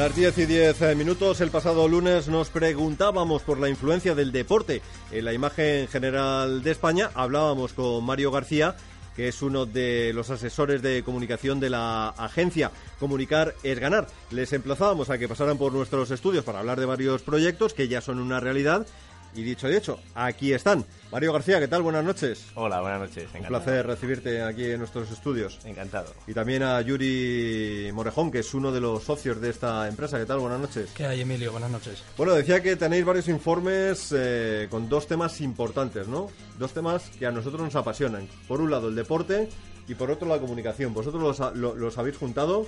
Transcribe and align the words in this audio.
Las 0.00 0.16
10 0.16 0.38
y 0.38 0.46
10 0.46 0.80
eh, 0.80 0.94
minutos, 0.94 1.42
el 1.42 1.50
pasado 1.50 1.86
lunes 1.86 2.26
nos 2.26 2.48
preguntábamos 2.48 3.42
por 3.42 3.60
la 3.60 3.68
influencia 3.68 4.14
del 4.14 4.32
deporte 4.32 4.80
en 5.12 5.26
la 5.26 5.34
imagen 5.34 5.88
general 5.88 6.62
de 6.62 6.70
España. 6.70 7.10
Hablábamos 7.12 7.74
con 7.74 8.02
Mario 8.02 8.30
García, 8.30 8.76
que 9.14 9.28
es 9.28 9.42
uno 9.42 9.66
de 9.66 10.12
los 10.14 10.30
asesores 10.30 10.80
de 10.80 11.02
comunicación 11.02 11.60
de 11.60 11.68
la 11.68 12.08
agencia 12.16 12.70
Comunicar 12.98 13.54
es 13.62 13.78
Ganar. 13.78 14.06
Les 14.30 14.54
emplazábamos 14.54 15.10
a 15.10 15.18
que 15.18 15.28
pasaran 15.28 15.58
por 15.58 15.74
nuestros 15.74 16.10
estudios 16.10 16.44
para 16.44 16.60
hablar 16.60 16.80
de 16.80 16.86
varios 16.86 17.20
proyectos 17.20 17.74
que 17.74 17.86
ya 17.86 18.00
son 18.00 18.20
una 18.20 18.40
realidad 18.40 18.86
y 19.34 19.42
dicho 19.42 19.70
y 19.70 19.76
hecho, 19.76 20.00
aquí 20.14 20.52
están. 20.52 20.84
Mario 21.12 21.32
García, 21.32 21.58
¿qué 21.60 21.68
tal? 21.68 21.82
Buenas 21.82 22.04
noches. 22.04 22.46
Hola, 22.54 22.80
buenas 22.80 23.00
noches. 23.00 23.28
Un 23.38 23.46
placer 23.46 23.86
recibirte 23.86 24.42
aquí 24.42 24.64
en 24.64 24.78
nuestros 24.78 25.10
estudios. 25.10 25.58
Encantado. 25.64 26.12
Y 26.26 26.34
también 26.34 26.62
a 26.62 26.80
Yuri 26.80 27.90
Morejón, 27.92 28.30
que 28.30 28.40
es 28.40 28.54
uno 28.54 28.72
de 28.72 28.80
los 28.80 29.04
socios 29.04 29.40
de 29.40 29.50
esta 29.50 29.88
empresa. 29.88 30.18
¿Qué 30.18 30.26
tal? 30.26 30.38
Buenas 30.38 30.60
noches. 30.60 30.90
¿Qué 30.94 31.06
hay, 31.06 31.22
Emilio? 31.22 31.52
Buenas 31.52 31.70
noches. 31.70 32.02
Bueno, 32.16 32.34
decía 32.34 32.62
que 32.62 32.76
tenéis 32.76 33.04
varios 33.04 33.28
informes 33.28 34.14
eh, 34.16 34.68
con 34.70 34.88
dos 34.88 35.06
temas 35.06 35.40
importantes, 35.40 36.06
¿no? 36.08 36.28
Dos 36.58 36.72
temas 36.72 37.10
que 37.18 37.26
a 37.26 37.32
nosotros 37.32 37.62
nos 37.62 37.76
apasionan. 37.76 38.28
Por 38.46 38.60
un 38.60 38.70
lado, 38.70 38.88
el 38.88 38.94
deporte 38.94 39.48
y 39.88 39.94
por 39.94 40.10
otro, 40.10 40.28
la 40.28 40.38
comunicación. 40.38 40.94
Vosotros 40.94 41.38
los, 41.38 41.76
los 41.76 41.98
habéis 41.98 42.16
juntado 42.16 42.66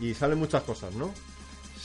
y 0.00 0.14
salen 0.14 0.38
muchas 0.38 0.62
cosas, 0.62 0.94
¿no? 0.94 1.12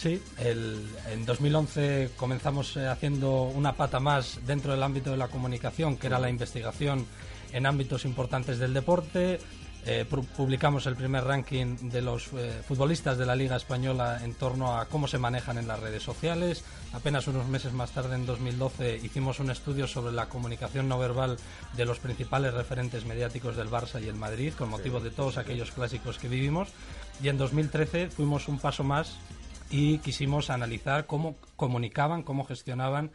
Sí, 0.02 0.22
en 0.38 1.26
2011 1.26 2.12
comenzamos 2.16 2.78
eh, 2.78 2.88
haciendo 2.88 3.44
una 3.44 3.74
pata 3.74 4.00
más 4.00 4.40
dentro 4.48 4.72
del 4.72 4.82
ámbito 4.82 5.12
de 5.12 5.18
la 5.18 5.28
comunicación, 5.28 5.98
que 5.98 6.08
era 6.08 6.20
la 6.20 6.30
investigación 6.30 7.06
en 7.52 7.66
ámbitos 7.66 8.06
importantes 8.06 8.60
del 8.60 8.74
deporte. 8.74 9.42
Eh, 9.86 10.06
publicamos 10.38 10.86
el 10.86 10.96
primer 10.96 11.26
ranking 11.26 11.90
de 11.90 12.02
los 12.02 12.30
eh, 12.32 12.62
futbolistas 12.66 13.18
de 13.18 13.26
la 13.26 13.36
Liga 13.36 13.58
Española 13.58 14.22
en 14.24 14.36
torno 14.36 14.78
a 14.78 14.86
cómo 14.86 15.06
se 15.06 15.18
manejan 15.18 15.58
en 15.58 15.68
las 15.68 15.82
redes 15.82 16.02
sociales. 16.02 16.64
Apenas 16.94 17.28
unos 17.28 17.50
meses 17.50 17.74
más 17.74 17.92
tarde, 17.92 18.16
en 18.16 18.26
2012, 18.26 19.02
hicimos 19.04 19.42
un 19.42 19.52
estudio 19.52 19.86
sobre 19.86 20.14
la 20.14 20.30
comunicación 20.30 20.88
no 20.88 20.98
verbal 20.98 21.36
de 21.76 21.84
los 21.84 22.00
principales 22.00 22.54
referentes 22.54 23.04
mediáticos 23.04 23.58
del 23.58 23.70
Barça 23.70 24.02
y 24.02 24.08
el 24.08 24.16
Madrid, 24.16 24.54
con 24.58 24.70
motivo 24.70 25.02
de 25.02 25.12
todos 25.12 25.38
aquellos 25.38 25.72
clásicos 25.72 26.20
que 26.20 26.30
vivimos. 26.30 26.70
Y 27.22 27.28
en 27.28 27.38
2013 27.38 28.10
fuimos 28.12 28.48
un 28.48 28.60
paso 28.60 28.86
más 28.86 29.18
y 29.70 30.00
quisimos 30.00 30.50
analizar 30.50 31.06
cómo 31.06 31.36
comunicaban, 31.56 32.24
cómo 32.24 32.44
gestionaban 32.44 33.12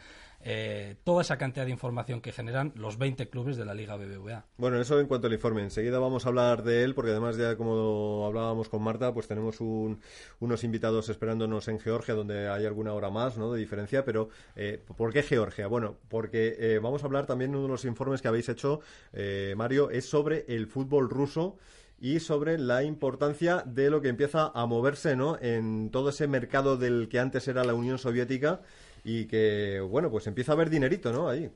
eh, 0.47 0.96
toda 1.05 1.22
esa 1.22 1.38
cantidad 1.38 1.64
de 1.64 1.70
información 1.70 2.20
que 2.20 2.30
generan 2.30 2.70
los 2.77 2.98
20 2.98 3.28
clubes 3.30 3.56
de 3.56 3.64
la 3.64 3.72
Liga 3.72 3.96
BBVA. 3.96 4.44
Bueno, 4.58 4.78
eso 4.78 5.00
en 5.00 5.06
cuanto 5.06 5.27
al 5.27 5.33
informe. 5.33 5.62
Enseguida 5.62 5.98
vamos 5.98 6.27
a 6.27 6.28
hablar 6.28 6.62
de 6.62 6.84
él, 6.84 6.94
porque 6.94 7.12
además 7.12 7.38
ya 7.38 7.56
como 7.56 8.27
hablábamos 8.27 8.69
con 8.69 8.83
Marta, 8.83 9.14
pues 9.14 9.27
tenemos 9.27 9.58
unos 9.61 10.64
invitados 10.64 11.08
esperándonos 11.08 11.66
en 11.69 11.80
Georgia, 11.80 12.14
donde 12.14 12.48
hay 12.48 12.66
alguna 12.66 12.92
hora 12.92 13.08
más 13.08 13.39
¿no? 13.39 13.52
de 13.52 13.58
diferencia. 13.58 14.05
Pero, 14.05 14.28
eh, 14.55 14.78
¿por 14.98 15.14
qué 15.14 15.22
Georgia? 15.22 15.66
Bueno, 15.66 15.96
porque 16.08 16.56
eh, 16.58 16.78
vamos 16.78 17.02
a 17.02 17.06
hablar 17.06 17.24
también, 17.24 17.52
uno 17.52 17.62
de 17.62 17.68
los 17.68 17.86
informes 17.86 18.20
que 18.20 18.28
habéis 18.28 18.51
hecho, 18.51 18.80
Mario, 19.57 19.89
es 19.89 20.05
sobre 20.05 20.45
el 20.48 20.67
fútbol 20.67 21.08
ruso 21.08 21.57
y 22.04 22.20
sobre 22.20 22.58
la 22.58 22.82
importancia 22.82 23.62
de 23.64 23.88
lo 23.88 24.02
que 24.02 24.10
empieza 24.10 24.52
a 24.54 24.66
moverse 24.66 25.16
¿no? 25.16 25.38
en 25.40 25.88
todo 25.90 26.10
ese 26.10 26.26
mercado 26.26 26.76
del 26.76 27.08
que 27.08 27.18
antes 27.18 27.48
era 27.48 27.64
la 27.64 27.72
Unión 27.72 27.96
Soviética 27.96 28.60
y 29.04 29.24
que, 29.24 29.80
bueno, 29.80 30.10
pues 30.10 30.26
empieza 30.26 30.52
a 30.52 30.54
haber 30.54 30.68
dinerito, 30.68 31.14
¿no? 31.14 31.30
Ahí. 31.30 31.50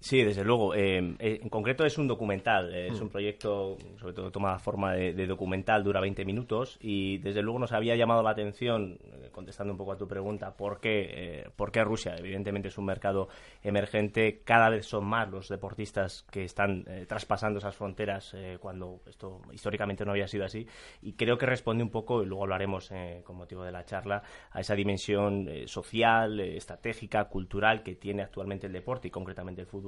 Sí, 0.00 0.22
desde 0.22 0.44
luego. 0.44 0.74
Eh, 0.74 1.16
eh, 1.18 1.40
en 1.42 1.48
concreto 1.48 1.84
es 1.84 1.98
un 1.98 2.06
documental, 2.06 2.72
eh, 2.72 2.88
es 2.88 3.00
mm. 3.00 3.02
un 3.02 3.08
proyecto, 3.08 3.76
sobre 3.98 4.12
todo 4.12 4.30
toma 4.30 4.58
forma 4.60 4.92
de, 4.92 5.26
documental, 5.26 5.82
dura 5.82 6.00
20 6.00 6.24
minutos 6.24 6.78
y 6.80 7.18
desde 7.18 7.42
luego 7.42 7.58
nos 7.58 7.72
había 7.72 7.96
llamado 7.96 8.22
la 8.22 8.30
atención, 8.30 8.98
contestando 9.32 9.72
un 9.72 9.78
poco 9.78 9.92
a 9.92 9.96
tu 9.96 10.06
pregunta, 10.06 10.56
¿por 10.56 10.80
qué, 10.80 11.50
¿por 11.56 11.72
qué 11.72 11.82
Rusia? 11.82 12.14
Evidentemente 12.16 12.68
es 12.68 12.78
un 12.78 12.84
mercado 12.84 13.28
emergente, 13.62 14.40
cada 14.44 14.68
vez 14.68 14.86
son 14.86 15.04
más 15.04 15.28
los 15.30 15.48
deportistas 15.48 16.24
que 16.30 16.44
están 16.44 16.84
traspasando 17.06 17.58
esas 17.58 17.76
fronteras 17.76 18.34
cuando 18.60 19.00
esto 19.06 19.42
históricamente 19.52 20.04
no 20.04 20.12
había 20.12 20.26
sido 20.26 20.44
así 20.44 20.66
y 21.02 21.12
creo 21.12 21.38
que 21.38 21.46
responde 21.46 21.82
un 21.82 21.90
poco, 21.90 22.22
y 22.22 22.26
luego 22.26 22.44
hablaremos 22.44 22.90
con 23.24 23.36
motivo 23.36 23.64
de 23.64 23.72
la 23.72 23.84
charla, 23.84 24.22
a 24.50 24.60
esa 24.60 24.74
dimensión 24.74 25.48
social, 25.66 26.40
estratégica, 26.40 27.24
cultural 27.26 27.82
que 27.82 27.94
tiene 27.96 28.22
actualmente 28.22 28.66
el 28.66 28.72
deporte 28.72 29.08
y 29.08 29.10
concretamente 29.10 29.60
el 29.60 29.66
fútbol 29.66 29.87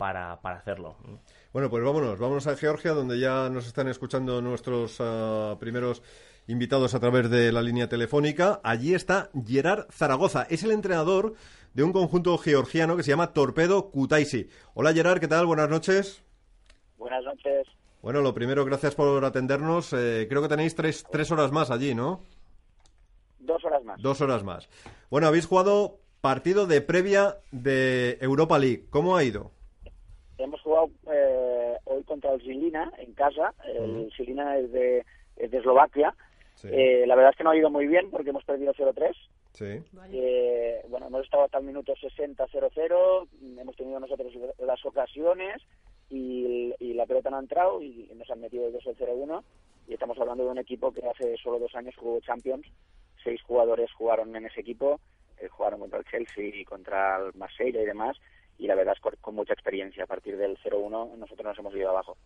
para, 0.00 0.32
hacerlo. 0.32 0.96
Bueno, 1.52 1.68
pues 1.68 1.84
vámonos, 1.84 2.18
vámonos 2.18 2.46
a 2.46 2.56
Georgia, 2.56 2.92
donde 2.92 3.20
ya 3.20 3.50
nos 3.50 3.66
están 3.66 3.86
escuchando 3.88 4.40
nuestros 4.40 4.96
ah, 4.98 5.56
primeros 5.60 6.02
invitados 6.46 6.94
a 6.94 7.00
través 7.00 7.28
de 7.28 7.52
la 7.52 7.60
línea 7.60 7.88
telefónica. 7.88 8.60
Allí 8.64 8.94
está 8.94 9.30
Gerard 9.46 9.90
Zaragoza, 9.90 10.46
es 10.48 10.64
el 10.64 10.70
entrenador 10.70 11.34
de 11.74 11.82
un 11.82 11.92
conjunto 11.92 12.36
georgiano 12.38 12.96
que 12.96 13.02
se 13.02 13.10
llama 13.10 13.32
Torpedo 13.32 13.90
Kutaisi. 13.90 14.48
Hola 14.74 14.92
Gerard, 14.94 15.20
¿qué 15.20 15.28
tal? 15.28 15.46
Buenas 15.46 15.68
noches. 15.68 16.22
Buenas 16.96 17.22
noches. 17.24 17.66
Bueno, 18.02 18.22
lo 18.22 18.32
primero, 18.32 18.64
gracias 18.64 18.94
por 18.94 19.22
atendernos. 19.24 19.92
Eh, 19.92 20.26
creo 20.28 20.40
que 20.40 20.48
tenéis 20.48 20.74
tres, 20.74 21.04
tres 21.10 21.30
horas 21.30 21.52
más 21.52 21.70
allí, 21.70 21.94
¿no? 21.94 22.22
Dos 23.38 23.62
horas 23.64 23.84
más. 23.84 24.00
Dos 24.00 24.20
horas 24.22 24.42
más. 24.42 24.68
Bueno, 25.10 25.26
habéis 25.26 25.46
jugado 25.46 25.99
Partido 26.20 26.66
de 26.66 26.82
previa 26.82 27.38
de 27.50 28.18
Europa 28.20 28.58
League. 28.58 28.84
¿Cómo 28.90 29.16
ha 29.16 29.24
ido? 29.24 29.52
Hemos 30.36 30.60
jugado 30.60 30.90
eh, 31.10 31.78
hoy 31.84 32.02
contra 32.04 32.34
el 32.34 32.42
Silina 32.42 32.92
en 32.98 33.14
casa. 33.14 33.54
El 33.64 34.12
Silina 34.14 34.58
es 34.58 34.70
de, 34.70 35.04
Eslovaquia. 35.36 36.14
Eh, 36.64 37.04
la 37.06 37.14
verdad 37.14 37.30
es 37.30 37.38
que 37.38 37.44
no 37.44 37.50
ha 37.50 37.56
ido 37.56 37.70
muy 37.70 37.86
bien 37.86 38.10
porque 38.10 38.30
hemos 38.30 38.44
perdido 38.44 38.74
0-3. 38.74 39.14
Sí. 39.52 39.82
Eh, 40.12 40.84
bueno, 40.90 41.06
hemos 41.06 41.24
estado 41.24 41.44
hasta 41.44 41.56
el 41.56 41.64
minuto 41.64 41.94
60-0-0. 41.94 43.28
Hemos 43.58 43.76
tenido 43.76 43.98
nosotros 43.98 44.30
las 44.58 44.84
ocasiones 44.84 45.62
y, 46.10 46.74
la 46.94 47.06
pelota 47.06 47.30
no 47.30 47.38
ha 47.38 47.40
entrado 47.40 47.82
y 47.82 48.10
nos 48.14 48.30
han 48.30 48.40
metido 48.40 48.66
el 48.66 48.74
2-0-1. 48.74 49.42
Y 49.88 49.94
estamos 49.94 50.18
hablando 50.18 50.44
de 50.44 50.50
un 50.50 50.58
equipo 50.58 50.92
que 50.92 51.00
hace 51.08 51.38
solo 51.38 51.58
dos 51.58 51.74
años 51.74 51.94
jugó 51.96 52.20
Champions. 52.20 52.66
Seis 53.24 53.40
jugadores 53.40 53.90
jugaron 53.92 54.36
en 54.36 54.44
ese 54.44 54.60
equipo 54.60 55.00
eh, 55.40 55.48
jugaron 55.48 55.80
contra 55.80 55.98
el 55.98 56.04
Chelsea 56.04 56.44
y 56.54 56.64
contra 56.64 57.18
el 57.18 57.32
Marsella 57.34 57.80
y 57.82 57.86
demás, 57.86 58.16
y 58.58 58.66
la 58.66 58.74
verdad 58.74 58.94
es 58.94 59.00
con, 59.00 59.14
con 59.20 59.34
mucha 59.34 59.54
experiencia. 59.54 60.04
A 60.04 60.06
parir 60.06 60.36
del 60.36 60.58
0-1 60.58 61.16
nosotros 61.16 61.44
nos 61.44 61.58
hemos 61.58 61.74
ido 61.74 61.88
abajo. 61.88 62.16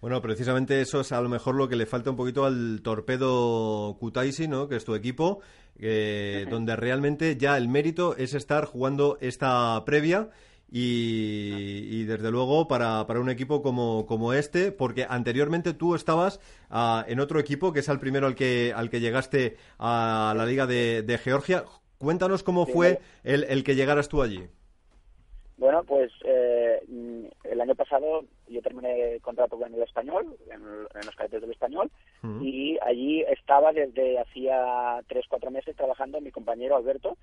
Bueno, 0.00 0.20
precisamente 0.20 0.80
eso 0.80 1.00
es 1.00 1.12
a 1.12 1.20
lo 1.20 1.28
mejor 1.28 1.54
lo 1.54 1.68
que 1.68 1.76
le 1.76 1.86
falta 1.86 2.10
un 2.10 2.16
poquito 2.16 2.44
al 2.44 2.80
torpedo 2.82 3.96
Kutaisi, 3.98 4.48
¿no? 4.48 4.68
que 4.68 4.76
es 4.76 4.84
tu 4.84 4.94
equipo, 4.94 5.40
donde 5.78 6.76
realmente 6.76 7.36
ya 7.36 7.56
el 7.56 7.68
mérito 7.68 8.16
es 8.16 8.34
estar 8.34 8.64
jugando 8.64 9.18
esta 9.20 9.82
previa. 9.84 10.30
Y, 10.76 12.02
desde 12.04 12.32
luego 12.32 12.66
para, 12.66 13.06
para 13.06 13.20
un 13.20 13.30
equipo 13.30 13.62
como, 13.62 14.06
como, 14.06 14.32
este, 14.32 14.72
porque 14.72 15.06
anteriormente 15.08 15.72
tú 15.72 15.94
estabas 15.94 16.40
ah, 16.68 17.04
en 17.06 17.20
otro 17.20 17.38
equipo 17.38 17.72
que 17.72 17.78
es 17.78 17.88
el 17.88 18.00
primero 18.00 18.26
al 18.26 18.34
que, 18.34 18.72
al 18.74 18.90
que 18.90 18.98
llegaste 18.98 19.56
a 19.78 20.34
la 20.36 20.44
Liga 20.44 20.66
de, 20.66 21.02
de 21.02 21.18
Georgia. 21.18 21.64
Cuéntanos 22.04 22.42
cómo 22.42 22.66
fue 22.66 23.00
el, 23.22 23.44
el, 23.44 23.64
que 23.64 23.74
llegaras 23.74 24.10
tú 24.10 24.20
allí. 24.20 24.46
Bueno, 25.56 25.84
pues 25.84 26.12
eh, 26.22 26.80
el 27.44 27.60
año 27.62 27.74
pasado 27.74 28.26
yo 28.46 28.60
terminé 28.60 29.18
contrato 29.22 29.58
con 29.58 29.72
el 29.72 29.82
español, 29.82 30.36
en, 30.50 30.62
los 31.06 31.16
cadetes 31.16 31.40
del 31.40 31.52
español, 31.52 31.90
y 32.42 32.76
allí 32.82 33.22
estaba 33.22 33.72
desde 33.72 34.18
hacía 34.18 35.00
tres, 35.08 35.24
cuatro 35.28 35.50
meses 35.50 35.74
trabajando 35.76 36.20
mi 36.20 36.30
compañero 36.30 36.76
Alberto. 36.76 37.16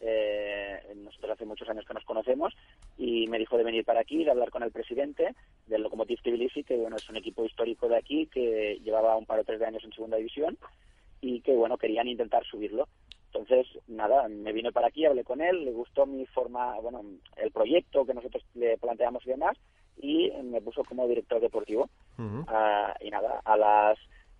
Eh, 0.00 0.82
nosotros 0.96 1.32
hace 1.32 1.46
muchos 1.46 1.68
años 1.70 1.86
que 1.86 1.94
nos 1.94 2.04
conocemos 2.04 2.54
y 2.98 3.26
me 3.28 3.38
dijo 3.38 3.56
de 3.56 3.64
venir 3.64 3.86
para 3.86 4.00
aquí, 4.00 4.22
de 4.22 4.30
hablar 4.30 4.50
con 4.50 4.62
el 4.62 4.70
presidente 4.70 5.34
del 5.66 5.82
Lokomotiv 5.82 6.20
Tbilisi, 6.20 6.64
que 6.64 6.76
bueno 6.76 6.96
es 6.96 7.08
un 7.08 7.16
equipo 7.16 7.46
histórico 7.46 7.88
de 7.88 7.96
aquí 7.96 8.26
que 8.26 8.78
llevaba 8.84 9.16
un 9.16 9.24
par 9.24 9.38
o 9.38 9.44
tres 9.44 9.58
de 9.58 9.64
años 9.64 9.84
en 9.84 9.92
segunda 9.92 10.18
división 10.18 10.58
y 11.22 11.40
que 11.40 11.54
bueno 11.54 11.78
querían 11.78 12.08
intentar 12.08 12.44
subirlo. 12.44 12.88
Entonces, 13.36 13.66
nada, 13.86 14.28
me 14.28 14.52
vine 14.52 14.72
para 14.72 14.88
aquí, 14.88 15.04
hablé 15.04 15.22
con 15.24 15.40
él, 15.40 15.64
le 15.64 15.72
gustó 15.72 16.06
mi 16.06 16.24
forma, 16.26 16.78
bueno, 16.80 17.02
el 17.36 17.50
proyecto 17.50 18.06
que 18.06 18.14
nosotros 18.14 18.42
le 18.54 18.78
planteamos 18.78 19.26
y 19.26 19.30
demás, 19.30 19.56
y 19.98 20.30
me 20.42 20.60
puso 20.60 20.82
como 20.84 21.06
director 21.06 21.40
deportivo. 21.40 21.88
Ah, 22.48 22.94
y 23.00 23.10
nada, 23.10 23.40
a 23.44 23.56
las 23.56 23.98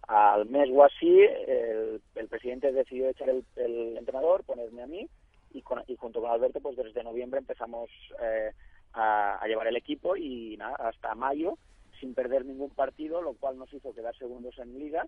Al 0.09 0.47
mes 0.47 0.71
o 0.73 0.83
así, 0.85 1.21
el, 1.21 2.01
presidente 2.29 2.73
decidió 2.73 3.09
echar 3.09 3.29
el, 3.29 3.97
entrenador, 3.97 4.45
ponerme 4.45 4.83
a 4.83 4.87
mí, 4.87 5.09
y, 5.53 5.63
y 5.89 5.97
junto 5.97 6.21
con 6.21 6.31
Alberto, 6.31 6.61
pues 6.61 6.77
desde 6.77 7.05
noviembre 7.05 7.39
empezamos 7.39 7.91
eh, 8.23 8.51
a, 8.95 9.45
llevar 9.47 9.67
el 9.67 9.77
equipo 9.77 10.17
y 10.17 10.57
nada, 10.57 10.77
hasta 10.77 11.15
mayo, 11.15 11.59
sin 12.01 12.15
perder 12.15 12.45
ningún 12.45 12.71
partido, 12.71 13.21
lo 13.21 13.35
cual 13.35 13.59
nos 13.59 13.73
hizo 13.73 13.95
quedar 13.95 14.17
segundos 14.17 14.59
en 14.59 14.79
liga 14.79 15.07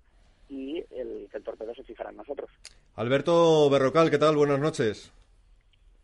y 0.49 0.79
el, 0.91 1.29
el 1.33 1.43
torpedo 1.43 1.75
se 1.75 1.85
fijará 1.85 2.11
en 2.11 2.17
nosotros. 2.17 2.51
Alberto 2.97 3.69
Berrocal, 3.71 4.11
¿qué 4.11 4.19
tal? 4.19 4.37
Buenas 4.37 4.59
noches. 4.59 5.13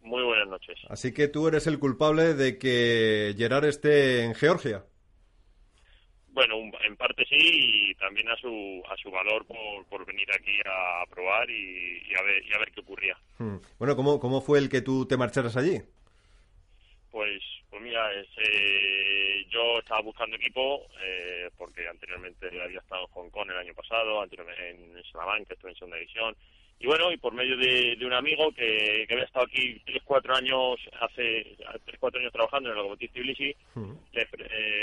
Muy 0.03 0.23
buenas 0.23 0.49
noches. 0.49 0.79
Así 0.89 1.13
que 1.13 1.29
tú 1.29 1.49
eres 1.49 1.67
el 1.67 1.79
culpable 1.79 2.35
de 2.35 2.59
que 2.59 3.35
Gerard 3.37 3.65
esté 3.65 4.23
en 4.23 4.35
Georgia. 4.35 4.85
Bueno, 6.29 6.57
en 6.85 6.97
parte 6.97 7.25
sí 7.29 7.37
y 7.39 7.95
también 7.95 8.29
a 8.29 8.37
su, 8.37 8.83
a 8.91 8.97
su 8.97 9.11
valor 9.11 9.47
por, 9.47 9.87
por 9.89 10.05
venir 10.05 10.27
aquí 10.33 10.59
a 10.67 11.05
probar 11.09 11.49
y, 11.49 12.13
a 12.19 12.23
ver, 12.23 12.45
y 12.45 12.53
a 12.53 12.59
ver 12.59 12.73
qué 12.73 12.81
ocurría. 12.81 13.17
Hmm. 13.39 13.57
Bueno, 13.79 13.97
¿cómo, 13.97 14.19
¿cómo 14.19 14.41
fue 14.41 14.59
el 14.59 14.69
que 14.69 14.81
tú 14.81 15.07
te 15.07 15.17
marcharas 15.17 15.57
allí? 15.57 15.81
Pues, 17.11 17.41
pues 17.75 17.83
mira, 17.83 18.09
eh, 18.13 19.45
yo 19.51 19.81
estaba 19.81 20.01
buscando 20.01 20.37
equipo 20.37 20.87
eh, 21.03 21.51
porque 21.59 21.89
anteriormente 21.89 22.47
había 22.63 22.79
estado 22.79 23.03
en 23.03 23.11
Hong 23.11 23.31
Kong 23.31 23.51
el 23.51 23.57
año 23.57 23.75
pasado, 23.75 24.23
anteriormente 24.23 24.71
en 24.71 25.03
Salamanca, 25.11 25.55
estuve 25.55 25.73
en 25.73 25.77
segunda 25.79 25.97
división. 25.97 26.37
Y 26.79 26.87
bueno, 26.87 27.11
y 27.11 27.17
por 27.17 27.35
medio 27.35 27.57
de, 27.57 27.99
un 28.07 28.13
amigo 28.13 28.53
que, 28.53 29.09
había 29.11 29.25
estado 29.25 29.47
aquí 29.47 29.83
tres, 29.85 30.05
cuatro 30.05 30.37
años, 30.37 30.77
hace 31.01 31.57
tres, 31.85 31.99
cuatro 31.99 32.21
años 32.21 32.33
trabajando 32.33 32.69
en 32.69 32.75
el 32.75 32.77
Locomotiv 32.77 33.11
Tbilisi, 33.11 33.49
eh, 33.51 34.27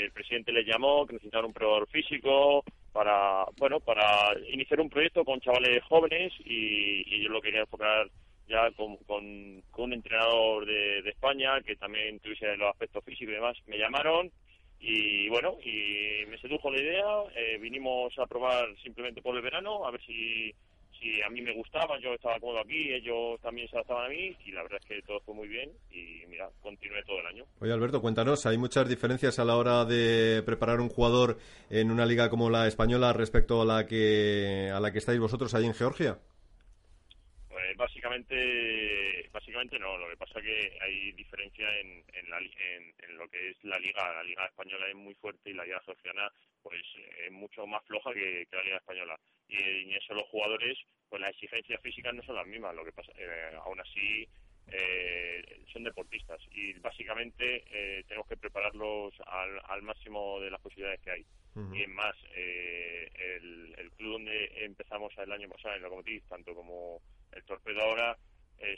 el 0.03 0.11
presidente 0.11 0.51
le 0.51 0.65
llamó 0.65 1.07
que 1.07 1.13
necesitaban 1.13 1.45
un 1.45 1.53
probador 1.53 1.87
físico 1.87 2.65
para, 2.91 3.45
bueno, 3.57 3.79
para 3.79 4.37
iniciar 4.49 4.81
un 4.81 4.89
proyecto 4.89 5.23
con 5.23 5.39
chavales 5.39 5.81
jóvenes 5.85 6.33
y, 6.43 7.23
yo 7.23 7.29
lo 7.29 7.41
quería 7.41 7.61
enfocar 7.61 8.09
ya 8.47 8.71
con, 8.71 8.97
con, 8.97 9.23
un 9.77 9.93
entrenador 9.93 10.65
de, 10.65 11.09
España 11.09 11.61
que 11.61 11.75
también 11.75 12.19
tuviese 12.19 12.55
los 12.57 12.69
aspectos 12.69 13.03
físicos 13.03 13.33
y 13.33 13.35
demás. 13.35 13.57
Me 13.67 13.77
llamaron 13.77 14.31
y 14.79 15.29
bueno, 15.29 15.57
y 15.63 16.25
me 16.27 16.37
sedujo 16.39 16.71
la 16.71 16.81
idea, 16.81 17.05
eh, 17.35 17.57
vinimos 17.59 18.17
a 18.17 18.25
probar 18.25 18.65
simplemente 18.83 19.21
por 19.21 19.35
el 19.35 19.41
verano, 19.41 19.85
a 19.85 19.91
ver 19.91 20.01
si 20.01 20.53
y 21.01 21.21
a 21.23 21.29
mí 21.29 21.41
me 21.41 21.53
gustaba, 21.53 21.99
yo 21.99 22.13
estaba 22.13 22.39
cómodo 22.39 22.59
aquí, 22.59 22.93
ellos 22.93 23.39
también 23.41 23.67
se 23.67 23.75
adaptaban 23.75 24.05
a 24.05 24.09
mí 24.09 24.37
y 24.45 24.51
la 24.51 24.61
verdad 24.61 24.79
es 24.81 24.87
que 24.87 25.01
todo 25.01 25.19
fue 25.21 25.33
muy 25.33 25.47
bien 25.47 25.71
y 25.91 26.25
mira, 26.27 26.47
continué 26.61 27.03
todo 27.03 27.19
el 27.19 27.25
año. 27.25 27.45
Oye 27.59 27.73
Alberto, 27.73 28.01
cuéntanos, 28.01 28.45
¿hay 28.45 28.57
muchas 28.59 28.87
diferencias 28.87 29.39
a 29.39 29.45
la 29.45 29.57
hora 29.57 29.83
de 29.85 30.43
preparar 30.45 30.79
un 30.79 30.89
jugador 30.89 31.37
en 31.71 31.89
una 31.89 32.05
liga 32.05 32.29
como 32.29 32.51
la 32.51 32.67
española 32.67 33.13
respecto 33.13 33.63
a 33.63 33.65
la 33.65 33.87
que 33.87 34.69
a 34.71 34.79
la 34.79 34.91
que 34.91 34.99
estáis 34.99 35.19
vosotros 35.19 35.55
ahí 35.55 35.65
en 35.65 35.73
Georgia? 35.73 36.19
Pues 37.71 37.89
básicamente 37.89 39.29
básicamente 39.31 39.79
no, 39.79 39.97
lo 39.97 40.09
que 40.09 40.17
pasa 40.17 40.39
es 40.39 40.45
que 40.45 40.77
hay 40.81 41.11
diferencia 41.13 41.79
en, 41.79 42.03
en, 42.13 42.29
la, 42.29 42.37
en, 42.39 43.17
lo 43.17 43.29
que 43.29 43.51
es 43.51 43.63
la 43.63 43.79
liga, 43.79 44.13
la 44.13 44.23
liga 44.23 44.45
española 44.45 44.89
es 44.89 44.95
muy 44.95 45.15
fuerte 45.15 45.49
y 45.49 45.53
la 45.53 45.63
liga 45.63 45.79
georgiana 45.85 46.29
pues 46.61 46.81
es 47.25 47.31
mucho 47.31 47.65
más 47.67 47.81
floja 47.85 48.13
que 48.13 48.45
la 48.51 48.63
liga 48.63 48.75
española. 48.75 49.17
Y, 49.47 49.55
en 49.55 49.91
eso 49.93 50.13
los 50.13 50.27
jugadores, 50.27 50.77
pues 51.07 51.21
las 51.21 51.31
exigencias 51.31 51.79
físicas 51.81 52.13
no 52.13 52.21
son 52.23 52.35
las 52.35 52.45
mismas, 52.45 52.75
lo 52.75 52.83
que 52.83 52.91
pasa, 52.91 53.11
eh, 53.17 53.55
aún 53.63 53.79
así 53.79 54.27
eh, 54.67 55.61
son 55.71 55.85
deportistas. 55.85 56.41
Y 56.51 56.73
básicamente 56.73 57.63
eh, 57.71 58.03
tenemos 58.05 58.27
que 58.27 58.35
prepararlos 58.35 59.13
al, 59.27 59.61
al, 59.63 59.81
máximo 59.81 60.41
de 60.41 60.51
las 60.51 60.59
posibilidades 60.59 60.99
que 60.99 61.11
hay. 61.11 61.25
Y 61.73 61.81
es 61.81 61.89
más, 61.89 62.15
el, 62.33 63.75
el, 63.77 63.91
club 63.91 64.13
donde 64.13 64.65
empezamos 64.65 65.13
el 65.17 65.31
año 65.31 65.49
pasado 65.49 65.75
en 65.75 65.81
Locomotiv, 65.81 66.23
tanto 66.29 66.55
como 66.55 67.01
el 67.33 67.43
Torpedo 67.43 67.81
ahora, 67.81 68.17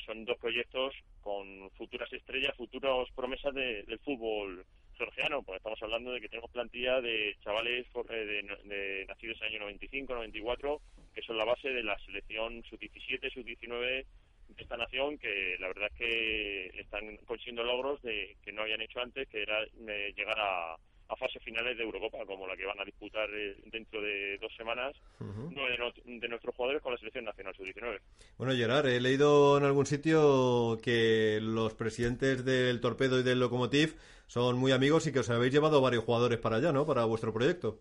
son 0.06 0.24
dos 0.24 0.38
proyectos 0.38 0.94
con 1.22 1.70
futuras 1.72 2.12
estrellas, 2.14 2.56
futuras 2.56 3.08
promesas 3.16 3.54
del 3.54 4.00
fútbol 4.00 4.66
georgiano, 4.96 5.42
pues 5.44 5.58
estamos 5.58 5.82
hablando 5.82 6.12
de 6.12 6.22
que 6.22 6.30
tenemos 6.30 6.52
plantilla 6.52 7.02
de 7.02 7.36
chavales 7.44 7.88
eh, 8.10 8.44
de, 8.64 9.06
nacidos 9.08 9.38
en 9.42 9.48
el 9.48 9.54
año 9.54 9.60
95, 9.62 10.14
94, 10.14 10.82
que 11.14 11.22
son 11.22 11.38
la 11.38 11.46
base 11.46 11.70
de 11.70 11.84
la 11.84 11.98
selección 12.00 12.64
sub-17, 12.64 13.34
sub-19 13.34 14.06
de 14.50 14.62
esta 14.62 14.78
nación, 14.78 15.18
que 15.18 15.56
la 15.60 15.68
verdad 15.68 15.90
es 15.92 15.98
que 15.98 16.80
están 16.80 17.18
consiguiendo 17.26 17.64
logros 17.64 18.02
de 18.04 18.36
que 18.44 18.52
no 18.52 18.62
habían 18.62 18.82
hecho 18.82 19.00
antes, 19.00 19.28
que 19.30 19.42
era 19.42 19.64
eh, 19.64 20.14
llegar 20.16 20.40
a, 20.40 20.78
a 21.14 21.16
fases 21.16 21.42
finales 21.44 21.78
de 21.78 21.84
Eurocopa, 21.84 22.26
como 22.26 22.48
la 22.48 22.56
que 22.56 22.66
van 22.66 22.80
a 22.80 22.86
disputar 22.86 23.30
eh, 23.32 23.56
dentro 23.66 24.02
de 24.02 24.38
dos 24.40 24.54
semanas, 24.56 24.94
de, 25.20 26.28
nuestros 26.28 26.56
jugadores 26.56 26.82
con 26.82 26.92
la 26.92 26.98
selección 26.98 27.26
nacional 27.26 27.54
sub-19. 27.56 28.00
Bueno, 28.38 28.54
Gerard, 28.54 28.88
he 28.88 29.00
leído 29.00 29.58
en 29.58 29.64
algún 29.64 29.86
sitio 29.86 30.78
que 30.82 31.40
los 31.42 31.74
presidentes 31.76 32.44
del 32.44 32.82
Torpedo 32.82 33.20
y 33.20 33.24
del 33.24 33.40
Locomotiv 33.40 33.96
son 34.28 34.58
muy 34.58 34.72
amigos 34.72 35.08
y 35.08 35.14
que 35.14 35.20
os 35.20 35.30
habéis 35.30 35.54
llevado 35.54 35.82
varios 35.82 36.04
jugadores 36.04 36.40
para 36.40 36.58
allá, 36.58 36.72
¿no? 36.72 36.86
Para 36.86 37.06
vuestro 37.06 37.32
proyecto. 37.32 37.80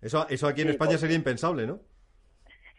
Eso, 0.00 0.26
eso 0.28 0.46
aquí 0.48 0.62
en 0.62 0.70
España 0.70 0.96
sería 0.96 1.16
impensable, 1.16 1.66
¿no? 1.66 1.80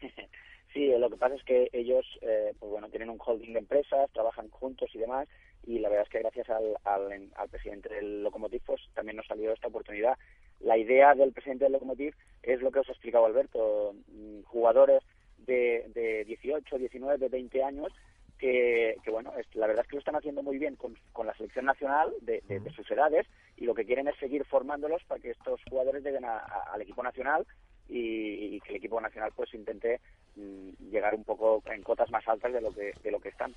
Sí, 0.73 0.89
lo 0.97 1.09
que 1.09 1.17
pasa 1.17 1.35
es 1.35 1.43
que 1.43 1.69
ellos, 1.73 2.05
eh, 2.21 2.53
pues 2.57 2.71
bueno, 2.71 2.87
tienen 2.87 3.09
un 3.09 3.19
holding 3.19 3.51
de 3.51 3.59
empresas, 3.59 4.09
trabajan 4.13 4.49
juntos 4.49 4.89
y 4.93 4.99
demás, 4.99 5.27
y 5.65 5.79
la 5.79 5.89
verdad 5.89 6.05
es 6.05 6.11
que 6.11 6.19
gracias 6.19 6.49
al, 6.49 6.75
al, 6.83 7.49
presidente 7.49 7.89
del 7.89 8.23
Locomotiv 8.23 8.61
pues 8.65 8.81
también 8.93 9.17
nos 9.17 9.27
salió 9.27 9.51
esta 9.53 9.67
oportunidad. 9.67 10.17
La 10.59 10.77
idea 10.77 11.13
del 11.15 11.31
presidente 11.31 11.65
del 11.65 11.73
Locomotiv 11.73 12.15
es 12.43 12.61
lo 12.61 12.71
que 12.71 12.79
os 12.79 12.89
ha 12.89 12.93
explicado 12.93 13.25
Alberto, 13.25 13.93
mm, 14.07 14.43
jugadores 14.43 15.03
de, 15.39 15.85
de 15.93 16.25
18, 16.25 16.77
19, 16.77 17.29
20 17.29 17.63
años 17.63 17.91
que, 18.41 18.95
que, 19.03 19.11
bueno, 19.11 19.31
la 19.53 19.67
verdad 19.67 19.83
es 19.85 19.89
que 19.89 19.95
lo 19.97 19.99
están 19.99 20.15
haciendo 20.15 20.41
muy 20.41 20.57
bien 20.57 20.75
con, 20.75 20.97
con 21.13 21.27
la 21.27 21.35
selección 21.35 21.65
nacional 21.65 22.11
de, 22.21 22.41
de, 22.47 22.71
sus 22.71 22.89
edades 22.89 23.27
y 23.55 23.65
lo 23.65 23.75
que 23.75 23.85
quieren 23.85 24.07
es 24.07 24.17
seguir 24.17 24.45
formándolos 24.45 25.03
para 25.03 25.21
que 25.21 25.29
estos 25.29 25.61
jugadores 25.69 26.03
lleguen 26.03 26.25
al 26.25 26.81
equipo 26.81 27.03
nacional 27.03 27.45
y, 27.87 28.59
que 28.61 28.69
el 28.69 28.75
equipo 28.77 28.99
nacional 28.99 29.31
pues 29.35 29.53
intente 29.53 29.99
mm, 30.35 30.89
llegar 30.89 31.13
un 31.13 31.23
poco 31.23 31.61
en 31.71 31.83
cotas 31.83 32.09
más 32.09 32.27
altas 32.27 32.51
de 32.51 32.61
lo 32.61 32.73
que, 32.73 32.93
de 33.03 33.11
lo 33.11 33.19
que 33.19 33.29
están. 33.29 33.53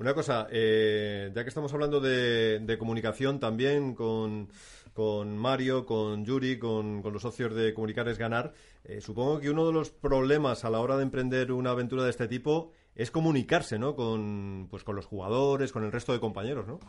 Una 0.00 0.14
cosa, 0.14 0.48
eh, 0.50 1.30
ya 1.34 1.42
que 1.42 1.50
estamos 1.50 1.74
hablando 1.74 2.00
de, 2.00 2.76
comunicación 2.78 3.38
también 3.38 3.94
con, 3.94 4.48
con, 4.94 5.36
Mario, 5.36 5.84
con 5.84 6.24
Yuri, 6.24 6.58
con, 6.58 7.02
los 7.02 7.20
socios 7.20 7.54
de 7.54 7.74
Comunicar 7.74 8.08
es 8.08 8.16
Ganar, 8.16 8.54
eh, 8.84 9.02
supongo 9.02 9.40
que 9.40 9.50
uno 9.50 9.66
de 9.66 9.74
los 9.74 9.90
problemas 9.90 10.64
a 10.64 10.70
la 10.70 10.80
hora 10.80 10.96
de 10.96 11.02
emprender 11.02 11.52
una 11.52 11.72
aventura 11.72 12.02
de 12.02 12.08
este 12.08 12.28
tipo 12.28 12.72
es 12.94 13.10
comunicarse, 13.10 13.78
¿no? 13.78 13.94
Con, 13.94 14.68
pues, 14.70 14.84
con 14.84 14.96
los 14.96 15.04
jugadores, 15.04 15.70
con 15.70 15.84
el 15.84 15.92
resto 15.92 16.14
de 16.14 16.20
compañeros, 16.20 16.66
¿no? 16.66 16.80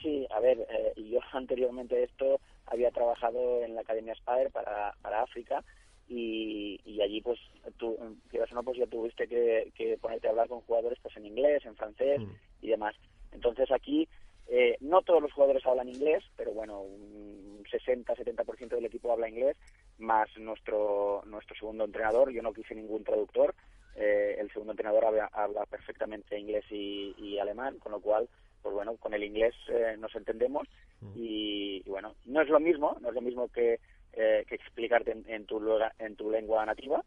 Sí, 0.00 0.26
a 0.30 0.40
ver, 0.40 0.60
eh, 0.60 0.94
yo 0.96 1.20
anteriormente 1.34 1.94
a 1.94 2.04
esto 2.04 2.40
había 2.64 2.90
trabajado 2.90 3.62
en 3.62 3.74
la 3.74 3.82
Academia 3.82 4.14
Spire 4.14 4.48
para, 4.48 4.94
para 5.02 5.24
África 5.24 5.62
y, 6.08 6.80
y 6.84 7.02
allí 7.02 7.20
pues 7.20 7.38
tú, 7.76 7.96
quieras 8.30 8.50
o 8.52 8.54
no, 8.54 8.62
pues 8.62 8.78
ya 8.78 8.86
tuviste 8.86 9.28
que, 9.28 9.70
que, 9.74 9.98
ponerte 9.98 10.26
a 10.26 10.30
hablar 10.30 10.48
con 10.48 10.62
jugadores 10.62 10.98
pues 11.02 11.16
en 11.16 11.26
inglés, 11.26 11.64
en 11.66 11.76
francés 11.76 12.20
mm. 12.20 12.64
y 12.64 12.68
demás. 12.68 12.94
Entonces 13.32 13.70
aquí 13.70 14.08
eh, 14.48 14.76
no 14.80 15.02
todos 15.02 15.20
los 15.20 15.32
jugadores 15.32 15.64
hablan 15.66 15.88
inglés, 15.88 16.24
pero 16.36 16.52
bueno, 16.52 16.80
un 16.80 17.62
60-70% 17.70 18.68
del 18.68 18.86
equipo 18.86 19.12
habla 19.12 19.28
inglés, 19.28 19.56
más 19.98 20.28
nuestro 20.38 21.22
nuestro 21.26 21.54
segundo 21.56 21.84
entrenador, 21.84 22.30
yo 22.30 22.42
no 22.42 22.54
quise 22.54 22.74
ningún 22.74 23.04
traductor, 23.04 23.54
eh, 23.94 24.36
el 24.38 24.50
segundo 24.50 24.72
entrenador 24.72 25.04
habla, 25.32 25.66
perfectamente 25.66 26.38
inglés 26.38 26.64
y, 26.70 27.38
alemán, 27.38 27.78
con 27.78 27.92
lo 27.92 28.00
cual, 28.00 28.26
pues 28.62 28.74
bueno, 28.74 28.96
con 28.96 29.12
el 29.12 29.22
inglés 29.22 29.54
eh, 29.68 29.96
nos 29.98 30.14
entendemos 30.14 30.66
mm. 31.02 31.12
y, 31.14 31.82
y, 31.84 31.90
bueno, 31.90 32.14
no 32.24 32.40
es 32.40 32.48
lo 32.48 32.58
mismo, 32.58 32.96
no 33.02 33.10
es 33.10 33.14
lo 33.14 33.20
mismo 33.20 33.48
que 33.48 33.80
eh, 34.12 34.44
que 34.48 34.54
explicarte 34.54 35.12
en, 35.26 35.46
tu, 35.46 35.60
en 35.98 36.16
tu 36.16 36.30
lengua 36.30 36.64
nativa, 36.66 37.04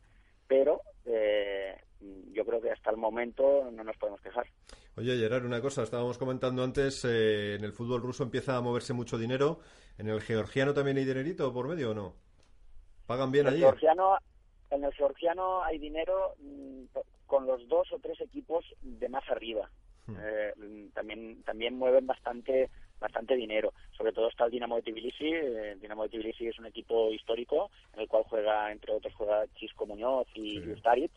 pero 0.47 0.81
eh, 1.05 1.75
yo 2.31 2.45
creo 2.45 2.61
que 2.61 2.71
hasta 2.71 2.91
el 2.91 2.97
momento 2.97 3.69
no 3.71 3.83
nos 3.83 3.97
podemos 3.97 4.21
quejar. 4.21 4.47
Oye, 4.97 5.17
Gerard, 5.17 5.45
una 5.45 5.61
cosa, 5.61 5.83
estábamos 5.83 6.17
comentando 6.17 6.63
antes, 6.63 7.05
eh, 7.05 7.55
en 7.55 7.63
el 7.63 7.73
fútbol 7.73 8.01
ruso 8.01 8.23
empieza 8.23 8.57
a 8.57 8.61
moverse 8.61 8.93
mucho 8.93 9.17
dinero, 9.17 9.59
¿en 9.97 10.09
el 10.09 10.21
georgiano 10.21 10.73
también 10.73 10.97
hay 10.97 11.05
dinerito 11.05 11.53
por 11.53 11.67
medio 11.67 11.91
o 11.91 11.93
no? 11.93 12.15
¿Pagan 13.07 13.31
bien 13.31 13.47
el 13.47 13.53
allí? 13.53 13.61
Georgiano, 13.61 14.17
en 14.69 14.83
el 14.83 14.93
georgiano 14.93 15.63
hay 15.63 15.77
dinero 15.77 16.35
mm, 16.39 16.83
con 17.25 17.45
los 17.45 17.67
dos 17.67 17.91
o 17.93 17.99
tres 17.99 18.19
equipos 18.21 18.65
de 18.81 19.09
más 19.09 19.23
arriba. 19.29 19.69
Hmm. 20.07 20.89
también 20.95 21.43
también 21.43 21.77
mueven 21.77 22.07
bastante 22.07 22.71
bastante 23.01 23.35
dinero. 23.35 23.73
Sobre 23.97 24.13
todo 24.13 24.29
está 24.29 24.45
el 24.45 24.51
Dinamo 24.51 24.77
de 24.77 24.83
Tbilisi. 24.83 25.27
El 25.27 25.57
eh, 25.57 25.75
Dinamo 25.81 26.03
de 26.03 26.09
Tbilisi 26.09 26.47
es 26.47 26.59
un 26.59 26.67
equipo 26.67 27.11
histórico 27.11 27.69
en 27.93 28.01
el 28.01 28.07
cual 28.07 28.23
juega, 28.29 28.71
entre 28.71 28.93
otros, 28.93 29.13
juega 29.15 29.45
Chisco 29.55 29.85
Muñoz 29.85 30.27
y 30.35 30.61
sí. 30.61 31.09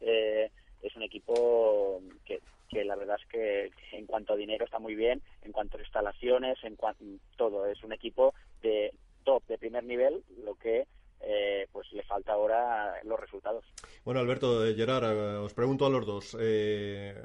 Eh, 0.00 0.50
es 0.82 0.96
un 0.96 1.02
equipo 1.02 2.02
que, 2.24 2.40
que 2.68 2.84
la 2.84 2.96
verdad 2.96 3.16
es 3.20 3.26
que 3.28 3.70
en 3.92 4.06
cuanto 4.06 4.32
a 4.32 4.36
dinero 4.36 4.64
está 4.64 4.78
muy 4.78 4.94
bien, 4.94 5.22
en 5.42 5.52
cuanto 5.52 5.76
a 5.78 5.80
instalaciones, 5.80 6.58
en 6.64 6.76
cuanto 6.76 7.04
todo. 7.36 7.66
Es 7.66 7.82
un 7.84 7.92
equipo 7.92 8.34
de 8.62 8.92
top, 9.24 9.46
de 9.46 9.58
primer 9.58 9.84
nivel, 9.84 10.24
lo 10.42 10.54
que 10.56 10.86
eh, 11.22 11.66
pues 11.70 11.92
le 11.92 12.02
falta 12.02 12.32
ahora 12.32 12.94
los 13.04 13.20
resultados. 13.20 13.64
Bueno, 14.04 14.20
Alberto, 14.20 14.66
eh, 14.66 14.74
Gerard, 14.74 15.04
eh, 15.04 15.36
os 15.36 15.52
pregunto 15.52 15.84
a 15.84 15.90
los 15.90 16.06
dos. 16.06 16.36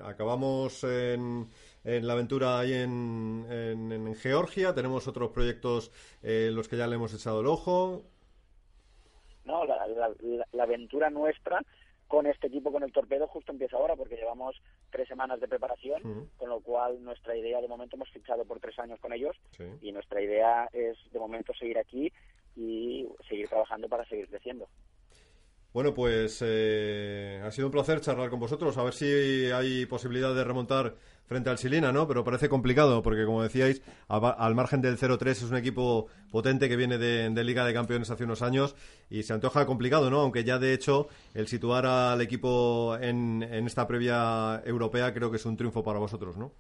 acabamos 0.04 0.84
en, 0.84 1.48
la 1.86 2.14
aventura 2.14 2.60
ahí 2.60 2.74
en, 2.74 4.16
Georgia, 4.16 4.74
tenemos 4.74 5.08
otros 5.08 5.32
proyectos 5.32 5.92
en 6.24 6.56
los 6.56 6.68
que 6.68 6.78
ya 6.78 6.88
le 6.88 6.96
hemos 6.96 7.14
echado 7.14 7.42
el 7.42 7.48
ojo. 7.48 8.04
No, 9.46 9.64
la, 9.66 9.86
la 10.52 10.64
aventura 10.64 11.10
nuestra 11.10 11.62
con 12.08 12.28
este 12.28 12.48
equipo, 12.48 12.72
con 12.72 12.84
el 12.84 12.92
torpedo, 12.92 13.28
justo 13.28 13.52
empieza 13.52 13.78
ahora 13.78 13.96
porque 13.96 14.16
llevamos 14.16 14.62
tres 14.92 15.08
semanas 15.08 15.40
de 15.40 15.48
preparación, 15.48 16.30
con 16.38 16.50
lo 16.50 16.60
cual 16.60 17.04
nuestra 17.04 17.36
idea 17.36 17.62
de 17.62 17.68
momento 17.68 17.96
hemos 17.96 18.10
fichado 18.10 18.46
por 18.46 18.60
tres 18.60 18.78
años 18.80 19.00
con 19.00 19.14
ellos 19.14 19.36
y 19.82 19.92
nuestra 19.92 20.22
idea 20.22 20.70
es 20.72 20.98
de 21.12 21.20
momento 21.20 21.54
seguir 21.54 21.78
aquí 21.78 22.12
y 22.56 23.08
seguir 23.28 23.50
trabajando 23.50 23.90
para 23.90 24.06
seguir 24.06 24.28
creciendo. 24.28 24.68
Bueno, 25.76 25.94
pues 25.94 26.42
eh, 26.42 27.42
ha 27.44 27.52
sido 27.52 27.68
un 27.68 27.74
placer 27.74 28.00
charlar 28.00 28.30
con 28.30 28.40
vosotros, 28.40 28.78
a 28.78 28.84
ver 28.84 28.94
si 28.94 29.52
hay 29.52 29.86
posibilidad 29.86 30.34
de 30.34 30.46
remontar 30.46 30.96
frente 31.26 31.50
al 31.50 31.58
Silina, 31.58 31.92
¿no? 31.92 32.08
Pero 32.08 32.24
parece 32.24 32.48
complicado, 32.48 33.04
porque 33.04 33.26
como 33.26 33.44
decíais, 33.44 33.82
al 34.08 34.56
margen 34.56 34.80
del 34.80 34.98
0-3 34.98 35.32
es 35.32 35.44
un 35.44 35.58
equipo 35.58 36.08
potente 36.32 36.70
que 36.70 36.78
viene 36.78 36.98
de, 36.98 37.44
Liga 37.44 37.66
de 37.66 37.74
Campeones 37.74 38.10
hace 38.10 38.24
unos 38.24 38.42
años 38.42 38.74
y 39.10 39.24
se 39.24 39.34
antoja 39.34 39.66
complicado, 39.66 40.10
¿no? 40.10 40.22
Aunque 40.22 40.46
ya 40.46 40.60
de 40.60 40.74
hecho 40.74 41.10
el 41.34 41.48
situar 41.48 41.86
al 41.86 42.22
equipo 42.22 42.96
en, 43.02 43.44
esta 43.44 43.86
previa 43.86 44.64
europea 44.64 45.14
creo 45.14 45.30
que 45.30 45.36
es 45.36 45.46
un 45.46 45.58
triunfo 45.58 45.84
para 45.84 46.00
vosotros, 46.00 46.38
¿no? 46.38 46.54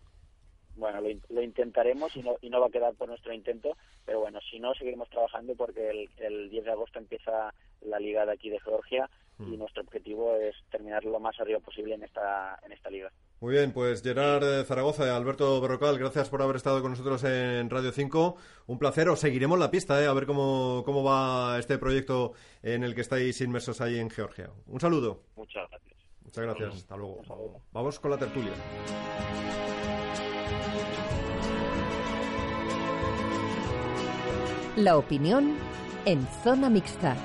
Bueno, 0.75 1.00
lo, 1.29 1.41
intentaremos 1.41 2.13
y 2.17 2.22
no, 2.22 2.36
y 2.41 2.50
no 2.50 2.60
va 2.60 2.67
a 2.67 2.69
quedar 2.69 2.93
por 2.95 3.07
nuestro 3.07 3.34
intento, 3.34 3.77
pero 4.05 4.19
bueno, 4.19 4.41
si 4.51 4.60
no, 4.60 4.74
seguiremos 4.74 5.10
trabajando 5.10 5.55
porque 5.55 5.89
el, 5.89 6.10
el 6.17 6.50
10 6.50 6.65
de 6.65 6.72
agosto 6.72 7.00
empieza 7.00 7.53
la 7.86 8.00
liga 8.00 8.25
de 8.25 8.34
aquí 8.34 8.50
de 8.50 8.60
Georgia 8.60 9.10
y 9.39 9.44
mm. 9.44 9.60
nuestro 9.60 9.84
objetivo 9.84 10.36
es 10.38 10.56
terminar 10.72 11.04
lo 11.04 11.20
más 11.20 11.38
arriba 11.39 11.60
posible 11.60 11.96
en 11.96 12.04
esta, 12.04 12.58
en 12.65 12.72
esta 12.72 12.89
liga. 12.89 13.12
Muy 13.42 13.54
bien, 13.54 13.74
pues 13.74 14.01
Gerard 14.01 14.65
Zaragoza 14.65 15.06
y 15.06 15.10
Alberto 15.10 15.60
Berrocal, 15.60 16.00
gracias 16.00 16.30
por 16.30 16.42
haber 16.42 16.56
estado 16.56 16.82
con 16.82 16.92
nosotros 16.92 17.24
en 17.25 17.70
Radio 17.70 17.92
5. 17.92 18.38
Un 18.68 18.80
placer, 18.80 19.10
os 19.10 19.20
seguiremos 19.20 19.60
la 19.60 19.72
pista, 19.72 20.01
¿eh? 20.01 20.08
a 20.08 20.13
ver 20.13 20.25
cómo, 20.25 20.84
cómo 20.86 21.04
va 21.04 21.60
este 21.60 21.77
proyecto 21.77 22.34
en 22.63 22.84
el 22.84 22.96
que 22.96 23.01
estáis 23.01 23.42
inmersos 23.42 23.82
ahí 23.82 24.00
en 24.00 24.10
Georgia. 24.10 24.50
Un 24.68 24.80
saludo. 24.80 25.24
Muchas 25.36 25.70
gracias. 25.70 25.96
Muchas 26.24 26.44
gracias, 26.44 26.75
hasta 26.75 26.98
luego. 26.98 27.22
Vamos 27.72 28.00
con 28.00 28.12
la 28.12 28.18
tertulia. 28.18 28.54
La 34.75 34.98
opinión 34.98 35.56
en 36.06 36.25
zona 36.44 36.70
mixta. 36.70 37.15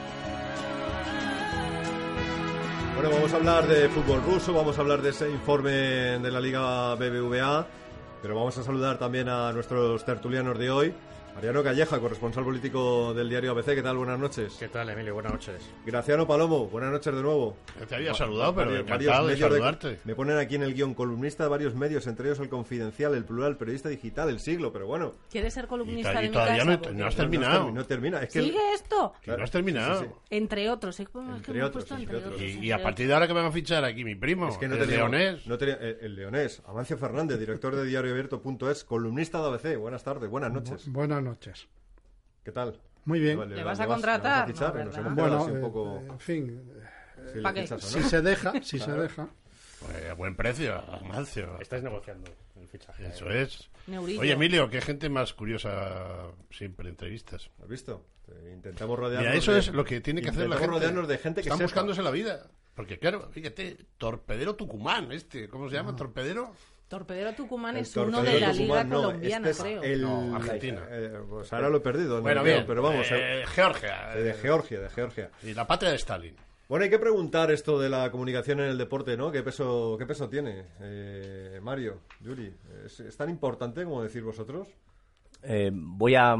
Bueno, 3.00 3.16
vamos 3.16 3.33
a 3.33 3.37
hablar 3.37 3.66
de 3.66 3.88
fútbol 3.88 4.23
ruso, 4.23 4.52
vamos 4.52 4.76
a 4.76 4.83
hablar 4.83 5.00
de 5.00 5.09
ese 5.09 5.30
informe 5.30 5.71
de 5.71 6.30
la 6.30 6.38
Liga 6.38 6.95
BBVA, 6.97 7.66
pero 8.21 8.35
vamos 8.35 8.59
a 8.59 8.62
saludar 8.62 8.99
también 8.99 9.26
a 9.30 9.54
nuestros 9.54 10.04
tertulianos 10.04 10.59
de 10.59 10.71
hoy. 10.71 10.95
Mariano 11.40 11.62
Calleja, 11.62 11.99
corresponsal 11.99 12.44
político 12.44 13.14
del 13.14 13.30
diario 13.30 13.52
ABC. 13.52 13.75
¿Qué 13.75 13.82
tal? 13.82 13.97
Buenas 13.97 14.18
noches. 14.18 14.56
¿Qué 14.59 14.68
tal, 14.68 14.90
Emilio? 14.90 15.14
Buenas 15.14 15.32
noches. 15.32 15.70
Graciano 15.87 16.26
Palomo, 16.26 16.66
buenas 16.66 16.92
noches 16.92 17.14
de 17.14 17.23
nuevo. 17.23 17.56
Te 17.88 17.94
había 17.94 18.12
saludado, 18.12 18.54
pero 18.54 18.76
encantado 18.76 19.26
de 19.26 19.38
saludarte. 19.38 20.00
me 20.04 20.14
ponen 20.14 20.37
aquí 20.37 20.56
en 20.56 20.64
el 20.64 20.75
guion 20.75 20.92
columnista 20.92 21.44
de 21.44 21.49
varios 21.49 21.75
medios, 21.75 22.06
entre 22.06 22.26
ellos 22.26 22.40
El 22.40 22.50
Confidencial, 22.50 23.14
El 23.14 23.25
Plural, 23.25 23.56
Periodista 23.56 23.88
Digital, 23.88 24.28
El 24.28 24.38
Siglo, 24.38 24.70
pero 24.70 24.87
bueno. 24.87 25.14
¿Quieres 25.30 25.54
ser 25.54 25.66
columnista 25.66 26.12
de 26.20 26.28
mi 26.28 26.28
todavía 26.28 26.59
casa? 26.59 26.92
No, 26.92 27.06
has 27.06 27.16
terminado. 27.16 27.73
No, 27.73 27.87
termina. 27.87 28.20
Es 28.20 28.35
que 28.35 28.42
¿Sigue 28.42 28.75
esto? 28.75 29.14
no 29.25 29.42
has 29.42 29.50
terminado. 29.50 30.18
Entre 30.28 30.68
otros. 30.68 31.00
entre, 31.00 31.64
otros, 31.64 31.87
Y, 32.38 32.70
a 32.70 32.82
partir 32.82 33.06
de 33.06 33.14
ahora 33.14 33.26
que 33.26 33.32
me 33.32 33.40
van 33.40 33.49
a 33.49 33.52
fichar 33.52 33.82
aquí 33.87 34.04
mi 34.04 34.14
primo, 34.14 34.47
es 34.50 34.59
que 34.59 34.68
no 34.68 34.75
el 34.75 34.87
leonés. 34.87 35.47
No 35.47 35.54
eh, 35.59 35.99
el, 36.02 36.16
leonés. 36.16 36.62
Amancio 36.66 36.99
Fernández, 36.99 37.38
director 37.38 37.75
de 37.75 37.87
diarioabierto.es, 37.87 38.85
columnista 38.85 39.40
de 39.40 39.47
ABC. 39.47 39.78
Buenas 39.78 40.04
tardes, 40.04 40.28
buenas 40.28 40.52
noches. 40.52 40.87
buenas 40.87 41.23
noches. 41.23 41.29
¿Qué 42.44 42.52
tal? 42.52 42.80
Muy 43.04 43.20
bien. 43.20 43.49
¿Le, 43.49 43.62
vas 43.64 43.80
a 43.80 43.87
contratar? 43.87 44.52
bueno, 45.14 46.00
en 46.10 46.18
fin, 46.18 46.62
si, 47.78 48.02
se 48.02 48.22
deja, 48.22 48.52
si 48.62 48.78
se 48.78 48.92
deja. 48.92 49.28
Pues 49.80 50.10
a 50.10 50.14
buen 50.14 50.37
precio, 50.37 50.75
Amancio. 50.76 51.58
Estáis 51.60 51.82
negociando 51.82 52.30
el 52.60 52.68
fichaje. 52.68 53.06
Eso 53.06 53.30
es. 53.30 53.70
Oye, 53.88 54.32
Emilio, 54.32 54.68
qué 54.68 54.80
gente 54.80 55.08
más 55.08 55.32
curiosa 55.32 56.26
siempre 56.50 56.88
entrevistas. 56.88 57.50
¿Has 57.62 57.68
visto? 57.68 58.04
Intentamos 58.52 58.99
rodearnos. 58.99 59.30
Mira, 59.30 59.38
eso 59.38 59.56
es 59.56 59.72
lo 59.72 59.84
que 59.84 60.00
tiene 60.00 60.22
que 60.22 60.28
hacer 60.28 60.49
la 60.49 60.56
gente. 60.56 60.72
rodearnos 60.72 61.08
de 61.08 61.18
gente 61.18 61.42
que 61.42 61.49
Están 61.49 61.64
buscándose 61.64 62.02
la 62.02 62.10
vida. 62.10 62.50
Porque, 62.75 62.99
claro, 62.99 63.28
fíjate, 63.30 63.76
Torpedero 63.99 64.54
Tucumán, 64.54 65.10
este, 65.12 65.49
¿cómo 65.49 65.68
se 65.68 65.75
llama? 65.75 65.96
¿Torpedero? 65.96 66.54
Torpedero 66.90 67.32
Tucumán 67.35 67.76
es 67.76 67.97
uno 67.97 68.20
de 68.20 68.40
la 68.40 68.52
Liga 68.52 68.85
Colombiana, 68.87 69.49
este 69.49 69.62
creo. 69.62 69.82
El, 69.85 70.02
no, 70.02 70.35
Argentina. 70.35 70.82
Eh, 70.90 71.20
pues 71.28 71.52
ahora 71.52 71.68
lo 71.68 71.76
he 71.76 71.80
perdido. 71.80 72.20
Bueno, 72.20 72.42
bien, 72.42 72.64
pero 72.66 72.82
vamos. 72.82 73.06
Eh, 73.12 73.44
Georgia. 73.47 74.09
De 74.12 74.35
Georgia, 74.35 74.80
de 74.80 74.88
Georgia. 74.88 75.30
Y 75.44 75.54
la 75.54 75.68
patria 75.68 75.90
de 75.90 75.97
Stalin. 75.97 76.35
Bueno, 76.68 76.82
hay 76.82 76.90
que 76.90 76.99
preguntar 76.99 77.52
esto 77.52 77.78
de 77.78 77.88
la 77.88 78.11
comunicación 78.11 78.59
en 78.59 78.70
el 78.70 78.76
deporte, 78.76 79.16
¿no? 79.16 79.30
¿Qué 79.30 79.44
peso, 79.44 79.94
qué 80.00 80.06
peso 80.06 80.28
tiene? 80.28 80.64
Eh, 80.80 81.61
Mario, 81.62 82.00
Yuri, 82.23 82.52
¿es, 82.85 83.16
tan 83.16 83.30
importante 83.30 83.85
como 83.85 84.02
decir 84.02 84.25
vosotros? 84.25 84.66
Eh, 85.42 85.70
voy 85.73 86.14
a, 86.14 86.37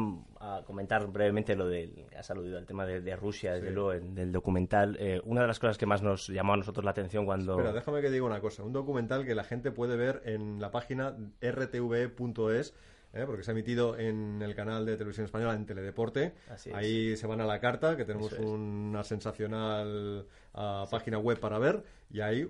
comentar 0.66 1.07
brevemente 1.07 1.54
lo 1.54 1.69
del. 1.69 2.07
Has 2.16 2.30
aludido 2.30 2.59
al 2.59 2.66
tema 2.66 2.87
de, 2.87 3.16
Rusia, 3.16 3.54
desde 3.54 3.71
luego, 3.71 3.92
del 3.92 4.33
documental. 4.33 4.97
Eh, 4.99 5.21
una 5.25 5.42
de 5.42 5.47
las 5.47 5.59
cosas 5.59 5.78
que 5.78 5.87
más 5.87 6.02
nos 6.02 6.28
llamó 6.28 6.54
a 6.54 6.57
nosotros 6.57 6.85
la 6.85 6.90
atención 6.90 7.25
cuando. 7.25 7.52
Espera, 7.52 7.73
déjame 7.73 8.00
que 8.00 8.11
diga 8.11 8.25
una 8.25 8.40
cosa. 8.40 8.62
Un 8.62 8.73
documental 8.73 9.25
que 9.25 9.35
la 9.35 9.45
gente 9.45 9.71
puede 9.71 9.97
ver 9.97 10.23
en 10.25 10.61
la 10.61 10.71
página 10.71 11.16
rtv.es. 11.40 12.75
¿eh? 13.12 13.25
porque 13.26 13.42
se 13.42 13.50
ha 13.50 13.52
emitido 13.52 13.99
en 13.99 14.40
el 14.40 14.54
canal 14.54 14.87
de 14.87 14.97
televisión 14.97 15.25
española 15.25 15.54
en 15.54 15.66
Teledeporte. 15.66 16.35
Ahí 16.73 17.16
se 17.16 17.26
van 17.26 17.40
a 17.40 17.45
la 17.45 17.59
carta, 17.59 17.97
que 17.97 18.04
tenemos 18.04 18.33
una 18.35 19.02
sensacional 19.02 20.26
ah, 20.54 20.87
página 20.90 21.19
web 21.19 21.38
para 21.38 21.59
ver, 21.59 21.83
y 22.11 22.21
ahí 22.21 22.49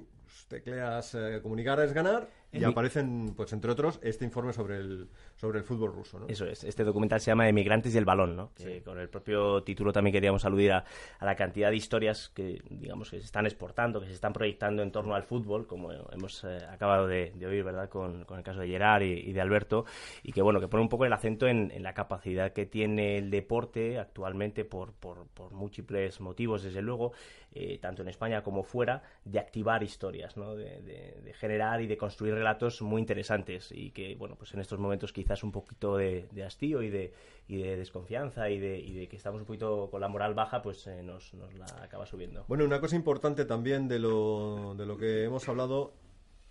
tecleas 0.48 1.16
comunicar 1.42 1.80
es 1.80 1.92
ganar 1.92 2.28
y 2.52 2.64
aparecen, 2.64 3.34
pues 3.36 3.52
entre 3.52 3.70
otros, 3.70 4.00
este 4.02 4.24
informe 4.24 4.52
sobre 4.52 4.76
el, 4.76 5.08
sobre 5.40 5.60
el 5.60 5.64
fútbol 5.64 5.94
ruso. 5.94 6.18
¿no? 6.18 6.26
Eso 6.28 6.44
es. 6.44 6.64
Este 6.64 6.84
documental 6.84 7.18
se 7.18 7.30
llama 7.30 7.48
Emigrantes 7.48 7.94
y 7.94 7.98
el 7.98 8.04
balón, 8.04 8.36
¿no? 8.36 8.50
con 8.84 8.98
el 8.98 9.08
propio 9.08 9.62
título 9.62 9.90
también 9.90 10.12
queríamos 10.12 10.44
aludir 10.44 10.72
a, 10.72 10.84
la 11.18 11.34
cantidad 11.34 11.70
de 11.70 11.76
historias 11.76 12.28
que, 12.34 12.60
digamos, 12.68 13.10
que 13.10 13.20
se 13.20 13.24
están 13.24 13.46
exportando, 13.46 14.00
que 14.00 14.06
se 14.06 14.12
están 14.12 14.34
proyectando 14.34 14.82
en 14.82 14.92
torno 14.92 15.14
al 15.14 15.22
fútbol, 15.22 15.66
como 15.66 15.92
hemos 16.12 16.44
eh, 16.44 16.58
acabado 16.70 17.06
de, 17.06 17.32
oír, 17.46 17.64
¿verdad?, 17.64 17.88
con, 17.88 18.26
el 18.28 18.42
caso 18.42 18.60
de 18.60 18.68
Gerard 18.68 19.02
y, 19.02 19.32
de 19.32 19.40
Alberto, 19.40 19.86
y 20.22 20.32
que, 20.32 20.42
bueno, 20.42 20.60
que 20.60 20.68
pone 20.68 20.82
un 20.82 20.90
poco 20.90 21.06
el 21.06 21.12
acento 21.14 21.46
en, 21.46 21.70
la 21.80 21.94
capacidad 21.94 22.52
que 22.52 22.66
tiene 22.66 23.16
el 23.16 23.30
deporte 23.30 23.98
actualmente 23.98 24.66
por, 24.66 24.92
por, 24.92 25.26
por 25.28 25.52
múltiples 25.52 26.20
motivos, 26.20 26.62
desde 26.62 26.82
luego, 26.82 27.12
eh, 27.54 27.78
tanto 27.78 28.02
en 28.02 28.08
España 28.08 28.42
como 28.42 28.62
fuera, 28.62 29.02
de 29.24 29.38
activar 29.38 29.82
historias, 29.82 30.36
¿no? 30.36 30.54
De, 30.54 30.82
de 30.82 31.32
generar 31.32 31.80
y 31.80 31.86
de 31.86 31.96
construir 31.96 32.34
relatos 32.34 32.82
muy 32.82 33.00
interesantes 33.00 33.72
y 33.72 33.92
que, 33.92 34.16
bueno, 34.16 34.36
pues 34.36 34.52
en 34.52 34.60
estos 34.60 34.78
momentos 34.78 35.14
quizás 35.30 35.44
un 35.44 35.52
poquito 35.52 35.96
de, 35.96 36.26
hastío 36.44 36.82
y 36.82 36.90
de, 36.90 37.12
y 37.46 37.58
de 37.58 37.76
desconfianza 37.76 38.50
y 38.50 38.58
de, 38.58 38.78
y 38.80 38.94
de, 38.94 39.08
que 39.08 39.14
estamos 39.16 39.40
un 39.40 39.46
poquito 39.46 39.88
con 39.88 40.00
la 40.00 40.08
moral 40.08 40.34
baja, 40.34 40.60
pues 40.60 40.84
eh, 40.88 41.04
nos, 41.04 41.34
nos 41.34 41.54
la 41.54 41.66
acaba 41.80 42.04
subiendo. 42.04 42.44
Bueno, 42.48 42.64
una 42.64 42.80
cosa 42.80 42.96
importante 42.96 43.44
también 43.44 43.86
de 43.86 44.00
lo, 44.00 44.74
de 44.76 44.86
lo 44.86 44.96
que 44.96 45.22
hemos 45.24 45.48
hablado 45.48 45.92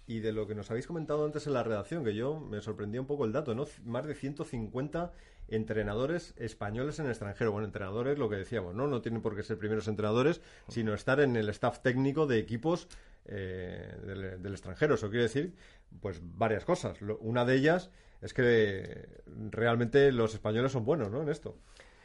y 0.08 0.22
de 0.22 0.32
lo 0.32 0.48
que 0.48 0.56
nos 0.56 0.72
habéis 0.72 0.88
comentado 0.88 1.26
antes 1.26 1.46
en 1.46 1.54
la 1.54 1.64
redacción, 1.64 2.06
que 2.06 2.16
yo 2.16 2.40
me 2.40 2.62
sorprendía 2.62 3.02
un 3.02 3.08
poco 3.08 3.26
el 3.26 3.34
dato, 3.34 3.54
¿no? 3.54 3.66
Más 3.84 4.08
de 4.08 4.16
150 4.16 5.12
entrenadores 5.50 6.34
españoles 6.38 7.00
en 7.00 7.06
el 7.06 7.12
extranjero. 7.12 7.52
Bueno, 7.52 7.68
entrenadores, 7.68 8.18
lo 8.18 8.30
que 8.30 8.38
decíamos, 8.38 8.76
¿no? 8.76 8.88
No 8.88 9.02
tienen 9.02 9.22
por 9.22 9.36
qué 9.36 9.44
ser 9.44 9.58
primeros 9.58 9.90
entrenadores, 9.90 10.42
sino 10.70 10.94
estar 10.94 11.20
en 11.20 11.36
el 11.36 11.50
staff 11.50 11.82
técnico 11.82 12.28
de 12.28 12.40
equipos 12.40 12.88
eh, 13.26 13.94
del, 14.40 14.54
extranjero. 14.54 14.96
Eso 14.96 15.10
quiere 15.10 15.24
decir, 15.24 15.54
pues, 16.00 16.22
varias 16.24 16.64
cosas. 16.64 16.98
una 17.20 17.44
de 17.44 17.56
ellas 17.56 17.92
es 18.22 18.34
que 18.34 19.08
realmente 19.50 20.12
los 20.12 20.34
españoles 20.34 20.72
son 20.72 20.86
buenos, 20.86 21.12
¿no? 21.12 21.22
En 21.22 21.30
esto. 21.30 21.58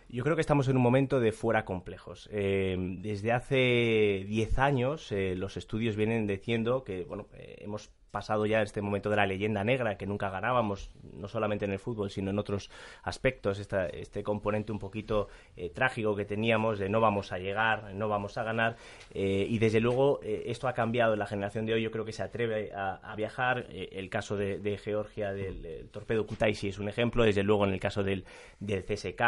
Yo 0.08 0.22
creo 0.22 0.36
que 0.36 0.42
estamos 0.42 0.68
en 0.68 0.76
un 0.76 0.82
momento 0.82 1.18
de 1.18 1.32
fuera 1.32 1.64
complejos. 1.64 2.28
Eh, 2.30 2.76
desde 3.00 3.32
hace 3.32 4.24
10 4.28 4.58
años 4.58 5.10
eh, 5.10 5.34
los 5.34 5.56
estudios 5.56 5.96
vienen 5.96 6.26
diciendo 6.26 6.84
que 6.84 7.04
bueno, 7.04 7.26
hemos 7.32 7.90
pasado 8.14 8.46
ya 8.46 8.62
este 8.62 8.80
momento 8.80 9.10
de 9.10 9.16
la 9.16 9.26
leyenda 9.26 9.64
negra, 9.64 9.98
que 9.98 10.06
nunca 10.06 10.30
ganábamos, 10.30 10.88
no 11.14 11.26
solamente 11.26 11.64
en 11.64 11.72
el 11.72 11.80
fútbol, 11.80 12.10
sino 12.10 12.30
en 12.30 12.38
otros 12.38 12.70
aspectos, 13.02 13.58
este 13.58 14.22
componente 14.22 14.70
un 14.70 14.78
poquito 14.78 15.26
eh, 15.56 15.68
trágico 15.68 16.14
que 16.14 16.24
teníamos 16.24 16.78
de 16.78 16.88
no 16.88 17.00
vamos 17.00 17.32
a 17.32 17.38
llegar, 17.38 17.92
no 17.92 18.08
vamos 18.08 18.38
a 18.38 18.44
ganar, 18.44 18.76
eh, 19.12 19.46
y 19.50 19.58
desde 19.58 19.80
luego 19.80 20.20
eh, 20.22 20.44
esto 20.46 20.68
ha 20.68 20.74
cambiado. 20.74 21.16
La 21.16 21.26
generación 21.26 21.66
de 21.66 21.74
hoy, 21.74 21.82
yo 21.82 21.90
creo 21.90 22.04
que 22.04 22.12
se 22.12 22.22
atreve 22.22 22.70
a, 22.72 23.14
viajar, 23.16 23.66
el 23.70 24.08
caso 24.10 24.36
de, 24.36 24.78
Georgia, 24.82 25.32
del, 25.32 25.88
torpedo 25.90 26.24
Kutaisi 26.24 26.68
es 26.68 26.78
un 26.78 26.88
ejemplo, 26.88 27.24
desde 27.24 27.42
luego 27.42 27.64
en 27.64 27.72
el 27.72 27.80
caso 27.80 28.04
del, 28.04 28.24
del 28.60 28.84
CSK 28.84 29.22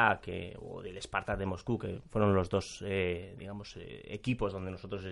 o 0.61 0.81
del 0.81 1.03
Spartak 1.03 1.39
de 1.39 1.47
Moscú, 1.47 1.77
que 1.77 2.01
fueron 2.11 2.35
los 2.35 2.49
dos, 2.49 2.85
digamos, 3.37 3.77
equipos 4.05 4.53
donde 4.53 4.71
nosotros 4.71 5.05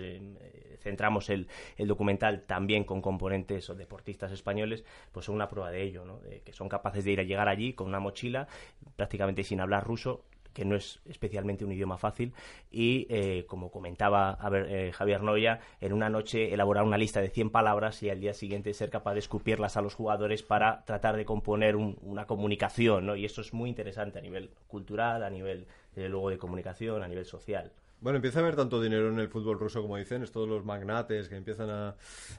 centramos 0.79 1.29
el, 1.29 1.47
el 1.75 1.87
documental 1.87 2.43
también 2.43 2.85
con 2.85 3.01
componentes 3.01 3.64
o 3.69 3.75
deportistas 3.75 4.31
españoles, 4.31 4.83
pues 5.11 5.25
son 5.25 5.35
una 5.35 5.49
prueba 5.49 5.71
de 5.71 5.83
ello, 5.83 6.03
que 6.43 6.53
son 6.53 6.69
capaces 6.69 7.03
de 7.05 7.11
ir 7.11 7.19
a 7.19 7.23
llegar 7.23 7.47
allí 7.47 7.73
con 7.73 7.87
una 7.87 7.99
mochila, 7.99 8.47
prácticamente 8.95 9.43
sin 9.43 9.61
hablar 9.61 9.85
ruso, 9.85 10.25
que 10.55 10.65
no 10.65 10.75
es 10.75 11.01
especialmente 11.05 11.65
un 11.65 11.73
idioma 11.73 11.97
fácil, 11.97 12.33
y 12.71 13.05
eh, 13.09 13.45
como 13.45 13.69
comentaba 13.69 14.39
eh, 14.53 14.91
Javier 14.93 15.21
Noya, 15.21 15.59
en 15.81 15.91
una 15.91 16.09
noche 16.09 16.53
elaborar 16.53 16.85
una 16.85 16.97
lista 16.97 17.19
de 17.21 17.29
100 17.29 17.49
palabras 17.49 18.01
y 18.01 18.09
al 18.09 18.21
día 18.21 18.33
siguiente 18.33 18.73
ser 18.73 18.89
capaz 18.89 19.13
de 19.13 19.19
escupirlas 19.19 19.75
a 19.75 19.81
los 19.81 19.93
jugadores 19.93 20.43
para 20.43 20.85
tratar 20.85 21.17
de 21.17 21.25
componer 21.25 21.75
una 21.75 22.25
comunicación, 22.25 23.05
¿no? 23.05 23.17
y 23.17 23.25
eso 23.25 23.41
es 23.41 23.53
muy 23.53 23.69
interesante 23.69 24.17
a 24.17 24.21
nivel 24.21 24.49
cultural, 24.67 25.23
a 25.23 25.29
nivel, 25.29 25.67
luego, 25.95 26.29
de 26.29 26.37
comunicación, 26.37 27.03
a 27.03 27.07
nivel 27.09 27.25
social. 27.25 27.73
Bueno, 28.05 28.17
empieza 28.17 28.37
a 28.37 28.43
haber 28.43 28.55
tanto 28.55 28.79
dinero 28.79 29.09
en 29.09 29.17
el 29.17 29.29
fútbol 29.29 29.57
ruso 29.59 29.81
como 29.81 29.97
dicen, 29.97 30.21
es 30.21 30.31
todos 30.31 30.47
los 30.47 30.63
magnates 30.63 31.27
que 31.27 31.37
empiezan 31.37 31.71
a, 31.71 31.95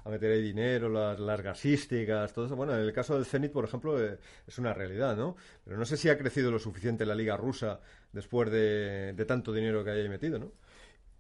meter 0.09 0.31
ahí 0.31 0.41
dinero, 0.41 0.89
las, 0.89 1.41
gasísticas, 1.41 2.33
todo 2.33 2.47
eso. 2.47 2.55
Bueno, 2.55 2.73
en 2.77 2.83
el 2.83 2.93
caso 2.93 3.17
del 3.17 3.27
Zenit, 3.27 3.51
por 3.51 3.65
ejemplo, 3.65 4.01
eh, 4.01 4.17
es 4.47 4.59
una 4.59 4.73
realidad, 4.73 5.17
¿no? 5.17 5.35
Pero 5.65 5.77
no 5.77 5.85
sé 5.85 5.97
si 5.97 6.09
ha 6.09 6.17
crecido 6.17 6.53
lo 6.53 6.61
suficiente 6.61 7.05
la 7.05 7.17
liga 7.17 7.37
rusa 7.37 7.81
después 8.13 8.49
de, 8.49 9.13
de 9.15 9.25
tanto 9.25 9.53
dinero 9.53 9.83
que 9.83 9.91
haya 9.91 10.09
metido, 10.09 10.39
¿no? 10.39 10.53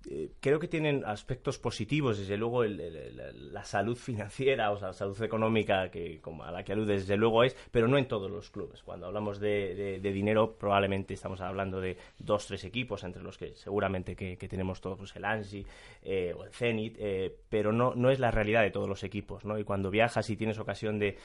Eh, 0.08 0.30
creo 0.40 0.60
que 0.60 0.68
tienen 0.68 1.04
aspectos 1.04 1.58
positivos, 1.58 2.18
desde 2.18 2.36
luego 2.36 2.62
la 2.62 3.64
salud 3.64 3.96
financiera 3.96 4.70
o 4.70 4.78
la 4.78 4.92
salud 4.92 5.20
económica 5.20 5.90
que, 5.90 6.20
a 6.44 6.52
la 6.52 6.62
que 6.62 6.72
alude 6.72 6.94
desde 6.94 7.16
luego 7.16 7.42
es, 7.42 7.56
pero 7.72 7.88
no 7.88 7.98
en 7.98 8.06
todos 8.06 8.30
los 8.30 8.50
clubes. 8.50 8.84
Cuando 8.84 9.06
hablamos 9.06 9.40
de, 9.40 9.98
dinero 10.00 10.56
probablemente 10.56 11.14
estamos 11.14 11.40
hablando 11.40 11.80
de 11.80 11.96
dos, 12.18 12.46
tres 12.46 12.64
equipos, 12.64 13.02
entre 13.02 13.20
los 13.20 13.36
que 13.36 13.56
seguramente 13.56 14.14
que, 14.14 14.36
tenemos 14.46 14.80
todos 14.80 14.96
pues 14.96 15.16
el 15.16 15.24
Ansi 15.24 15.66
eh, 16.02 16.32
o 16.32 16.44
el 16.44 16.52
Zenit, 16.52 16.96
eh, 17.00 17.34
pero 17.48 17.72
no, 17.72 17.92
no 17.96 18.10
es 18.10 18.20
la 18.20 18.30
realidad 18.30 18.62
de 18.62 18.70
todos 18.70 18.88
los 18.88 19.02
equipos. 19.02 19.44
¿no? 19.44 19.58
Y 19.58 19.64
cuando 19.64 19.90
viajas 19.90 20.30
y 20.30 20.36
tienes 20.36 20.60
ocasión 20.60 21.00
de, 21.00 21.16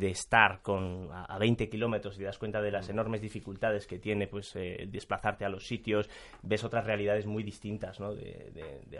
estar 0.00 0.62
con, 0.62 1.10
a, 1.12 1.38
20 1.38 1.68
kilómetros 1.68 2.14
y 2.14 2.20
te 2.20 2.24
das 2.24 2.38
cuenta 2.38 2.62
de 2.62 2.70
las 2.70 2.88
mm. 2.88 2.92
enormes 2.92 3.20
dificultades 3.20 3.86
que 3.86 3.98
tiene 3.98 4.28
pues 4.28 4.54
desplazarte 4.54 5.44
a 5.44 5.50
los 5.50 5.66
sitios, 5.66 6.08
ves 6.42 6.64
otras 6.64 6.86
realidades 6.86 7.26
muy 7.26 7.42
distintas 7.42 8.00
¿no? 8.00 8.14
de, 8.14 8.29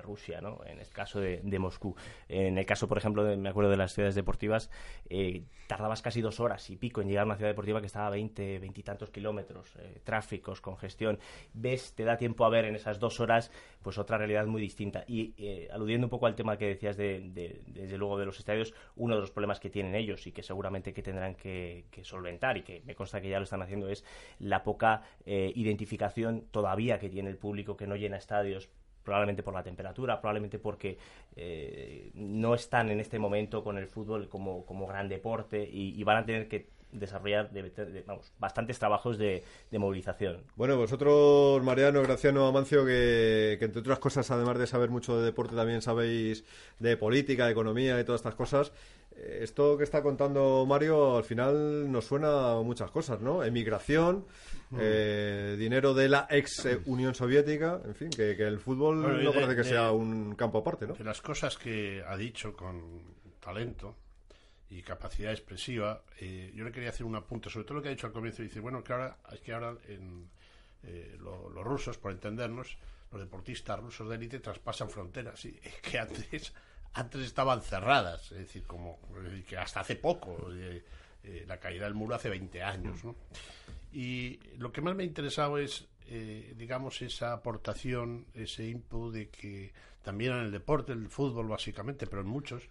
Rusia, 0.01 0.41
¿no? 0.41 0.61
En 0.67 0.81
el 0.81 0.89
caso 0.89 1.21
de, 1.21 1.59
Moscú. 1.59 1.95
En 2.29 2.59
el 2.59 2.67
caso, 2.67 2.89
por 2.89 2.99
ejemplo, 2.99 3.37
me 3.37 3.49
acuerdo 3.49 3.71
de 3.71 3.77
las 3.77 3.93
ciudades 3.93 4.15
deportivas, 4.15 4.71
eh, 5.09 5.45
tardabas 5.67 6.03
casi 6.03 6.21
dos 6.21 6.41
horas 6.41 6.69
y 6.71 6.77
pico 6.77 7.01
en 7.01 7.09
llegar 7.09 7.23
a 7.23 7.27
una 7.27 7.37
ciudad 7.37 7.51
deportiva 7.51 7.81
que 7.81 7.87
estaba 7.87 8.09
a 8.09 8.11
20, 8.11 8.59
20 8.59 8.81
y 8.81 8.83
tantos 8.83 9.11
kilómetros, 9.11 9.77
eh, 9.77 10.01
tráficos, 10.03 10.61
congestión. 10.61 11.19
Ves, 11.53 11.95
te 11.95 12.05
da 12.05 12.17
tiempo 12.17 12.45
a 12.45 12.49
ver 12.49 12.65
en 12.65 12.75
esas 12.75 12.99
dos 12.99 13.21
horas, 13.21 13.51
pues 13.83 13.99
otra 13.99 14.19
realidad 14.19 14.47
muy 14.47 14.61
distinta. 14.61 15.05
Y 15.07 15.35
eh, 15.39 15.69
aludiendo 15.71 16.07
un 16.07 16.11
poco 16.11 16.27
al 16.27 16.35
tema 16.35 16.57
que 16.57 16.67
decías 16.67 16.97
de, 16.97 17.21
desde 17.67 17.99
luego 17.99 18.19
de 18.19 18.27
los 18.27 18.39
estadios, 18.39 18.75
uno 18.97 19.15
de 19.15 19.21
los 19.21 19.31
problemas 19.31 19.61
que 19.61 19.71
tienen 19.71 19.95
ellos 19.95 20.27
y 20.27 20.33
que 20.33 20.43
seguramente 20.43 20.93
que 20.93 21.03
tendrán 21.03 21.35
que, 21.35 21.85
solventar 22.03 22.57
y 22.57 22.63
que 22.63 22.83
me 22.87 22.95
consta 22.95 23.21
que 23.21 23.29
ya 23.29 23.39
lo 23.39 23.45
están 23.45 23.63
haciendo 23.63 23.89
es 23.89 24.05
la 24.39 24.65
poca 24.65 25.03
identificación 25.27 26.47
todavía 26.51 26.99
que 26.99 27.11
tiene 27.11 27.29
el 27.29 27.37
público 27.37 27.77
que 27.77 27.87
no 27.87 27.95
llena 27.95 28.17
estadios 28.17 28.71
probablemente 29.03 29.43
por 29.43 29.55
la 29.55 29.63
temperatura, 29.63 30.21
probablemente 30.21 30.59
porque 30.59 30.99
eh, 31.37 32.11
no 32.15 32.55
están 32.55 32.91
en 32.91 33.01
este 33.01 33.19
momento 33.19 33.65
con 33.65 33.79
el 33.79 33.87
fútbol 33.87 34.29
como, 34.29 34.65
como 34.67 34.87
gran 34.87 35.09
deporte 35.09 35.69
y, 35.71 36.03
van 36.05 36.19
a 36.19 36.25
tener 36.25 36.49
que 36.49 36.69
desarrollar 36.93 37.51
vamos, 38.07 38.33
bastantes 38.39 38.79
trabajos 38.79 39.19
de, 39.19 39.43
movilización. 39.73 40.43
Bueno, 40.57 40.77
vosotros, 40.77 41.63
Mariano, 41.63 42.03
Graciano, 42.03 42.47
Amancio, 42.47 42.85
que, 42.85 43.57
que, 43.59 43.65
entre 43.65 43.81
otras 43.81 43.99
cosas, 43.99 44.31
además 44.31 44.59
de 44.59 44.67
saber 44.67 44.91
mucho 44.91 45.19
de 45.19 45.25
deporte, 45.25 45.55
también 45.55 45.83
sabéis 45.83 46.45
de 46.79 46.97
política, 46.97 47.47
de 47.47 47.53
economía 47.53 47.99
y 48.01 48.05
todas 48.05 48.21
estas 48.21 48.35
cosas. 48.35 48.73
Eh, 49.17 49.41
esto 49.43 49.77
que 49.77 49.85
está 49.85 50.03
contando 50.03 50.65
Mario 50.67 51.17
al 51.17 51.25
final 51.25 51.91
nos 51.91 52.07
suena 52.07 52.53
a 52.53 52.63
muchas 52.63 52.91
cosas, 52.91 53.21
¿no? 53.21 53.45
Emigración, 53.45 54.27
mm. 54.71 54.79
eh, 54.81 55.57
dinero 55.59 55.95
de 55.95 56.09
la 56.09 56.27
ex 56.31 56.67
Unión 56.87 57.15
Soviética, 57.15 57.81
en 57.85 57.95
fin, 57.95 58.11
que, 58.11 58.31
el 58.33 58.59
fútbol 58.59 59.25
no 59.25 59.33
parece 59.33 59.57
que 59.57 59.65
sea 59.65 59.93
un 59.93 60.35
campo 60.35 60.59
aparte, 60.59 60.87
¿no? 60.87 60.95
De 60.95 61.05
las 61.05 61.21
cosas 61.21 61.57
que 61.57 62.03
ha 62.07 62.17
dicho 62.17 62.55
con 62.55 63.03
talento 63.41 63.97
y 64.71 64.83
capacidad 64.83 65.33
expresiva, 65.33 66.03
eh, 66.21 66.53
yo 66.55 66.65
le 66.65 66.73
quería 66.73 66.91
hacer 66.91 67.05
un 67.05 67.17
apunte 67.17 67.51
sobre 67.51 67.65
todo 67.65 67.75
lo 67.77 67.83
que 67.83 67.89
ha 67.89 67.93
dicho 67.93 68.07
al 68.07 68.13
comienzo. 68.13 68.43
Dice, 68.43 68.61
bueno, 68.61 68.83
que 68.83 68.93
ahora, 68.93 69.19
es 69.33 69.41
que 69.41 69.53
ahora 69.53 69.75
en, 69.89 70.29
los 71.21 71.65
rusos, 71.65 71.99
por 71.99 72.13
entendernos, 72.13 72.79
los 73.13 73.21
deportistas 73.21 73.79
rusos 73.79 74.09
de 74.09 74.15
élite 74.15 74.41
traspasan 74.41 74.89
fronteras. 74.89 75.45
Y 75.45 75.61
es 75.63 75.75
que 75.83 75.99
antes 75.99 76.53
antes 76.95 77.23
estaban 77.23 77.63
cerradas, 77.63 78.33
es 78.33 78.39
decir, 78.39 78.65
como 78.65 78.99
que 79.49 79.57
hasta 79.57 79.81
hace 79.81 79.97
poco, 79.97 80.53
eh, 80.53 80.83
eh, 81.23 81.45
la 81.47 81.59
caída 81.59 81.85
del 81.85 81.95
muro 81.95 82.17
hace 82.17 82.29
20 82.29 82.63
años. 82.63 83.01
Y 83.93 84.39
lo 84.59 84.73
que 84.73 84.81
más 84.81 84.95
me 84.97 85.05
ha 85.05 85.07
interesado 85.07 85.59
es, 85.59 85.87
eh, 86.07 86.55
digamos, 86.57 87.01
esa 87.03 87.33
aportación, 87.33 88.27
ese 88.35 88.67
input 88.67 89.13
de 89.13 89.29
que 89.29 89.73
también 90.03 90.33
en 90.33 90.41
el 90.41 90.51
deporte, 90.51 90.93
el 90.93 91.09
fútbol 91.09 91.49
básicamente, 91.49 92.07
pero 92.07 92.23
en 92.23 92.29
muchos, 92.29 92.65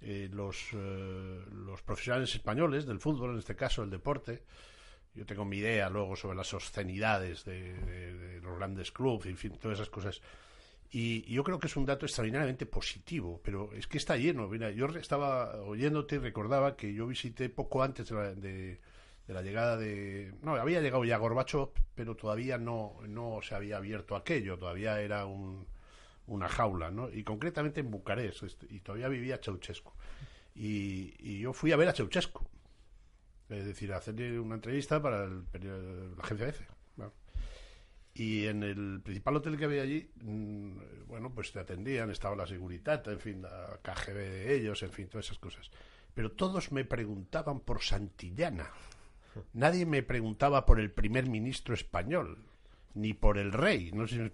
los, 0.00 0.72
los 0.72 1.82
profesionales 1.82 2.34
españoles 2.34 2.86
del 2.86 3.00
fútbol, 3.00 3.32
en 3.32 3.38
este 3.38 3.56
caso 3.56 3.82
el 3.82 3.90
deporte, 3.90 4.42
yo 5.14 5.26
tengo 5.26 5.44
mi 5.44 5.58
idea 5.58 5.90
luego 5.90 6.16
sobre 6.16 6.36
las 6.36 6.54
obscenidades 6.54 7.44
de, 7.44 7.74
de 7.74 8.40
los 8.40 8.56
grandes 8.56 8.92
clubes, 8.92 9.26
en 9.26 9.36
fin, 9.36 9.52
todas 9.58 9.78
esas 9.78 9.90
cosas 9.90 10.20
y 10.92 11.22
yo 11.32 11.44
creo 11.44 11.60
que 11.60 11.68
es 11.68 11.76
un 11.76 11.86
dato 11.86 12.04
extraordinariamente 12.04 12.66
positivo, 12.66 13.40
pero 13.44 13.72
es 13.74 13.86
que 13.86 13.98
está 13.98 14.16
lleno. 14.16 14.48
Mira, 14.48 14.70
yo 14.72 14.86
estaba 14.86 15.62
oyéndote 15.62 16.16
y 16.16 16.18
recordaba 16.18 16.76
que 16.76 16.92
yo 16.92 17.06
visité 17.06 17.48
poco 17.48 17.84
antes 17.84 18.08
de 18.08 18.14
la, 18.16 18.34
de, 18.34 18.80
la 19.28 19.42
llegada 19.42 19.76
de... 19.76 20.34
No, 20.42 20.56
había 20.56 20.80
llegado 20.80 21.04
ya 21.04 21.16
Gorbacho, 21.16 21.72
pero 21.94 22.16
todavía 22.16 22.58
no, 22.58 22.98
no 23.06 23.38
se 23.40 23.54
había 23.54 23.76
abierto 23.76 24.16
aquello, 24.16 24.58
todavía 24.58 25.00
era 25.00 25.26
un, 25.26 25.64
una 26.30 26.48
jaula, 26.48 26.90
¿no? 26.90 27.10
Y 27.10 27.24
concretamente 27.24 27.80
en 27.80 27.90
Bucarest, 27.90 28.44
y 28.68 28.80
todavía 28.80 29.08
vivía 29.08 29.40
Ceausescu. 29.42 29.92
Y, 30.54 31.14
y 31.18 31.40
yo 31.40 31.52
fui 31.52 31.72
a 31.72 31.76
ver 31.76 31.88
a 31.88 31.92
Ceausescu, 31.92 32.46
es 33.48 33.64
decir, 33.64 33.92
a 33.92 33.98
hacerle 33.98 34.38
una 34.38 34.54
entrevista 34.56 35.02
para 35.02 35.24
el, 35.24 35.44
la 36.16 36.22
agencia 36.22 36.48
EFE. 36.48 36.66
Y 38.12 38.46
en 38.46 38.64
el 38.64 39.00
principal 39.02 39.36
hotel 39.36 39.56
que 39.56 39.64
había 39.64 39.82
allí, 39.82 40.10
mm, 40.20 41.06
bueno, 41.06 41.32
pues 41.32 41.52
te 41.52 41.60
atendían, 41.60 42.10
estaba 42.10 42.34
la 42.34 42.46
seguridad, 42.46 43.06
en 43.08 43.20
fin, 43.20 43.42
la 43.42 43.78
KGB 43.82 44.14
de 44.14 44.56
ellos, 44.56 44.82
en 44.82 44.90
fin, 44.90 45.08
todas 45.08 45.26
esas 45.26 45.38
cosas. 45.38 45.70
Pero 46.12 46.32
todos 46.32 46.72
me 46.72 46.84
preguntaban 46.84 47.60
por 47.60 47.82
Santillana. 47.82 48.68
Nadie 49.52 49.86
me 49.86 50.02
preguntaba 50.02 50.66
por 50.66 50.80
el 50.80 50.90
primer 50.90 51.28
ministro 51.28 51.72
español, 51.72 52.38
ni 52.94 53.14
por 53.14 53.38
el 53.38 53.52
rey. 53.52 53.92
No 53.92 54.08
sé 54.08 54.30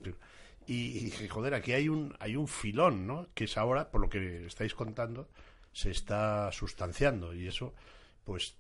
y, 0.66 1.00
dije, 1.00 1.29
joder, 1.29 1.55
aquí 1.55 1.72
hay 1.72 1.88
un, 1.88 2.14
hay 2.18 2.37
un 2.37 2.48
filón, 2.48 3.07
¿no? 3.07 3.29
Que 3.35 3.44
es 3.44 3.57
ahora, 3.57 3.90
por 3.90 4.00
lo 4.00 4.09
que 4.09 4.46
estáis 4.46 4.74
contando, 4.74 5.29
se 5.72 5.90
está 5.90 6.50
sustanciando. 6.52 7.35
Y 7.35 7.46
eso, 7.46 7.74
pues 8.24 8.57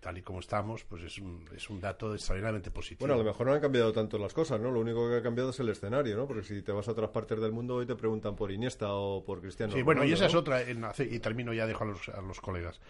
tal 0.00 0.18
y 0.18 0.22
como 0.22 0.40
estamos, 0.40 0.84
pues 0.84 1.02
es 1.02 1.18
un, 1.18 1.48
es 1.56 1.70
un 1.70 1.80
dato 1.80 2.14
extraordinariamente 2.14 2.70
positivo. 2.70 3.00
Bueno, 3.00 3.14
a 3.14 3.18
lo 3.18 3.24
mejor 3.24 3.46
no 3.46 3.54
han 3.54 3.60
cambiado 3.60 3.90
tanto 3.92 4.18
las 4.18 4.34
cosas, 4.34 4.60
¿no? 4.60 4.70
Lo 4.70 4.80
único 4.80 5.08
que 5.08 5.16
ha 5.16 5.22
cambiado 5.22 5.50
es 5.50 5.60
el 5.60 5.70
escenario, 5.70 6.14
¿no? 6.16 6.26
Porque 6.26 6.44
si 6.44 6.60
te 6.60 6.72
vas 6.72 6.86
a 6.88 6.92
otras 6.92 7.08
partes 7.08 7.40
del 7.40 7.52
mundo 7.52 7.76
hoy 7.76 7.86
te 7.86 7.94
preguntan 7.94 8.36
por 8.36 8.52
Iniesta 8.52 8.92
o 8.92 9.24
por 9.24 9.40
Cristiano. 9.40 9.72
Sí, 9.72 9.80
bueno, 9.80 10.04
y 10.04 10.12
esa 10.12 10.26
es 10.26 10.34
otra, 10.34 10.60
y 10.62 11.18
termino 11.20 11.54
ya, 11.54 11.66
dejo 11.66 11.84
a 11.84 11.86
los, 11.86 12.08
a 12.10 12.20
los 12.20 12.40
colegas. 12.40 12.80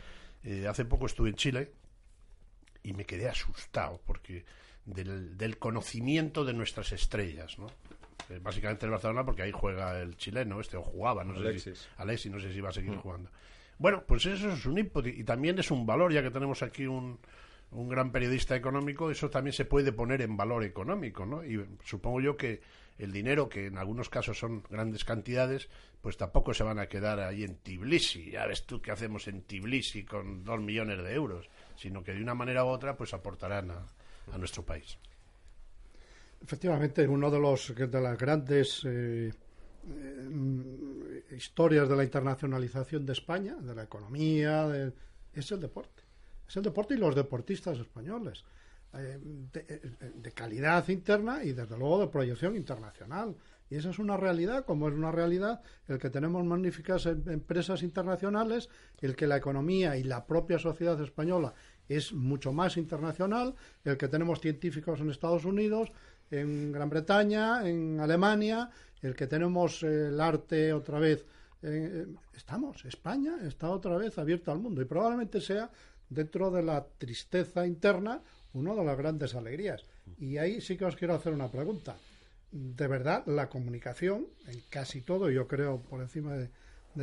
Eh, 0.43 0.67
hace 0.67 0.85
poco 0.85 1.07
estuve 1.07 1.31
en 1.31 1.37
Chile 1.37 1.73
y 2.83 2.93
me 2.95 3.05
quedé 3.05 3.29
asustado 3.29 4.01
porque 4.05 4.45
del, 4.85 5.39
del 5.39 5.59
conocimiento 5.59 6.45
de 6.45 6.53
nuestras 6.53 6.93
estrellas, 6.93 7.59
¿no? 7.61 7.69
Eh, 8.31 8.39
básicamente 8.43 8.87
el 8.87 8.93
Barcelona 8.93 9.25
porque 9.25 9.43
ahí 9.43 9.53
juega 9.53 10.01
el 10.01 10.17
chileno 10.17 10.61
este, 10.61 10.77
o 10.77 10.83
jugaba, 10.83 11.25
no 11.25 11.35
sé 11.35 11.59
si... 11.59 11.73
Alexis, 11.97 12.33
no 12.33 12.41
sé 12.41 12.53
si 12.53 12.61
va 12.61 12.71
a 12.71 12.73
seguir 12.73 12.93
mm. 12.93 13.01
jugando. 13.01 13.31
Bueno, 13.79 14.05
pues 14.07 14.25
eso 14.27 14.51
es 14.51 14.67
un 14.67 14.79
input 14.79 15.07
y 15.07 15.25
también 15.25 15.59
es 15.59 15.71
un 15.71 15.85
valor, 15.85 16.13
ya 16.13 16.23
que 16.23 16.31
tenemos 16.31 16.63
aquí 16.63 16.87
un, 16.87 17.19
un 17.73 17.89
gran 17.89 18.13
periodista 18.13 18.55
económico, 18.55 19.11
eso 19.11 19.29
también 19.31 19.53
se 19.53 19.65
puede 19.65 19.93
poner 19.93 20.23
en 20.23 20.37
valor 20.37 20.65
económico, 20.65 21.27
¿no? 21.27 21.45
Y 21.45 21.65
supongo 21.85 22.21
yo 22.21 22.37
que 22.37 22.61
el 22.99 23.13
dinero, 23.13 23.49
que 23.49 23.67
en 23.67 23.79
algunos 23.79 24.09
casos 24.09 24.39
son 24.39 24.63
grandes 24.71 25.05
cantidades, 25.05 25.69
pues 26.01 26.17
tampoco 26.17 26.55
se 26.55 26.63
van 26.63 26.79
a 26.79 26.87
quedar 26.87 27.19
ahí 27.21 27.43
en 27.43 27.57
Tbilisi. 27.57 28.31
Ya 28.31 28.47
ves 28.47 28.65
tú 28.65 28.81
qué 28.81 28.93
hacemos 28.93 29.27
en 29.27 29.43
Tbilisi 29.43 30.05
con 30.05 30.45
dos 30.45 30.61
millones 30.61 31.03
de 31.03 31.15
euros, 31.15 31.49
sino 31.77 32.05
que 32.05 32.13
de 32.13 32.23
una 32.23 32.35
manera 32.35 32.65
u 32.65 32.69
otra 32.69 32.97
pues 32.97 33.13
aportarán 33.13 33.71
a, 33.73 34.39
nuestro 34.39 34.65
país. 34.65 34.99
Efectivamente, 36.45 37.09
uno 37.09 37.31
de 37.31 37.41
los 37.41 37.75
de 37.75 38.01
las 38.01 38.19
grandes 38.19 38.83
eh, 38.85 39.33
eh, 39.89 41.25
historias 41.35 41.89
de 41.89 41.97
la 41.97 42.05
internacionalización 42.05 43.07
de 43.07 43.15
España, 43.15 43.57
de 43.57 43.75
la 43.75 43.85
economía, 43.85 44.93
es 45.33 45.51
el 45.53 45.61
deporte. 45.61 46.03
Es 46.47 46.55
el 46.59 46.63
deporte 46.63 46.95
y 46.95 46.99
los 46.99 47.15
deportistas 47.15 47.79
españoles. 47.79 48.45
Eh, 48.97 49.19
de, 49.23 50.33
calidad 50.33 50.89
interna 50.89 51.43
y 51.43 51.53
desde 51.53 51.77
luego 51.77 52.01
de 52.01 52.07
proyección 52.07 52.55
internacional. 52.55 53.37
Y 53.69 53.77
esa 53.77 53.91
es 53.91 53.99
una 53.99 54.17
realidad, 54.17 54.65
como 54.65 54.89
es 54.89 54.95
una 54.95 55.11
realidad 55.11 55.63
el 55.89 55.99
que 55.99 56.11
tenemos 56.11 56.45
magníficas 56.45 57.07
em, 57.07 57.23
empresas 57.29 57.83
internacionales, 57.83 58.69
el 59.01 59.17
que 59.17 59.27
la 59.27 59.37
economía 59.37 59.97
y 59.97 60.05
la 60.05 60.27
propia 60.27 60.61
sociedad 60.61 61.01
española 61.01 61.55
es 61.89 62.13
mucho 62.13 62.53
más 62.53 62.77
internacional, 62.77 63.57
el 63.85 63.97
que 63.97 64.07
tenemos 64.07 64.41
científicos 64.41 65.01
en 65.01 65.11
Estados 65.11 65.45
Unidos, 65.45 65.91
en 66.31 66.73
Gran 66.73 66.91
Bretaña, 66.91 67.69
en 67.69 68.01
Alemania, 68.01 68.71
el 69.03 69.15
que 69.15 69.27
tenemos 69.27 69.83
el 69.83 70.21
arte 70.21 70.73
otra 70.73 70.99
vez. 70.99 71.25
Eh, 71.63 72.07
estamos, 72.35 72.85
España 72.85 73.37
está 73.43 73.71
otra 73.71 73.97
vez 73.97 74.19
abierta 74.19 74.53
al 74.53 74.59
mundo 74.59 74.83
y 74.83 74.85
probablemente 74.85 75.41
sea 75.41 75.71
dentro 76.09 76.51
de 76.51 76.63
la 76.63 76.87
tristeza 76.99 77.67
interna 77.67 78.21
una 78.53 78.75
de 78.75 78.85
las 78.85 78.97
grandes 78.97 79.35
alegrías. 79.35 79.85
Y 80.19 80.37
ahí 80.39 80.61
sí 80.61 80.77
que 80.77 80.85
os 80.85 80.97
quiero 80.97 81.15
hacer 81.15 81.33
una 81.33 81.51
pregunta. 81.51 81.97
De 82.53 82.87
verdad, 82.87 83.27
la 83.27 83.49
comunicación, 83.49 84.27
en 84.47 84.63
casi 84.71 85.01
todo, 85.01 85.31
yo 85.31 85.49
creo 85.49 85.81
por 85.81 86.01
encima 86.01 86.35
de, 86.35 86.51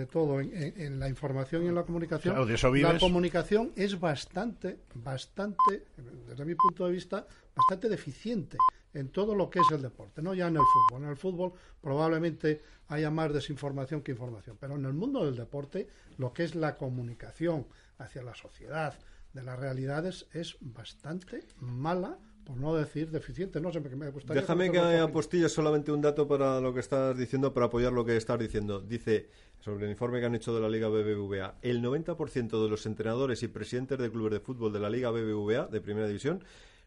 todo, 0.09 0.39
en, 0.39 0.99
la 0.99 1.09
información 1.09 1.63
y 1.63 1.67
en 1.67 1.75
la 1.75 1.83
comunicación, 1.83 2.35
la 2.81 2.99
comunicación 2.99 3.71
es 3.75 3.99
bastante, 3.99 4.79
bastante, 4.95 5.85
desde 6.27 6.45
mi 6.45 6.55
punto 6.55 6.85
de 6.85 6.93
vista, 6.93 7.25
bastante 7.55 7.89
deficiente 7.89 8.57
en 8.93 9.09
todo 9.09 9.35
lo 9.35 9.49
que 9.49 9.59
es 9.59 9.71
el 9.71 9.81
deporte, 9.81 10.21
no 10.21 10.33
ya 10.33 10.47
en 10.47 10.57
el 10.57 10.63
fútbol. 10.63 11.03
En 11.03 11.09
el 11.09 11.17
fútbol 11.17 11.53
probablemente 11.81 12.61
haya 12.87 13.09
más 13.09 13.33
desinformación 13.33 14.01
que 14.01 14.11
información, 14.11 14.57
pero 14.59 14.75
en 14.75 14.85
el 14.85 14.93
mundo 14.93 15.25
del 15.25 15.35
deporte, 15.35 15.87
lo 16.17 16.33
que 16.33 16.43
es 16.43 16.55
la 16.55 16.75
comunicación 16.75 17.67
hacia 17.97 18.23
la 18.23 18.35
sociedad, 18.35 18.97
de 19.33 19.43
las 19.43 19.57
realidades 19.57 20.27
es 20.33 20.57
bastante 20.59 21.43
mala, 21.59 22.17
por 22.43 22.57
no 22.57 22.75
decir 22.75 23.11
deficiente. 23.11 23.61
No 23.61 23.71
sé, 23.71 23.79
me 23.79 24.09
gustaría 24.09 24.41
Déjame 24.41 24.71
que 24.71 24.79
apostille 24.79 25.47
solamente 25.47 25.91
un 25.91 26.01
dato 26.01 26.27
para 26.27 26.59
lo 26.59 26.73
que 26.73 26.79
estás 26.79 27.17
diciendo, 27.17 27.53
para 27.53 27.67
apoyar 27.67 27.93
lo 27.93 28.03
que 28.03 28.17
estás 28.17 28.39
diciendo. 28.39 28.81
Dice, 28.81 29.29
sobre 29.61 29.85
el 29.85 29.91
informe 29.91 30.19
que 30.19 30.25
han 30.25 30.35
hecho 30.35 30.53
de 30.53 30.61
la 30.61 30.69
Liga 30.69 30.89
BBVA, 30.89 31.55
el 31.61 31.81
90% 31.81 32.63
de 32.63 32.69
los 32.69 32.85
entrenadores 32.85 33.43
y 33.43 33.47
presidentes 33.47 33.99
de 33.99 34.11
clubes 34.11 34.33
de 34.33 34.39
fútbol 34.39 34.73
de 34.73 34.79
la 34.79 34.89
Liga 34.89 35.11
BBVA, 35.11 35.67
de 35.67 35.81
Primera 35.81 36.07
División, 36.07 36.43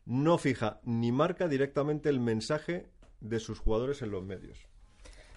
no 0.07 0.37
fija 0.39 0.81
ni 0.85 1.13
marca 1.13 1.49
directamente 1.49 2.09
el 2.09 2.21
mensaje 2.21 2.87
de 3.21 3.41
sus 3.41 3.59
jugadores 3.59 4.03
en 4.03 4.11
los 4.11 4.23
medios. 4.23 4.59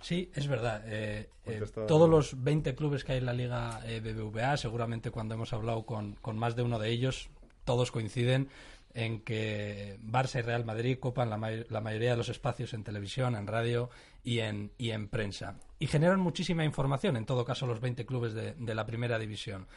Sí, 0.02 0.32
es 0.36 0.48
verdad. 0.48 0.84
Eh, 0.86 1.30
eh, 1.46 1.64
todos 1.88 2.10
los 2.10 2.44
20 2.44 2.76
clubes 2.76 3.04
que 3.04 3.14
hay 3.14 3.18
en 3.20 3.26
la 3.26 3.34
Liga 3.34 3.82
eh, 3.86 4.00
BBVA, 4.00 4.58
seguramente 4.58 5.12
cuando 5.12 5.36
hemos 5.36 5.54
hablado 5.54 5.86
con, 5.86 6.14
con, 6.16 6.38
más 6.38 6.56
de 6.56 6.64
uno 6.64 6.80
de 6.80 6.90
ellos, 6.90 7.30
todos 7.66 7.92
coinciden 7.92 8.50
en 8.94 9.22
que 9.22 10.00
Barça 10.02 10.40
y 10.40 10.42
Real 10.42 10.66
Madrid 10.66 10.98
copan 11.00 11.30
la, 11.30 11.38
la, 11.70 11.82
mayoría 11.82 12.12
de 12.12 12.18
los 12.18 12.30
espacios 12.30 12.74
en 12.74 12.84
televisión, 12.84 13.36
en 13.36 13.48
radio 13.48 13.90
y 14.24 14.40
en, 14.40 14.72
y 14.78 14.92
en 14.92 15.08
prensa. 15.08 15.56
Y 15.80 15.88
generan 15.88 16.20
muchísima 16.20 16.66
información, 16.66 17.18
en 17.18 17.26
todo 17.26 17.46
caso, 17.46 17.68
los 17.68 17.80
20 17.80 18.06
clubes 18.06 18.34
de, 18.34 18.76
la 18.76 18.86
primera 18.86 19.20
división 19.20 19.68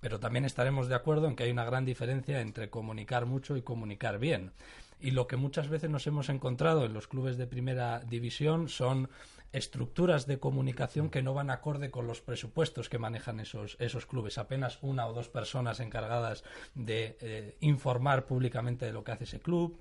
pero 0.00 0.18
también 0.18 0.44
estaremos 0.44 0.88
de 0.88 0.96
acuerdo 0.96 1.28
en 1.28 1.36
que 1.36 1.44
hay 1.44 1.52
una 1.52 1.64
gran 1.64 1.84
diferencia 1.84 2.40
entre 2.40 2.70
comunicar 2.70 3.24
mucho 3.24 3.56
y 3.56 3.62
comunicar 3.62 4.18
bien. 4.18 4.50
Y 4.98 5.12
lo 5.12 5.28
que 5.28 5.36
muchas 5.36 5.68
veces 5.68 5.90
nos 5.90 6.08
hemos 6.08 6.28
encontrado 6.28 6.84
en 6.84 6.92
los 6.92 7.06
clubes 7.06 7.36
de 7.36 7.46
primera 7.46 8.00
división 8.00 8.68
son 8.68 9.10
estructuras 9.52 10.26
de 10.26 10.38
comunicación 10.38 11.10
que 11.10 11.22
no 11.22 11.34
van 11.34 11.50
acorde 11.50 11.90
con 11.90 12.06
los 12.06 12.20
presupuestos 12.20 12.88
que 12.88 12.98
manejan 12.98 13.38
esos, 13.38 13.76
esos 13.78 14.06
clubes. 14.06 14.38
Apenas 14.38 14.78
una 14.82 15.06
o 15.06 15.12
dos 15.12 15.28
personas 15.28 15.80
encargadas 15.80 16.42
de 16.74 17.16
eh, 17.20 17.56
informar 17.60 18.26
públicamente 18.26 18.86
de 18.86 18.92
lo 18.92 19.04
que 19.04 19.12
hace 19.12 19.24
ese 19.24 19.40
club. 19.40 19.78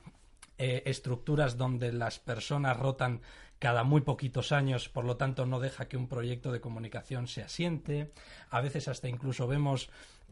Eh, 0.64 0.84
estructuras 0.86 1.58
donde 1.58 1.92
las 1.92 2.20
personas 2.20 2.78
rotan 2.78 3.22
cada 3.58 3.84
muy 3.84 4.02
poquitos 4.02 4.52
años, 4.52 4.90
por 4.90 5.06
lo 5.06 5.18
tanto 5.18 5.48
no 5.48 5.60
deja 5.60 5.88
que 5.88 5.98
un 5.98 6.08
proyecto 6.08 6.52
de 6.52 6.62
comunicación 6.62 7.26
se 7.26 7.42
asiente. 7.42 8.12
A 8.52 8.62
veces 8.62 8.88
hasta 8.88 9.10
incluso 9.10 9.48
vemos 9.48 9.90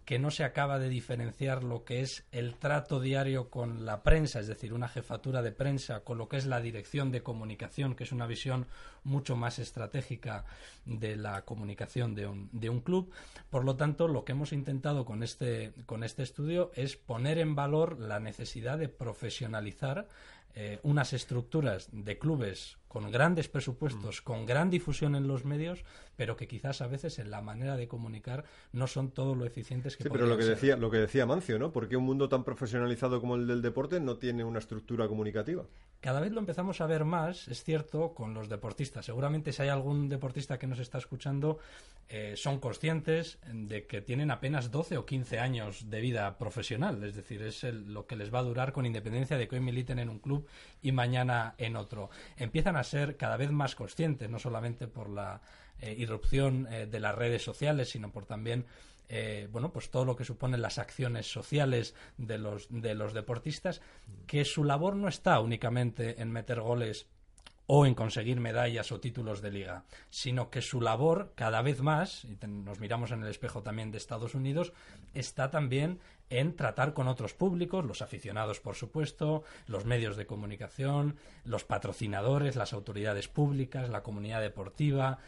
que 0.10 0.17
no 0.17 0.32
se 0.32 0.43
acaba 0.43 0.80
de 0.80 0.89
diferenciar 0.89 1.63
lo 1.63 1.84
que 1.84 2.02
es 2.02 2.26
el 2.32 2.56
trato 2.56 3.00
diario 3.00 3.52
con 3.52 3.86
la 3.86 4.02
prensa, 4.02 4.39
es 4.39 4.48
decir, 4.48 4.74
una 4.74 4.88
jefatura 4.88 5.43
de 5.43 5.52
prensa, 5.52 6.00
con 6.00 6.17
lo 6.17 6.28
que 6.28 6.38
es 6.38 6.48
la 6.48 6.60
dirección 6.62 7.12
de 7.12 7.22
comunicación, 7.22 7.93
que 7.93 8.06
es 8.06 8.12
una 8.12 8.26
visión 8.26 8.65
mucho 9.04 9.36
más 9.36 9.60
estratégica 9.60 10.45
de 10.84 11.15
la 11.15 11.45
comunicación 11.45 12.15
de 12.15 12.26
un, 12.26 12.50
de 12.52 12.72
un 12.72 12.80
club. 12.80 13.13
Por 13.52 13.63
lo 13.63 13.76
tanto, 13.76 14.08
lo 14.08 14.26
que 14.26 14.32
hemos 14.32 14.52
intentado 14.52 15.06
con 15.06 15.22
este, 15.22 15.74
con 15.86 16.04
este 16.04 16.24
estudio 16.24 16.72
es 16.74 16.98
poner 16.98 17.38
en 17.38 17.54
valor 17.54 18.00
la 18.00 18.19
necesidad 18.19 18.80
de 18.80 18.89
profesionalizar 18.89 20.08
eh, 20.56 20.80
unas 20.82 21.13
estructuras 21.13 21.88
de 21.91 22.17
clubes 22.17 22.79
con 22.89 23.10
grandes 23.12 23.47
presupuestos, 23.47 24.19
mm. 24.19 24.23
con 24.25 24.45
gran 24.45 24.69
difusión 24.69 25.15
en 25.15 25.28
los 25.28 25.45
medios, 25.45 25.86
pero 26.17 26.36
que 26.36 26.47
quizás 26.47 26.82
a 26.82 26.88
veces 26.88 27.19
en 27.19 27.32
la 27.32 27.41
manera 27.41 27.78
de 27.78 27.88
comunicar 27.88 28.43
no 28.73 28.88
son 28.88 29.12
todo 29.12 29.36
lo 29.36 29.45
eficientes 29.45 29.95
que 29.95 30.04
Sí, 30.04 30.10
pero 30.12 30.25
lo 30.25 30.38
que 30.38 30.43
decía 30.43 30.75
lo 30.75 30.91
que 30.91 30.97
decía 30.97 31.25
Mancio, 31.25 31.58
¿no? 31.60 31.71
Porque 31.71 31.95
un 31.95 32.04
mundo 32.04 32.28
tan 32.28 32.43
profesionalizado 32.43 33.21
como 33.21 33.36
el 33.36 33.47
del 33.47 33.62
deporte 33.62 33.99
no 34.02 34.17
tiene 34.17 34.43
una 34.43 34.60
estructura 34.60 35.08
comunicativa. 35.08 35.63
Cada 36.02 36.19
vez 36.19 36.32
lo 36.32 36.39
empezamos 36.39 36.82
a 36.82 36.88
ver 36.88 37.06
más, 37.06 37.47
es 37.47 37.63
cierto, 37.63 38.13
con 38.13 38.34
los 38.34 38.49
deportistas. 38.49 39.06
Seguramente 39.06 39.54
si 39.54 39.62
hay 39.62 39.69
algún 39.69 40.10
deportista 40.10 40.58
que 40.58 40.65
nos 40.65 40.80
está 40.80 40.97
escuchando, 40.97 41.60
eh, 42.08 42.34
son 42.36 42.60
conscientes 42.60 43.38
de 43.54 43.86
que 43.86 44.02
tienen 44.02 44.32
apenas 44.32 44.71
12 44.71 44.97
o 44.97 45.06
15 45.06 45.39
años 45.39 45.91
de 45.91 46.02
vida 46.02 46.38
profesional, 46.38 47.04
es 47.04 47.15
decir, 47.15 47.43
es 47.43 47.63
lo 47.63 48.08
que 48.08 48.15
les 48.15 48.34
va 48.34 48.39
a 48.39 48.43
durar 48.43 48.71
con 48.71 48.86
independencia 48.86 49.38
de 49.38 49.47
que 49.47 49.56
hoy 49.56 49.62
militen 49.62 49.99
en 49.99 50.10
un 50.10 50.17
club 50.19 50.47
y 50.82 50.91
mañana 50.91 51.54
en 51.58 51.75
otro. 51.75 52.10
Empiezan 52.38 52.78
a 52.78 52.79
ser 52.84 53.18
cada 53.18 53.38
vez 53.38 53.52
más 53.52 53.76
conscientes, 53.76 54.30
no 54.30 54.39
solamente 54.39 54.88
por 54.88 55.10
la 55.10 55.42
eh, 55.80 55.96
irrupción 55.98 56.68
eh, 56.72 56.86
de 56.86 57.00
las 57.00 57.15
redes 57.15 57.44
sociales, 57.44 57.89
sino 57.89 58.12
por 58.12 58.26
también 58.26 58.65
eh, 59.12 59.48
bueno, 59.52 59.74
pues 59.74 59.89
todo 59.89 60.06
lo 60.06 60.15
que 60.15 60.24
suponen 60.24 60.62
las 60.62 60.78
acciones 60.78 61.32
sociales 61.32 61.96
de 62.18 62.38
los, 62.38 62.68
de 62.70 62.94
los 62.94 63.13
deportistas, 63.13 63.82
que 64.28 64.46
su 64.46 64.63
labor 64.63 64.96
no 64.96 65.08
está 65.08 65.39
únicamente 65.39 66.22
en 66.22 66.32
meter 66.32 66.62
goles 66.62 67.08
o 67.71 67.86
en 67.86 67.93
conseguir 67.93 68.39
medallas 68.39 68.91
o 68.91 68.99
títulos 68.99 69.43
de 69.43 69.51
liga, 69.51 69.84
sino 70.10 70.49
que 70.49 70.60
su 70.63 70.82
labor 70.82 71.34
cada 71.36 71.62
vez 71.62 71.84
más, 71.84 72.25
y 72.25 72.36
nos 72.47 72.79
miramos 72.79 73.12
en 73.12 73.21
el 73.21 73.29
espejo 73.29 73.62
también 73.62 73.91
de 73.91 73.99
Estados 73.99 74.34
Unidos, 74.34 74.73
está 75.13 75.51
también 75.51 75.99
en 76.32 76.55
tratar 76.55 76.95
con 76.95 77.08
otros 77.08 77.36
públicos, 77.36 77.86
los 77.86 78.01
aficionados, 78.01 78.60
por 78.60 78.73
supuesto, 78.73 79.43
los 79.67 79.86
medios 79.86 80.17
de 80.17 80.25
comunicación, 80.25 81.17
los 81.43 81.63
patrocinadores, 81.63 82.55
las 82.55 82.73
autoridades 82.73 83.27
públicas, 83.27 83.88
la 83.89 84.01
comunidad 84.01 84.41
deportiva. 84.41 85.19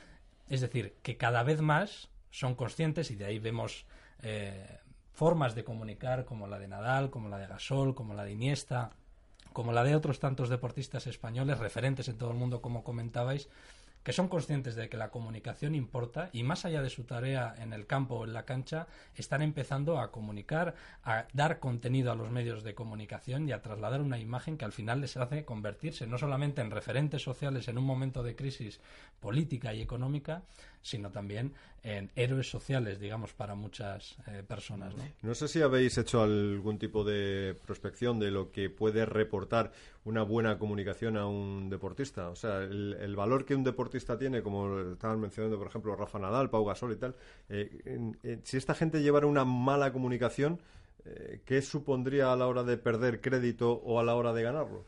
Es 0.50 0.62
decir, 0.62 0.96
que 1.04 1.18
cada 1.18 1.44
vez 1.44 1.62
más 1.62 2.10
son 2.32 2.56
conscientes 2.56 3.12
y 3.12 3.16
de 3.18 3.26
ahí 3.26 3.38
vemos 3.38 3.86
eh, 4.24 4.80
formas 5.14 5.54
de 5.54 5.64
comunicar 5.64 6.26
como 6.26 6.48
la 6.48 6.58
de 6.58 6.68
Nadal, 6.68 7.12
como 7.12 7.30
la 7.30 7.38
de 7.38 7.46
Gasol, 7.46 7.94
como 7.94 8.16
la 8.16 8.24
de 8.24 8.32
Iniesta, 8.32 8.90
como 9.54 9.72
la 9.74 9.84
de 9.84 9.96
otros 9.96 10.20
tantos 10.20 10.50
deportistas 10.50 11.08
españoles, 11.08 11.60
referentes 11.60 12.08
en 12.08 12.18
todo 12.18 12.32
el 12.32 12.38
mundo, 12.38 12.62
como 12.62 12.84
comentabais, 12.84 13.50
que 14.04 14.14
son 14.14 14.28
conscientes 14.28 14.76
de 14.76 14.90
que 14.90 14.98
la 14.98 15.12
comunicación 15.12 15.76
importa 15.76 16.30
y 16.34 16.44
más 16.44 16.66
allá 16.66 16.82
de 16.82 16.90
su 16.90 17.04
tarea 17.04 17.54
en 17.60 17.72
el 17.72 17.86
campo 17.86 18.16
o 18.16 18.26
en 18.26 18.34
la 18.34 18.46
cancha, 18.46 18.88
están 19.16 19.42
empezando 19.42 20.00
a 20.00 20.12
comunicar, 20.12 20.76
a 21.04 21.28
dar 21.34 21.60
contenido 21.60 22.12
a 22.12 22.16
los 22.16 22.32
medios 22.32 22.64
de 22.64 22.74
comunicación 22.74 23.48
y 23.48 23.52
a 23.52 23.62
trasladar 23.62 24.02
una 24.02 24.18
imagen 24.18 24.58
que 24.58 24.66
al 24.66 24.72
final 24.72 25.02
les 25.02 25.18
hace 25.18 25.46
convertirse 25.46 26.08
no 26.08 26.18
solamente 26.18 26.62
en 26.62 26.72
referentes 26.72 27.22
sociales 27.22 27.68
en 27.68 27.78
un 27.78 27.86
momento 27.86 28.24
de 28.24 28.36
crisis 28.36 28.80
política 29.20 29.74
y 29.74 29.82
económica, 29.82 30.42
sino 30.82 31.12
también 31.12 31.54
en 31.84 32.12
héroes 32.16 32.50
sociales, 32.50 33.00
digamos, 33.00 33.34
para 33.34 33.56
muchas 33.56 34.16
eh, 34.28 34.44
personas. 34.48 34.96
¿no? 34.96 35.04
no 35.24 35.36
sé 35.36 35.48
si 35.48 35.62
habéis 35.62 35.98
hecho 35.98 36.22
algún 36.22 36.78
tipo 36.78 37.04
de 37.04 37.56
prospección 37.66 38.20
de 38.20 38.30
lo 38.30 38.52
que 38.52 38.70
puede 38.70 39.06
reportar 39.06 39.72
una 40.06 40.22
buena 40.24 40.60
comunicación 40.60 41.18
a 41.18 41.26
un 41.26 41.70
deportista. 41.70 42.30
O 42.30 42.36
sea, 42.36 42.60
el, 42.60 43.16
valor 43.16 43.46
que 43.46 43.56
un 43.56 43.64
deportista 43.64 44.18
tiene, 44.18 44.44
como 44.44 44.80
estaban 44.94 45.20
mencionando, 45.20 45.58
por 45.58 45.68
ejemplo, 45.68 45.96
Rafa 45.96 46.20
Nadal, 46.20 46.50
Pau 46.50 46.66
Gasol 46.66 46.94
y 46.94 46.98
tal, 46.98 47.16
eh, 47.50 48.40
si 48.44 48.58
esta 48.58 48.76
gente 48.76 49.02
llevara 49.02 49.26
una 49.26 49.46
mala 49.46 49.92
comunicación, 49.92 50.60
eh, 51.06 51.42
¿qué 51.46 51.62
supondría 51.62 52.32
a 52.32 52.36
la 52.36 52.48
hora 52.48 52.64
de 52.64 52.78
perder 52.78 53.22
crédito 53.22 53.72
o 53.72 54.00
a 54.00 54.04
la 54.04 54.16
hora 54.16 54.34
de 54.34 54.44
ganarlo? 54.44 54.86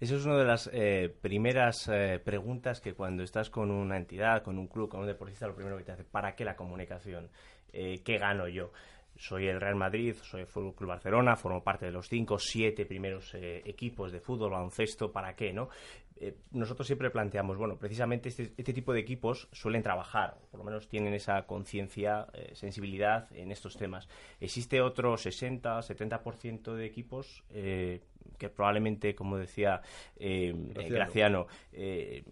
Esa 0.00 0.16
es 0.16 0.24
una 0.24 0.36
de 0.36 0.44
las 0.44 0.70
eh, 0.72 1.14
primeras 1.20 1.88
eh, 1.88 2.20
preguntas 2.22 2.80
que 2.80 2.94
cuando 2.94 3.22
estás 3.22 3.50
con 3.50 3.70
una 3.70 3.96
entidad, 3.96 4.42
con 4.42 4.58
un 4.58 4.68
club, 4.68 4.88
con 4.88 5.00
un 5.00 5.06
deportista, 5.06 5.46
lo 5.46 5.54
primero 5.54 5.76
que 5.76 5.84
te 5.84 5.92
hace, 5.92 6.04
¿para 6.04 6.34
qué 6.34 6.44
la 6.44 6.56
comunicación? 6.56 7.28
¿Qué 7.72 8.18
gano 8.18 8.48
yo? 8.48 8.72
soy 9.18 9.48
el 9.48 9.60
Real 9.60 9.76
Madrid, 9.76 10.14
soy 10.22 10.42
el 10.42 10.46
Club 10.46 10.86
Barcelona, 10.86 11.36
formo 11.36 11.62
parte 11.64 11.86
de 11.86 11.92
los 11.92 12.06
cinco, 12.06 12.38
siete 12.38 12.84
primeros 12.84 13.34
equipos 13.34 14.12
de 14.12 14.20
fútbol, 14.20 14.50
baloncesto, 14.50 15.10
¿para 15.10 15.34
qué, 15.34 15.54
no? 15.54 15.70
Eh, 16.18 16.34
nosotros 16.52 16.86
siempre 16.86 17.10
planteamos, 17.10 17.58
bueno, 17.58 17.76
precisamente 17.78 18.30
este, 18.30 18.54
este, 18.56 18.72
tipo 18.72 18.92
de 18.94 19.00
equipos 19.00 19.48
suelen 19.52 19.82
trabajar, 19.82 20.38
por 20.50 20.58
lo 20.58 20.64
menos 20.64 20.88
tienen 20.88 21.12
esa 21.12 21.46
conciencia, 21.46 22.26
eh, 22.32 22.52
sensibilidad 22.54 23.28
en 23.32 23.52
estos 23.52 23.76
temas. 23.76 24.08
Existe 24.40 24.80
otro 24.80 25.18
60, 25.18 25.78
70% 25.80 26.74
de 26.74 26.86
equipos 26.86 27.44
eh, 27.50 28.00
que 28.38 28.48
probablemente, 28.48 29.14
como 29.14 29.38
decía 29.38 29.80
Graciano, 30.18 31.46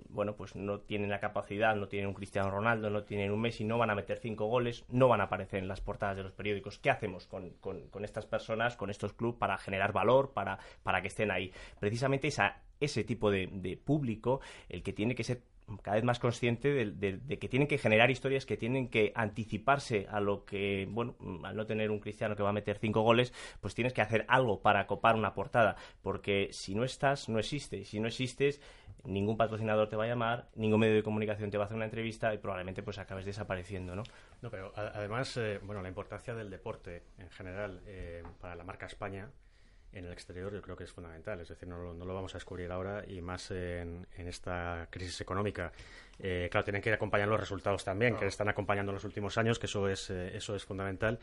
bueno, 0.09 0.35
pues 0.35 0.57
no 0.57 0.81
tienen 0.81 1.09
la 1.09 1.21
capacidad, 1.21 1.77
no 1.77 1.89
tienen 1.89 2.09
un 2.09 2.15
Cristiano 2.15 2.51
Ronaldo, 2.51 2.91
no 2.91 3.05
tienen 3.05 3.31
un 3.31 3.41
Messi, 3.41 3.65
no 3.65 3.79
van 3.79 3.91
a 3.91 3.95
meter 3.95 4.19
cinco 4.19 4.47
goles, 4.47 4.85
no 4.91 5.09
van 5.09 5.21
a 5.21 5.25
aparecer 5.25 5.61
en 5.61 5.69
las 5.69 5.81
portadas 5.81 6.17
de 6.17 6.25
los 6.25 6.33
periódicos. 6.33 6.79
¿Qué 6.79 6.91
hacemos 6.91 7.27
con, 7.27 7.51
con 7.61 8.05
estas 8.05 8.27
personas, 8.27 8.77
con 8.77 8.91
estos 8.91 9.13
clubes, 9.13 9.39
para 9.39 9.57
generar 9.57 9.93
valor, 9.93 10.33
para, 10.33 10.59
para 10.83 11.01
que 11.01 11.09
estén 11.09 11.31
ahí? 11.31 11.53
Precisamente 11.79 12.27
esa 12.27 12.64
ese 12.81 13.05
tipo 13.05 13.31
de, 13.31 13.79
público 13.85 14.41
el 14.69 14.83
que 14.83 14.93
tiene 14.93 15.15
que 15.15 15.25
ser 15.25 15.43
cada 15.83 15.95
vez 15.95 16.05
más 16.05 16.19
consciente 16.19 16.73
de, 16.85 17.39
que 17.39 17.49
tienen 17.49 17.67
que 17.67 17.79
generar 17.79 18.11
historias 18.11 18.45
que 18.45 18.57
tienen 18.57 18.89
que 18.89 19.13
anticiparse 19.15 20.07
a 20.11 20.21
lo 20.21 20.45
que, 20.45 20.87
bueno, 20.91 21.17
al 21.43 21.57
no 21.57 21.65
tener 21.65 21.91
un 21.91 22.01
cristiano 22.01 22.37
que 22.37 22.43
va 22.43 22.51
a 22.51 22.53
meter 22.53 22.79
cinco 22.79 23.01
goles, 23.01 23.33
pues 23.61 23.75
tienes 23.75 23.95
que 23.95 24.03
hacer 24.03 24.27
algo 24.29 24.61
para 24.61 24.87
copar 24.87 25.17
una 25.17 25.33
portada, 25.33 25.77
porque 26.03 26.49
si 26.53 26.75
no 26.75 26.85
estás, 26.85 27.31
no 27.31 27.39
existes, 27.39 27.89
si 27.89 27.99
no 27.99 28.09
existes, 28.09 28.61
ningún 29.05 29.37
patrocinador 29.37 29.89
te 29.89 29.97
va 29.97 30.05
a 30.05 30.09
llamar, 30.09 30.49
ningún 30.55 30.81
medio 30.81 30.95
de 30.95 31.03
comunicación 31.03 31.51
te 31.51 31.57
va 31.57 31.65
a 31.65 31.67
hacer 31.67 31.77
una 31.77 31.85
entrevista 31.85 32.33
y 32.35 32.39
probablemente 32.39 32.83
pues 32.83 32.99
acabes 32.99 33.25
desapareciendo, 33.25 33.95
¿no? 33.95 34.03
No, 34.43 34.51
pero 34.51 34.73
además, 34.77 35.37
eh, 35.37 35.61
bueno, 35.63 35.83
la 35.83 35.89
importancia 35.89 36.35
del 36.35 36.51
deporte 36.51 37.03
en 37.19 37.31
general 37.31 37.83
eh, 37.87 38.23
para 38.41 38.55
la 38.55 38.65
marca 38.65 38.87
España 38.87 39.31
en 39.95 40.05
el 40.05 40.13
exterior 40.13 40.53
yo 40.53 40.61
creo 40.61 40.77
que 40.77 40.85
es 40.85 40.93
fundamental. 40.93 41.41
Es 41.41 41.49
decir, 41.49 41.69
no, 41.69 41.93
lo 41.93 42.15
vamos 42.15 42.35
a 42.35 42.39
descubrir 42.39 42.71
ahora 42.71 43.05
y 43.07 43.21
más 43.21 43.51
en, 43.51 44.07
esta 44.17 44.89
crisis 44.91 45.21
económica. 45.21 45.73
Eh, 46.19 46.49
claro, 46.51 46.65
tienen 46.65 46.83
que 46.83 46.93
acompañar 46.93 47.29
los 47.29 47.41
resultados 47.41 47.85
también, 47.85 48.17
que 48.17 48.27
están 48.27 48.49
acompañando 48.49 48.91
en 48.93 48.95
los 48.95 49.05
últimos 49.05 49.39
años, 49.39 49.59
que 49.59 49.67
eso 49.67 49.89
es, 49.89 50.11
eh, 50.11 50.37
eso 50.37 50.55
es 50.55 50.65
fundamental. 50.65 51.19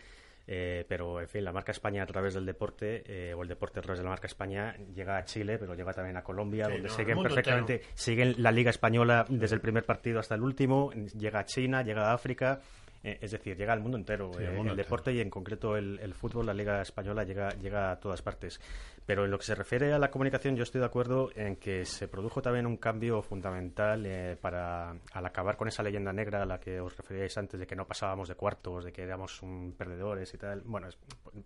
Eh, 0.48 0.86
pero, 0.88 1.22
en 1.22 1.28
fin, 1.28 1.44
la 1.44 1.52
marca 1.52 1.72
España 1.72 2.02
a 2.02 2.06
través 2.08 2.34
del 2.34 2.46
deporte, 2.46 3.34
o 3.36 3.44
el 3.44 3.48
deporte 3.48 3.80
a 3.80 3.84
través 3.84 4.00
de 4.00 4.04
la 4.04 4.10
marca 4.10 4.26
España, 4.26 4.76
llega 4.94 5.18
a 5.18 5.24
Chile, 5.24 5.58
pero 5.60 5.76
llega 5.76 5.94
también 5.94 6.18
a 6.18 6.24
Colombia, 6.24 6.68
donde 6.68 6.90
siguen 6.90 7.22
perfectamente, 7.22 7.84
siguen 7.94 8.36
la 8.40 8.52
Liga 8.52 8.72
Española 8.72 9.26
desde 9.30 9.56
el 9.56 9.62
primer 9.62 9.86
partido 9.86 10.20
hasta 10.20 10.36
el 10.36 10.42
último, 10.42 10.92
llega 11.18 11.40
a 11.40 11.46
China, 11.46 11.84
llega 11.84 12.10
a 12.10 12.14
África, 12.14 12.60
eh, 13.04 13.18
es 13.22 13.32
decir, 13.32 13.58
llega 13.58 13.74
al 13.74 13.80
mundo 13.80 13.98
entero. 13.98 14.32
Eh, 14.40 14.60
el, 14.60 14.76
deporte 14.76 15.12
y 15.12 15.20
en 15.22 15.30
concreto 15.30 15.76
el, 15.76 16.14
fútbol, 16.14 16.46
la 16.46 16.54
Liga 16.54 16.82
Española 16.82 17.24
llega, 17.24 17.50
llega 17.50 17.92
a 17.92 18.00
todas 18.00 18.22
partes. 18.22 18.60
Pero 19.06 19.26
en 19.26 19.32
lo 19.32 19.40
que 19.40 19.46
se 19.46 19.56
refiere 19.56 19.92
a 19.94 20.00
la 20.00 20.12
comunicación, 20.12 20.56
yo 20.56 20.64
estoy 20.64 20.80
de 20.80 20.86
acuerdo 20.86 21.30
en 21.36 21.56
que 21.56 21.86
se 21.86 22.08
produjo 22.08 22.42
también 22.42 22.68
un 22.68 22.78
cambio 22.78 23.22
fundamental 23.24 24.06
eh, 24.06 24.38
para 24.40 24.92
al 24.92 25.26
acabar 25.26 25.58
con 25.58 25.68
esa 25.68 25.82
leyenda 25.82 26.14
negra 26.14 26.44
a 26.44 26.46
la 26.46 26.60
que 26.60 26.80
os 26.80 26.96
referíais 26.96 27.36
antes 27.38 27.60
de 27.60 27.66
que 27.66 27.76
no 27.76 27.88
pasábamos 27.88 28.28
de 28.28 28.36
cuartos, 28.36 28.86
de 28.86 28.92
que 28.92 29.02
éramos 29.02 29.42
un 29.42 29.74
perdedores 29.76 30.32
y 30.36 30.38
tal. 30.38 30.62
Bueno, 30.62 30.88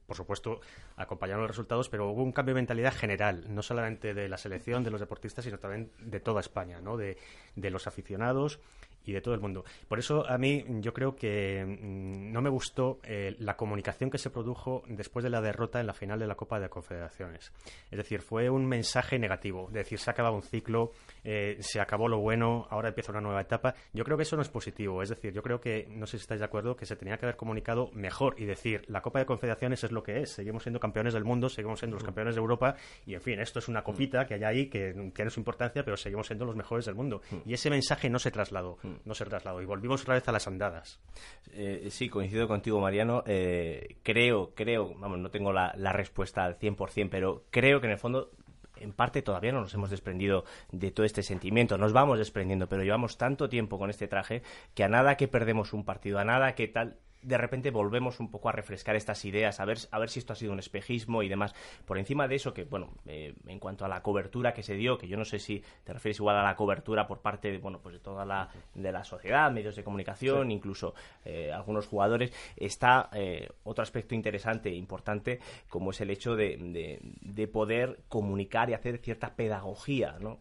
por 0.05 0.17
supuesto, 0.17 0.59
acompañaron 0.97 1.43
los 1.43 1.51
resultados, 1.51 1.87
pero 1.87 2.09
hubo 2.09 2.23
un 2.23 2.33
cambio 2.33 2.53
de 2.53 2.61
mentalidad 2.61 2.93
general, 2.93 3.45
no 3.47 3.61
solamente 3.61 4.13
de 4.13 4.27
la 4.27 4.37
selección, 4.37 4.83
de 4.83 4.91
los 4.91 4.99
deportistas, 4.99 5.45
sino 5.45 5.57
también 5.57 5.91
de 5.99 6.19
toda 6.19 6.41
España, 6.41 6.81
¿no? 6.81 6.97
de, 6.97 7.17
de 7.55 7.69
los 7.69 7.87
aficionados 7.87 8.59
y 9.05 9.13
de 9.13 9.21
todo 9.21 9.33
el 9.33 9.39
mundo. 9.39 9.63
Por 9.87 9.99
eso 9.99 10.27
a 10.27 10.37
mí 10.37 10.65
yo 10.79 10.93
creo 10.93 11.15
que 11.15 11.63
mm, 11.65 12.31
no 12.31 12.41
me 12.41 12.49
gustó 12.49 12.99
eh, 13.03 13.35
la 13.39 13.55
comunicación 13.55 14.09
que 14.09 14.17
se 14.17 14.29
produjo 14.29 14.83
después 14.87 15.23
de 15.23 15.29
la 15.29 15.41
derrota 15.41 15.79
en 15.79 15.87
la 15.87 15.93
final 15.93 16.19
de 16.19 16.27
la 16.27 16.35
Copa 16.35 16.59
de 16.59 16.69
Confederaciones. 16.69 17.51
Es 17.91 17.97
decir, 17.97 18.21
fue 18.21 18.49
un 18.49 18.65
mensaje 18.65 19.19
negativo, 19.19 19.69
decir, 19.71 19.99
se 19.99 20.09
ha 20.09 20.13
acabado 20.13 20.35
un 20.35 20.43
ciclo, 20.43 20.91
eh, 21.23 21.57
se 21.59 21.79
acabó 21.79 22.07
lo 22.07 22.19
bueno, 22.19 22.67
ahora 22.69 22.89
empieza 22.89 23.11
una 23.11 23.21
nueva 23.21 23.41
etapa. 23.41 23.75
Yo 23.93 24.03
creo 24.03 24.17
que 24.17 24.23
eso 24.23 24.35
no 24.35 24.41
es 24.41 24.49
positivo, 24.49 25.01
es 25.01 25.09
decir, 25.09 25.33
yo 25.33 25.41
creo 25.41 25.59
que, 25.59 25.87
no 25.89 26.05
sé 26.05 26.17
si 26.17 26.23
estáis 26.23 26.39
de 26.39 26.45
acuerdo, 26.45 26.75
que 26.75 26.85
se 26.85 26.95
tenía 26.95 27.17
que 27.17 27.25
haber 27.25 27.35
comunicado 27.35 27.89
mejor 27.93 28.35
y 28.37 28.45
decir, 28.45 28.83
la 28.87 29.01
Copa 29.01 29.19
de 29.19 29.25
Confederaciones 29.25 29.83
es 29.83 29.91
lo 29.91 30.03
que 30.03 30.21
es, 30.21 30.31
seguimos 30.31 30.63
siendo 30.63 30.79
campeones 30.79 31.13
del 31.13 31.23
mundo, 31.23 31.49
seguimos 31.49 31.79
siendo 31.79 31.95
los 31.95 32.03
campeones 32.03 32.35
de 32.35 32.41
Europa 32.41 32.75
y, 33.05 33.13
en 33.13 33.21
fin, 33.21 33.39
esto 33.39 33.59
es 33.59 33.67
una 33.67 33.83
copita 33.83 34.25
que 34.25 34.35
hay 34.35 34.43
ahí 34.43 34.67
que 34.67 34.93
tiene 35.13 35.31
su 35.31 35.39
importancia, 35.39 35.83
pero 35.83 35.97
seguimos 35.97 36.27
siendo 36.27 36.45
los 36.45 36.55
mejores 36.55 36.85
del 36.85 36.95
mundo. 36.95 37.21
Y 37.45 37.53
ese 37.53 37.69
mensaje 37.69 38.09
no 38.09 38.19
se 38.19 38.31
trasladó 38.31 38.77
no 39.03 39.13
se 39.13 39.25
trasladó. 39.25 39.61
Y 39.61 39.65
volvimos 39.65 40.01
otra 40.01 40.15
vez 40.15 40.27
a 40.27 40.31
las 40.31 40.47
andadas. 40.47 40.99
Eh, 41.51 41.87
sí, 41.91 42.09
coincido 42.09 42.47
contigo, 42.47 42.79
Mariano. 42.79 43.23
Eh, 43.25 43.97
creo, 44.03 44.53
creo, 44.55 44.93
vamos, 44.95 45.19
no 45.19 45.29
tengo 45.29 45.51
la, 45.51 45.73
la 45.77 45.93
respuesta 45.93 46.45
al 46.45 46.57
100%, 46.57 47.09
pero 47.09 47.43
creo 47.49 47.81
que 47.81 47.87
en 47.87 47.93
el 47.93 47.99
fondo 47.99 48.31
en 48.77 48.93
parte 48.93 49.21
todavía 49.21 49.51
no 49.51 49.61
nos 49.61 49.73
hemos 49.73 49.89
desprendido 49.89 50.45
de 50.71 50.91
todo 50.91 51.05
este 51.05 51.23
sentimiento, 51.23 51.77
nos 51.77 51.93
vamos 51.93 52.19
desprendiendo, 52.19 52.67
pero 52.67 52.83
llevamos 52.83 53.17
tanto 53.17 53.49
tiempo 53.49 53.77
con 53.77 53.89
este 53.89 54.07
traje 54.07 54.41
que 54.73 54.83
a 54.83 54.89
nada 54.89 55.15
que 55.15 55.27
perdemos 55.27 55.73
un 55.73 55.85
partido, 55.85 56.19
a 56.19 56.25
nada 56.25 56.55
que 56.55 56.67
tal, 56.67 56.97
de 57.21 57.37
repente 57.37 57.71
volvemos 57.71 58.19
un 58.19 58.29
poco 58.29 58.49
a 58.49 58.51
refrescar 58.51 58.95
estas 58.95 59.25
ideas, 59.25 59.59
a 59.59 59.65
ver, 59.65 59.79
a 59.91 59.99
ver 59.99 60.09
si 60.09 60.19
esto 60.19 60.33
ha 60.33 60.35
sido 60.35 60.53
un 60.53 60.59
espejismo 60.59 61.23
y 61.23 61.29
demás. 61.29 61.53
Por 61.85 61.97
encima 61.97 62.27
de 62.27 62.35
eso, 62.35 62.53
que 62.53 62.63
bueno, 62.63 62.93
eh, 63.05 63.33
en 63.47 63.59
cuanto 63.59 63.83
a 63.83 63.87
la 63.87 64.01
cobertura 64.01 64.53
que 64.53 64.63
se 64.63 64.75
dio, 64.75 64.97
que 64.97 65.07
yo 65.07 65.17
no 65.17 65.25
sé 65.25 65.39
si 65.39 65.63
te 65.83 65.93
refieres 65.93 66.19
igual 66.19 66.37
a 66.37 66.43
la 66.43 66.55
cobertura 66.55 67.07
por 67.07 67.21
parte 67.21 67.51
de, 67.51 67.57
bueno, 67.57 67.79
pues 67.81 67.93
de 67.93 67.99
toda 67.99 68.25
la, 68.25 68.49
de 68.73 68.91
la 68.91 69.03
sociedad, 69.03 69.51
medios 69.51 69.75
de 69.75 69.83
comunicación, 69.83 70.51
incluso 70.51 70.93
eh, 71.23 71.51
algunos 71.51 71.87
jugadores, 71.87 72.31
está 72.55 73.09
eh, 73.13 73.49
otro 73.63 73.81
aspecto 73.81 74.13
interesante 74.13 74.69
e 74.69 74.75
importante, 74.75 75.39
como 75.69 75.91
es 75.91 76.01
el 76.01 76.11
hecho 76.11 76.35
de, 76.35 76.57
de, 77.21 77.47
poder 77.47 77.99
comunicar 78.09 78.69
y 78.69 78.73
hacer 78.73 78.97
cierta 78.97 79.35
pedagogía, 79.35 80.17
¿no? 80.19 80.39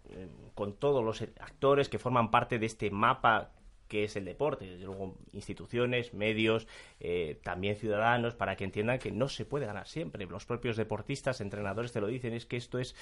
con 0.54 0.74
todos 0.74 1.04
los 1.04 1.22
actores 1.22 1.88
que 1.88 1.98
forman 1.98 2.30
parte 2.30 2.58
de 2.58 2.66
este 2.66 2.90
mapa 2.90 3.50
que 3.94 4.02
es 4.02 4.16
el 4.16 4.24
deporte, 4.24 4.68
desde 4.68 4.86
luego 4.86 5.14
instituciones, 5.30 6.14
medios, 6.14 6.66
eh, 6.98 7.38
también 7.44 7.76
ciudadanos, 7.76 8.34
para 8.34 8.56
que 8.56 8.64
entiendan 8.64 8.98
que 8.98 9.12
no 9.12 9.28
se 9.28 9.44
puede 9.44 9.66
ganar 9.66 9.86
siempre. 9.86 10.26
Los 10.26 10.46
propios 10.46 10.76
deportistas, 10.76 11.40
entrenadores 11.40 11.92
te 11.92 12.00
lo 12.00 12.08
dicen, 12.08 12.32
es 12.32 12.44
que 12.44 12.56
esto 12.56 12.80
es, 12.80 12.96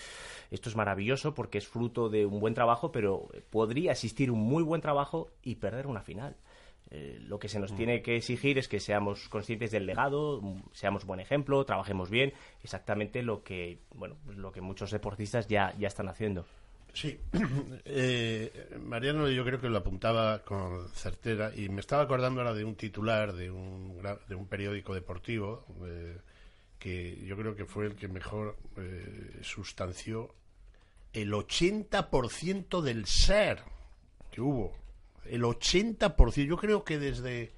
esto 0.51 0.69
es 0.69 0.77
maravilloso 0.77 1.33
porque 1.33 1.57
es 1.57 1.67
fruto 1.67 2.11
de 2.11 2.27
un 2.27 2.41
buen 2.41 2.53
trabajo, 2.53 2.93
pero 2.93 3.31
podría 3.49 3.93
existir 3.93 4.31
un 4.31 4.41
muy 4.41 4.63
buen 4.63 4.83
trabajo 4.83 5.31
y 5.43 5.55
perder 5.55 5.87
una 5.87 6.03
final. 6.03 6.37
Eh, 6.91 7.19
lo 7.23 7.39
que 7.39 7.49
se 7.49 7.59
nos 7.59 7.73
mm. 7.73 7.77
tiene 7.77 8.03
que 8.03 8.17
exigir 8.17 8.59
es 8.59 8.69
que 8.69 8.79
seamos 8.79 9.31
conscientes 9.31 9.71
del 9.71 9.87
legado, 9.87 10.43
seamos 10.73 11.07
buen 11.07 11.21
ejemplo, 11.21 11.65
trabajemos 11.65 12.11
bien, 12.11 12.35
exactamente 12.63 13.23
lo 13.23 13.43
que, 13.43 13.79
bueno, 13.95 14.17
lo 14.27 14.53
que 14.53 14.61
muchos 14.61 14.91
deportistas 14.91 15.49
ya, 15.49 15.75
ya 15.79 15.89
están 15.89 16.11
haciendo. 16.11 16.45
Sí, 16.93 17.19
eh, 17.87 18.77
Mariano 18.81 19.29
yo 19.31 19.45
creo 19.45 19.61
que 19.61 19.71
lo 19.71 19.79
apuntaba 19.79 20.43
con 20.43 20.89
certera 20.91 21.53
y 21.55 21.69
me 21.71 21.81
estaba 21.81 22.03
acordando 22.03 22.41
ahora 22.41 22.53
de 22.53 22.65
un 22.65 22.75
titular 22.75 23.33
de 23.33 23.51
un, 23.51 23.99
de 24.29 24.35
un 24.35 24.47
periódico 24.47 24.95
deportivo 24.95 25.65
eh, 25.87 26.19
que 26.79 27.25
yo 27.25 27.37
creo 27.37 27.57
que 27.57 27.65
fue 27.65 27.87
el 27.87 27.95
que 27.95 28.09
mejor 28.09 28.59
eh, 28.77 29.39
sustanció 29.43 30.35
el 31.15 31.33
80% 31.33 32.81
del 32.83 33.07
ser 33.07 33.63
que 34.31 34.41
hubo. 34.41 34.73
El 35.25 35.43
80%. 35.43 36.47
Yo 36.47 36.57
creo 36.57 36.85
que 36.85 36.99
desde 36.99 37.53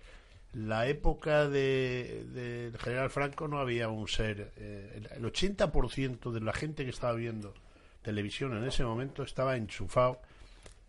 la 0.53 0.87
época 0.87 1.49
del 1.49 2.33
de, 2.35 2.73
general 2.79 3.11
Franco 3.11 3.49
no 3.49 3.59
había 3.59 3.89
un 3.89 4.07
ser. 4.07 4.53
el, 4.57 5.09
el 5.11 5.25
80% 5.25 6.31
de 6.31 6.41
la 6.41 6.53
gente 6.53 6.85
que 6.85 6.91
estaba 6.91 7.15
viendo 7.15 7.55
televisión 8.05 8.57
en 8.57 8.65
ese 8.65 8.85
momento 8.85 9.25
estaba 9.25 9.57
enchufado 9.57 10.21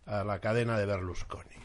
a 0.04 0.22
la 0.22 0.38
cadena 0.38 0.78
de 0.78 0.86
Berlusconi. 0.86 1.56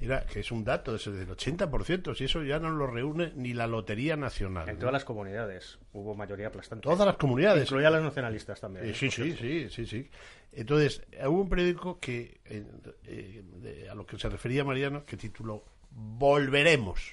Era, 0.00 0.26
que 0.26 0.40
es 0.40 0.50
un 0.50 0.64
dato 0.64 0.90
del 0.90 1.00
80%, 1.28 2.16
si 2.16 2.24
eso 2.24 2.42
ya 2.42 2.58
no 2.58 2.70
lo 2.70 2.88
reúne 2.88 3.32
ni 3.36 3.52
la 3.52 3.68
Lotería 3.68 4.16
Nacional. 4.16 4.68
En 4.68 4.76
todas 4.76 4.92
las 4.92 5.04
comunidades 5.04 5.78
hubo 5.92 6.16
mayoría 6.16 6.48
aplastante. 6.48 6.82
Todas 6.82 7.06
las 7.06 7.16
comunidades. 7.16 7.62
Incluía 7.62 7.88
las 7.88 8.02
nacionalistas 8.02 8.60
también. 8.60 8.86
¿eh? 8.86 8.94
sí, 8.94 9.12
sí, 9.12 9.36
sí, 9.38 9.68
sí, 9.70 9.86
sí. 9.86 10.10
Entonces, 10.50 11.02
hubo 11.24 11.42
un 11.42 11.48
periódico 11.48 12.00
que, 12.00 12.40
eh, 12.46 13.88
a 13.88 13.94
lo 13.94 14.04
que 14.04 14.18
se 14.18 14.28
refería 14.28 14.64
Mariano, 14.64 15.04
que 15.04 15.16
tituló 15.16 15.62
Volveremos. 15.92 17.12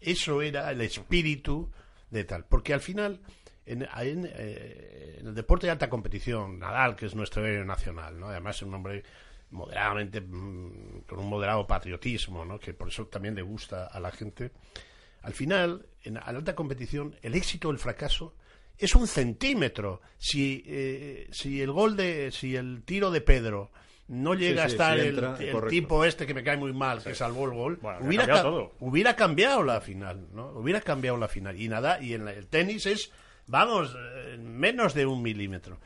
Eso 0.00 0.40
era 0.40 0.70
el 0.70 0.80
espíritu 0.80 1.70
de 2.10 2.24
tal. 2.24 2.46
Porque 2.46 2.72
al 2.72 2.80
final 2.80 3.20
eh, 3.66 5.16
en, 5.20 5.26
el 5.26 5.34
deporte 5.34 5.66
de 5.66 5.72
alta 5.72 5.88
competición, 5.88 6.58
Nadal, 6.58 6.96
que 6.96 7.06
es 7.06 7.14
nuestro 7.14 7.44
héroe 7.46 7.64
nacional, 7.64 8.18
¿no? 8.18 8.28
además 8.28 8.56
es 8.56 8.62
un 8.62 8.74
hombre 8.74 9.02
moderadamente, 9.50 10.20
mm, 10.20 11.02
con 11.06 11.20
un 11.20 11.28
moderado 11.28 11.66
patriotismo, 11.66 12.44
¿no? 12.44 12.58
que 12.58 12.74
por 12.74 12.88
eso 12.88 13.06
también 13.06 13.34
le 13.34 13.42
gusta 13.42 13.86
a 13.86 14.00
la 14.00 14.10
gente. 14.10 14.50
Al 15.22 15.32
final, 15.32 15.86
en 16.02 16.14
la 16.14 16.20
alta 16.20 16.54
competición, 16.54 17.16
el 17.22 17.34
éxito 17.34 17.68
o 17.68 17.70
el 17.70 17.78
fracaso 17.78 18.34
es 18.78 18.94
un 18.94 19.06
centímetro. 19.06 20.00
Si, 20.18 20.62
eh, 20.66 21.28
si 21.30 21.62
el 21.62 21.72
gol 21.72 21.96
de, 21.96 22.30
si 22.30 22.56
el 22.56 22.82
tiro 22.84 23.10
de 23.10 23.20
Pedro 23.20 23.70
no 24.08 24.34
llega 24.34 24.64
a 24.64 24.66
estar 24.66 24.98
el, 24.98 25.18
tipo 25.70 26.04
este 26.04 26.26
que 26.26 26.34
me 26.34 26.42
cae 26.42 26.56
muy 26.56 26.72
mal, 26.72 27.02
que 27.02 27.14
salvó 27.14 27.46
el 27.46 27.52
gol, 27.52 27.78
hubiera, 28.00 28.26
cambiado 28.26 28.72
hubiera 28.80 29.16
cambiado 29.16 29.62
la 29.62 29.80
final, 29.80 30.28
¿no? 30.34 30.48
Hubiera 30.50 30.80
cambiado 30.82 31.16
la 31.16 31.28
final. 31.28 31.58
Y 31.58 31.68
nada, 31.68 32.02
y 32.02 32.12
en 32.12 32.28
el 32.28 32.46
tenis 32.46 32.84
es, 32.84 33.12
vamos, 33.46 33.96
eh, 33.96 34.36
menos 34.38 34.94
de 34.94 35.06
un 35.06 35.22
milímetro. 35.22 35.78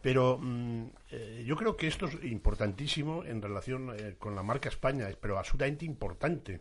Pero 0.00 0.38
mm, 0.40 0.84
eh, 1.10 1.44
yo 1.46 1.56
creo 1.56 1.76
que 1.76 1.86
esto 1.86 2.06
es 2.06 2.22
importantísimo 2.24 3.24
en 3.24 3.40
relación 3.40 3.94
con 4.18 4.34
la 4.34 4.42
marca 4.42 4.68
España, 4.68 5.08
pero 5.20 5.38
absolutamente 5.38 5.84
importante. 5.84 6.60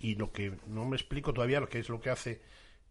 Y 0.00 0.14
lo 0.14 0.32
que 0.32 0.52
no 0.66 0.84
me 0.84 0.96
explico 0.96 1.32
todavía, 1.32 1.60
lo 1.60 1.68
que 1.68 1.78
es 1.78 1.88
lo 1.88 2.00
que 2.00 2.10
hace 2.10 2.40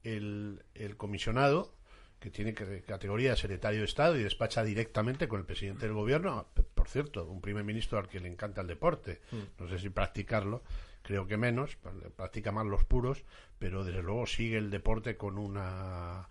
el, 0.03 0.63
el 0.73 0.97
comisionado, 0.97 1.73
que 2.19 2.31
tiene 2.31 2.53
categoría 2.53 3.31
de 3.31 3.37
secretario 3.37 3.79
de 3.79 3.85
Estado 3.85 4.17
y 4.17 4.23
despacha 4.23 4.63
directamente 4.63 5.27
con 5.27 5.39
el 5.39 5.45
presidente 5.45 5.85
del 5.85 5.93
gobierno. 5.93 6.47
Por 6.73 6.87
cierto, 6.87 7.25
un 7.25 7.41
primer 7.41 7.63
ministro 7.63 7.99
al 7.99 8.07
que 8.07 8.19
le 8.19 8.27
encanta 8.27 8.61
el 8.61 8.67
deporte. 8.67 9.21
Mm. 9.31 9.61
No 9.61 9.67
sé 9.69 9.77
si 9.77 9.89
practicarlo, 9.89 10.63
creo 11.07 11.25
que 11.25 11.37
menos, 11.37 11.77
practica 12.17 12.51
más 12.51 12.65
los 12.65 12.83
puros, 12.83 13.23
pero 13.59 13.85
desde 13.85 14.03
luego 14.03 14.27
sigue 14.27 14.57
el 14.57 14.69
deporte 14.69 15.15
con 15.15 15.37
una... 15.37 16.27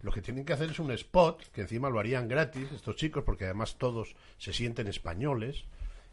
Lo 0.00 0.12
que 0.12 0.22
tienen 0.22 0.44
que 0.44 0.52
hacer 0.52 0.70
es 0.70 0.78
un 0.78 0.92
spot, 0.92 1.50
que 1.50 1.62
encima 1.62 1.90
lo 1.90 1.98
harían 1.98 2.28
gratis 2.28 2.70
estos 2.70 2.94
chicos, 2.94 3.24
porque 3.24 3.46
además 3.46 3.78
todos 3.78 4.14
se 4.38 4.52
sienten 4.52 4.86
españoles 4.86 5.64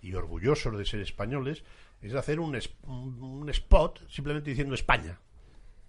y 0.01 0.15
orgullosos 0.15 0.75
de 0.75 0.85
ser 0.85 1.01
españoles, 1.01 1.63
es 2.01 2.15
hacer 2.15 2.39
un, 2.39 2.55
spot 3.49 4.09
simplemente 4.09 4.49
diciendo 4.49 4.73
España. 4.73 5.19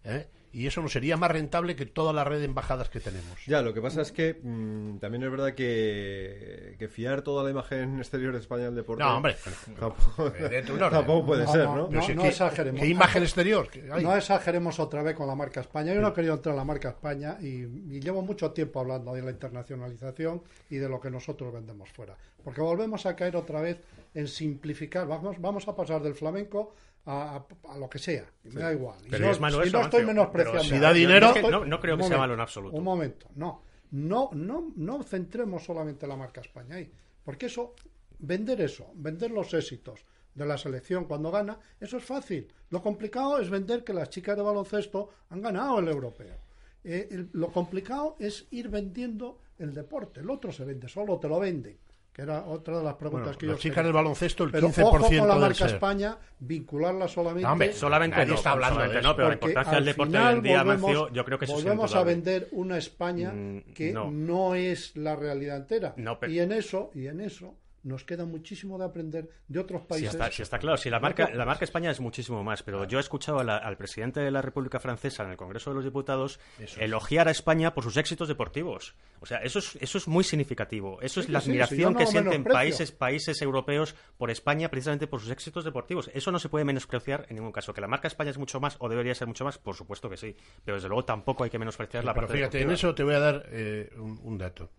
¿eh? 0.04 0.28
Y 0.52 0.66
eso 0.66 0.82
no 0.82 0.88
sería 0.88 1.16
más 1.16 1.30
rentable 1.30 1.76
que 1.76 1.86
toda 1.86 2.12
la 2.12 2.24
red 2.24 2.38
de 2.38 2.46
embajadas 2.46 2.88
que 2.88 3.00
tenemos. 3.00 3.44
Ya, 3.46 3.62
lo 3.62 3.72
que 3.72 3.80
pasa 3.80 4.02
es 4.02 4.10
que 4.10 4.40
mm, 4.42 4.98
también 4.98 5.22
es 5.22 5.30
verdad 5.30 5.54
que, 5.54 6.88
fiar 6.90 7.22
toda 7.22 7.44
la 7.44 7.50
imagen 7.50 7.98
exterior 7.98 8.32
de 8.32 8.40
España 8.40 8.66
al 8.66 8.74
deporte. 8.74 9.04
No, 9.04 9.16
hombre, 9.16 9.36
tampoco, 9.78 11.24
puede 11.24 11.46
ser, 11.46 11.66
¿no? 11.66 11.88
No, 11.88 12.24
exageremos. 12.24 12.80
¿Qué 12.80 12.88
imagen 12.88 13.22
exterior? 13.22 13.68
No 14.02 14.16
exageremos 14.16 14.80
otra 14.80 15.02
vez 15.02 15.14
con 15.14 15.26
la 15.26 15.34
marca 15.34 15.60
España. 15.60 15.94
Yo 15.94 16.00
no 16.00 16.08
he 16.08 16.12
querido 16.12 16.34
entrar 16.34 16.54
en 16.54 16.58
la 16.58 16.64
marca 16.64 16.88
España 16.88 17.38
y, 17.40 17.64
y 17.64 18.00
llevo 18.00 18.22
mucho 18.22 18.50
tiempo 18.50 18.80
hablando 18.80 19.14
de 19.14 19.22
la 19.22 19.30
internacionalización 19.30 20.42
y 20.68 20.76
de 20.76 20.88
lo 20.88 21.00
que 21.00 21.10
nosotros 21.10 21.52
vendemos 21.52 21.90
fuera. 21.90 22.16
Porque 22.42 22.60
volvemos 22.60 23.06
a 23.06 23.14
caer 23.14 23.36
otra 23.36 23.60
vez 23.60 23.78
en 24.14 24.26
simplificar. 24.26 25.06
Vamos, 25.06 25.40
vamos 25.40 25.68
a 25.68 25.76
pasar 25.76 26.02
del 26.02 26.14
flamenco 26.14 26.74
a, 27.06 27.44
lo 27.78 27.88
que 27.88 27.98
sea. 27.98 28.30
Me 28.44 28.60
da 28.60 28.72
igual. 28.72 28.98
Pero 29.08 29.26
no, 29.26 29.32
es 29.32 29.40
malo 29.40 29.64
no 29.64 29.80
estoy 29.80 30.04
menospreciando. 30.04 30.64
Si 30.64 30.78
da 30.78 30.92
dinero. 30.92 31.32
No, 31.66 31.80
creo 31.80 31.96
que 31.96 32.04
sea 32.04 32.18
malo 32.18 32.34
en 32.34 32.40
absoluto. 32.40 32.76
Un 32.76 32.84
momento, 32.84 33.28
no. 33.34 33.62
No, 33.92 34.30
no, 34.32 34.72
no 34.76 35.02
centremos 35.02 35.64
solamente 35.64 36.06
la 36.06 36.16
marca 36.16 36.40
España 36.40 36.76
ahí. 36.76 36.92
Porque 37.24 37.46
eso, 37.46 37.74
vender 38.18 38.60
eso, 38.60 38.90
vender 38.94 39.32
los 39.32 39.52
éxitos 39.52 40.04
de 40.34 40.46
la 40.46 40.56
selección 40.56 41.06
cuando 41.06 41.32
gana, 41.32 41.58
eso 41.80 41.96
es 41.96 42.04
fácil. 42.04 42.52
Lo 42.70 42.82
complicado 42.82 43.40
es 43.40 43.50
vender 43.50 43.82
que 43.82 43.92
las 43.92 44.10
chicas 44.10 44.36
de 44.36 44.42
baloncesto 44.42 45.10
han 45.30 45.42
ganado 45.42 45.80
el 45.80 45.88
europeo. 45.88 46.36
Eh, 46.84 47.26
lo 47.32 47.50
complicado 47.50 48.16
es 48.20 48.46
ir 48.52 48.68
vendiendo 48.68 49.40
el 49.58 49.74
deporte. 49.74 50.20
El 50.20 50.30
otro 50.30 50.52
se 50.52 50.64
vende 50.64 50.88
solo, 50.88 51.18
te 51.18 51.28
lo 51.28 51.40
venden 51.40 51.76
que 52.12 52.22
era 52.22 52.44
otra 52.44 52.78
de 52.78 52.84
las 52.84 52.94
preguntas 52.94 53.36
que 53.36 53.46
yo 53.46 53.52
las 53.52 53.60
chicas 53.60 53.84
del 53.84 53.92
baloncesto 53.92 54.44
el 54.44 54.50
pero 54.50 54.68
15% 54.68 54.82
ojo 54.82 54.98
con 54.98 55.28
la 55.28 55.36
marca 55.36 55.66
España 55.66 56.18
vincularla 56.38 57.08
solamente 57.08 57.46
no, 57.46 57.52
hombre, 57.52 57.72
solamente 57.72 58.26
no, 58.26 58.34
está 58.34 58.52
hablando 58.52 58.80
de 58.80 59.02
no 59.02 59.16
pero 59.16 59.28
la 59.28 59.34
importancia 59.34 59.74
del 59.74 59.84
deporte 59.84 60.18
hoy 60.18 60.34
en 60.34 60.42
día 60.42 60.62
volvemos, 60.62 61.12
yo 61.12 61.24
creo 61.24 61.38
que 61.38 61.46
volvemos 61.46 61.94
a 61.94 62.02
vender 62.02 62.48
una 62.52 62.78
España 62.78 63.32
mm, 63.32 63.72
que 63.74 63.92
no. 63.92 64.54
es 64.54 64.96
la 64.96 65.16
realidad 65.16 65.56
entera. 65.58 65.94
Y 66.28 66.38
en 66.38 66.52
eso 66.52 66.90
y 66.94 67.06
en 67.06 67.20
eso 67.20 67.54
nos 67.82 68.04
queda 68.04 68.24
muchísimo 68.24 68.78
de 68.78 68.84
aprender 68.84 69.28
de 69.48 69.58
otros 69.58 69.82
países. 69.82 70.16
Sí, 70.32 70.42
está, 70.42 70.58
claro. 70.58 70.76
Sí, 70.76 70.90
la 70.90 71.00
marca, 71.00 71.30
la 71.32 71.44
marca 71.44 71.64
España 71.64 71.90
es 71.90 72.00
muchísimo 72.00 72.44
más, 72.44 72.62
pero 72.62 72.84
yo 72.84 72.98
he 72.98 73.00
escuchado 73.00 73.40
al 73.40 73.76
presidente 73.76 74.20
de 74.20 74.30
la 74.30 74.42
República 74.42 74.80
Francesa 74.80 75.24
en 75.24 75.30
el 75.30 75.36
Congreso 75.36 75.70
de 75.70 75.76
los 75.76 75.84
Diputados 75.84 76.38
elogiar 76.78 77.28
a 77.28 77.30
España 77.30 77.74
por 77.74 77.84
sus 77.84 77.96
éxitos 77.96 78.28
deportivos. 78.28 78.94
O 79.20 79.26
sea, 79.26 79.38
eso 79.38 79.58
es, 79.58 79.76
eso 79.80 79.98
es 79.98 80.08
muy 80.08 80.24
significativo. 80.24 81.00
Eso 81.00 81.20
es 81.20 81.28
la 81.28 81.38
admiración 81.38 81.94
que 81.94 82.06
sienten 82.06 82.44
países, 82.44 82.92
países 82.92 83.40
europeos 83.42 83.94
por 84.18 84.30
España 84.30 84.70
precisamente 84.70 85.06
por 85.06 85.20
sus 85.20 85.30
éxitos 85.30 85.64
deportivos. 85.64 86.10
Eso 86.14 86.30
no 86.32 86.38
se 86.38 86.48
puede 86.48 86.64
menospreciar 86.64 87.26
en 87.28 87.36
ningún 87.36 87.52
caso. 87.52 87.72
Que 87.74 87.80
la 87.80 87.88
marca 87.88 88.08
España 88.08 88.30
es 88.30 88.38
mucho 88.38 88.60
más 88.60 88.76
o 88.78 88.88
debería 88.88 89.14
ser 89.14 89.28
mucho 89.28 89.44
más, 89.44 89.58
por 89.58 89.74
supuesto 89.74 90.08
que 90.08 90.16
sí. 90.16 90.36
Pero 90.64 90.76
desde 90.76 90.88
luego 90.88 91.04
tampoco 91.04 91.44
hay 91.44 91.50
que 91.50 91.58
menospreciar 91.58 92.04
la 92.04 92.14
pero 92.14 92.26
parte 92.26 92.38
fíjate, 92.38 92.62
en 92.62 92.70
eso 92.70 92.94
te 92.94 93.02
voy 93.02 93.14
a 93.14 93.20
dar 93.20 93.46
eh, 93.50 93.90
un 93.96 94.38
dato. 94.38 94.70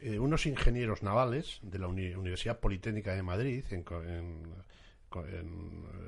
Eh, 0.00 0.18
unos 0.18 0.46
ingenieros 0.46 1.02
navales 1.02 1.58
de 1.62 1.78
la 1.78 1.88
Universidad 1.88 2.60
Politécnica 2.60 3.14
de 3.14 3.22
Madrid, 3.22 3.64
en, 3.70 3.84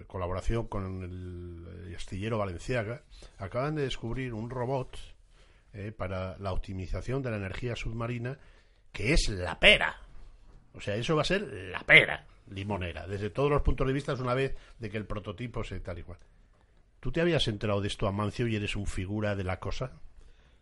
colaboración 0.06 0.66
con 0.66 1.02
el 1.02 1.94
astillero 1.96 2.38
Valenciaga, 2.38 3.02
acaban 3.38 3.74
de 3.74 3.82
descubrir 3.82 4.34
un 4.34 4.50
robot 4.50 4.96
eh, 5.72 5.92
para 5.92 6.36
la 6.38 6.52
optimización 6.52 7.22
de 7.22 7.30
la 7.30 7.38
energía 7.38 7.76
submarina 7.76 8.38
que 8.92 9.12
es 9.12 9.28
la 9.28 9.58
pera. 9.58 9.96
O 10.74 10.80
sea, 10.80 10.96
eso 10.96 11.16
va 11.16 11.22
a 11.22 11.24
ser 11.24 11.42
la 11.42 11.80
pera 11.80 12.26
limonera, 12.50 13.06
desde 13.06 13.30
todos 13.30 13.50
los 13.50 13.62
puntos 13.62 13.86
de 13.86 13.92
vista, 13.92 14.14
una 14.14 14.34
vez 14.34 14.54
de 14.78 14.90
que 14.90 14.96
el 14.96 15.06
prototipo 15.06 15.64
se 15.64 15.80
tal 15.80 15.98
y 15.98 16.02
cual. 16.02 16.18
¿Tú 17.00 17.10
te 17.10 17.20
habías 17.20 17.48
enterado 17.48 17.80
de 17.80 17.88
esto, 17.88 18.06
Amancio, 18.06 18.46
y 18.46 18.56
eres 18.56 18.76
un 18.76 18.86
figura 18.86 19.34
de 19.34 19.44
la 19.44 19.58
cosa? 19.58 20.00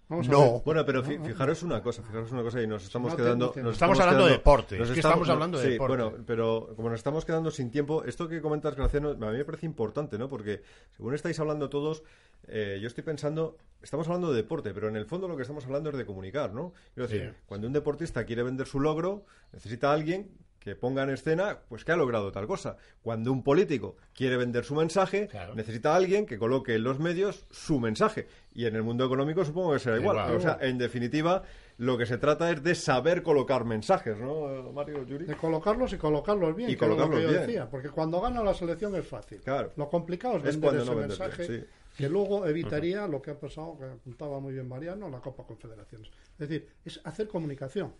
No. 0.08 0.60
Bueno, 0.64 0.84
pero 0.84 1.02
fijaros 1.02 1.62
una 1.62 1.82
cosa, 1.82 2.02
fijaros 2.02 2.32
una 2.32 2.42
cosa 2.42 2.62
y 2.62 2.66
nos 2.66 2.84
estamos 2.84 3.14
quedando... 3.14 3.52
Nos 3.56 3.74
estamos, 3.74 4.00
hablando 4.00 4.26
de 4.26 4.32
deporte, 4.32 4.82
estamos, 4.82 5.28
hablando 5.28 5.58
de 5.58 5.70
deporte. 5.70 6.02
bueno, 6.02 6.24
pero 6.26 6.72
como 6.76 6.88
nos 6.88 6.98
estamos 6.98 7.24
quedando 7.24 7.50
sin 7.50 7.70
tiempo, 7.70 8.04
esto 8.04 8.28
que 8.28 8.40
comentas, 8.40 8.74
Graciano, 8.74 9.10
a 9.10 9.14
mí 9.14 9.36
me 9.36 9.44
parece 9.44 9.66
importante, 9.66 10.18
¿no? 10.18 10.28
Porque 10.28 10.62
según 10.96 11.14
estáis 11.14 11.38
hablando 11.40 11.68
todos, 11.68 12.02
eh, 12.46 12.78
yo 12.80 12.86
estoy 12.86 13.04
pensando, 13.04 13.58
estamos 13.82 14.06
hablando 14.08 14.30
de 14.30 14.36
deporte, 14.36 14.72
pero 14.72 14.88
en 14.88 14.96
el 14.96 15.06
fondo 15.06 15.28
lo 15.28 15.36
que 15.36 15.42
estamos 15.42 15.64
hablando 15.66 15.90
es 15.90 15.96
de 15.96 16.06
comunicar, 16.06 16.54
¿no? 16.54 16.72
Quiero 16.94 17.08
decir, 17.08 17.34
cuando 17.46 17.66
un 17.66 17.72
deportista 17.72 18.24
quiere 18.24 18.42
vender 18.42 18.66
su 18.66 18.80
logro, 18.80 19.24
necesita 19.52 19.90
a 19.90 19.94
alguien 19.94 20.30
que 20.58 20.74
ponga 20.74 21.02
en 21.02 21.10
escena 21.10 21.60
pues 21.68 21.84
que 21.84 21.92
ha 21.92 21.96
logrado 21.96 22.32
tal 22.32 22.46
cosa. 22.46 22.76
Cuando 23.02 23.32
un 23.32 23.42
político 23.42 23.96
quiere 24.14 24.36
vender 24.36 24.64
su 24.64 24.74
mensaje, 24.74 25.28
necesita 25.54 25.92
a 25.92 25.96
alguien 25.96 26.26
que 26.26 26.38
coloque 26.38 26.74
en 26.74 26.84
los 26.84 26.98
medios 26.98 27.46
su 27.50 27.78
mensaje. 27.78 28.26
Y 28.52 28.66
en 28.66 28.74
el 28.74 28.82
mundo 28.82 29.04
económico 29.04 29.44
supongo 29.44 29.72
que 29.72 29.78
será 29.78 29.98
igual. 29.98 30.34
O 30.34 30.40
sea, 30.40 30.58
en 30.60 30.78
definitiva, 30.78 31.42
lo 31.76 31.96
que 31.96 32.06
se 32.06 32.18
trata 32.18 32.50
es 32.50 32.62
de 32.62 32.74
saber 32.74 33.22
colocar 33.22 33.64
mensajes, 33.64 34.18
¿no, 34.18 34.72
Mario 34.72 35.04
Yuri? 35.04 35.26
De 35.26 35.36
colocarlos 35.36 35.92
y 35.92 35.96
colocarlos 35.96 36.56
bien, 36.56 36.70
y 36.70 36.76
colocarlos 36.76 37.22
yo 37.22 37.32
decía. 37.32 37.70
Porque 37.70 37.90
cuando 37.90 38.20
gana 38.20 38.42
la 38.42 38.54
selección 38.54 38.94
es 38.96 39.06
fácil. 39.06 39.40
Claro. 39.40 39.72
Lo 39.76 39.88
complicado 39.88 40.38
es, 40.38 40.42
vender 40.42 40.80
ese 40.80 40.94
mensaje. 40.94 41.66
Que 41.96 42.08
luego 42.08 42.46
evitaría 42.46 43.08
lo 43.08 43.20
que 43.20 43.32
ha 43.32 43.38
pasado, 43.38 43.76
que 43.76 43.84
apuntaba 43.84 44.38
muy 44.38 44.52
bien 44.52 44.68
Mariano, 44.68 45.08
la 45.08 45.20
Copa 45.20 45.44
Confederaciones. 45.44 46.08
Es 46.38 46.48
decir, 46.48 46.68
es 46.84 47.00
hacer 47.02 47.26
comunicación, 47.26 47.92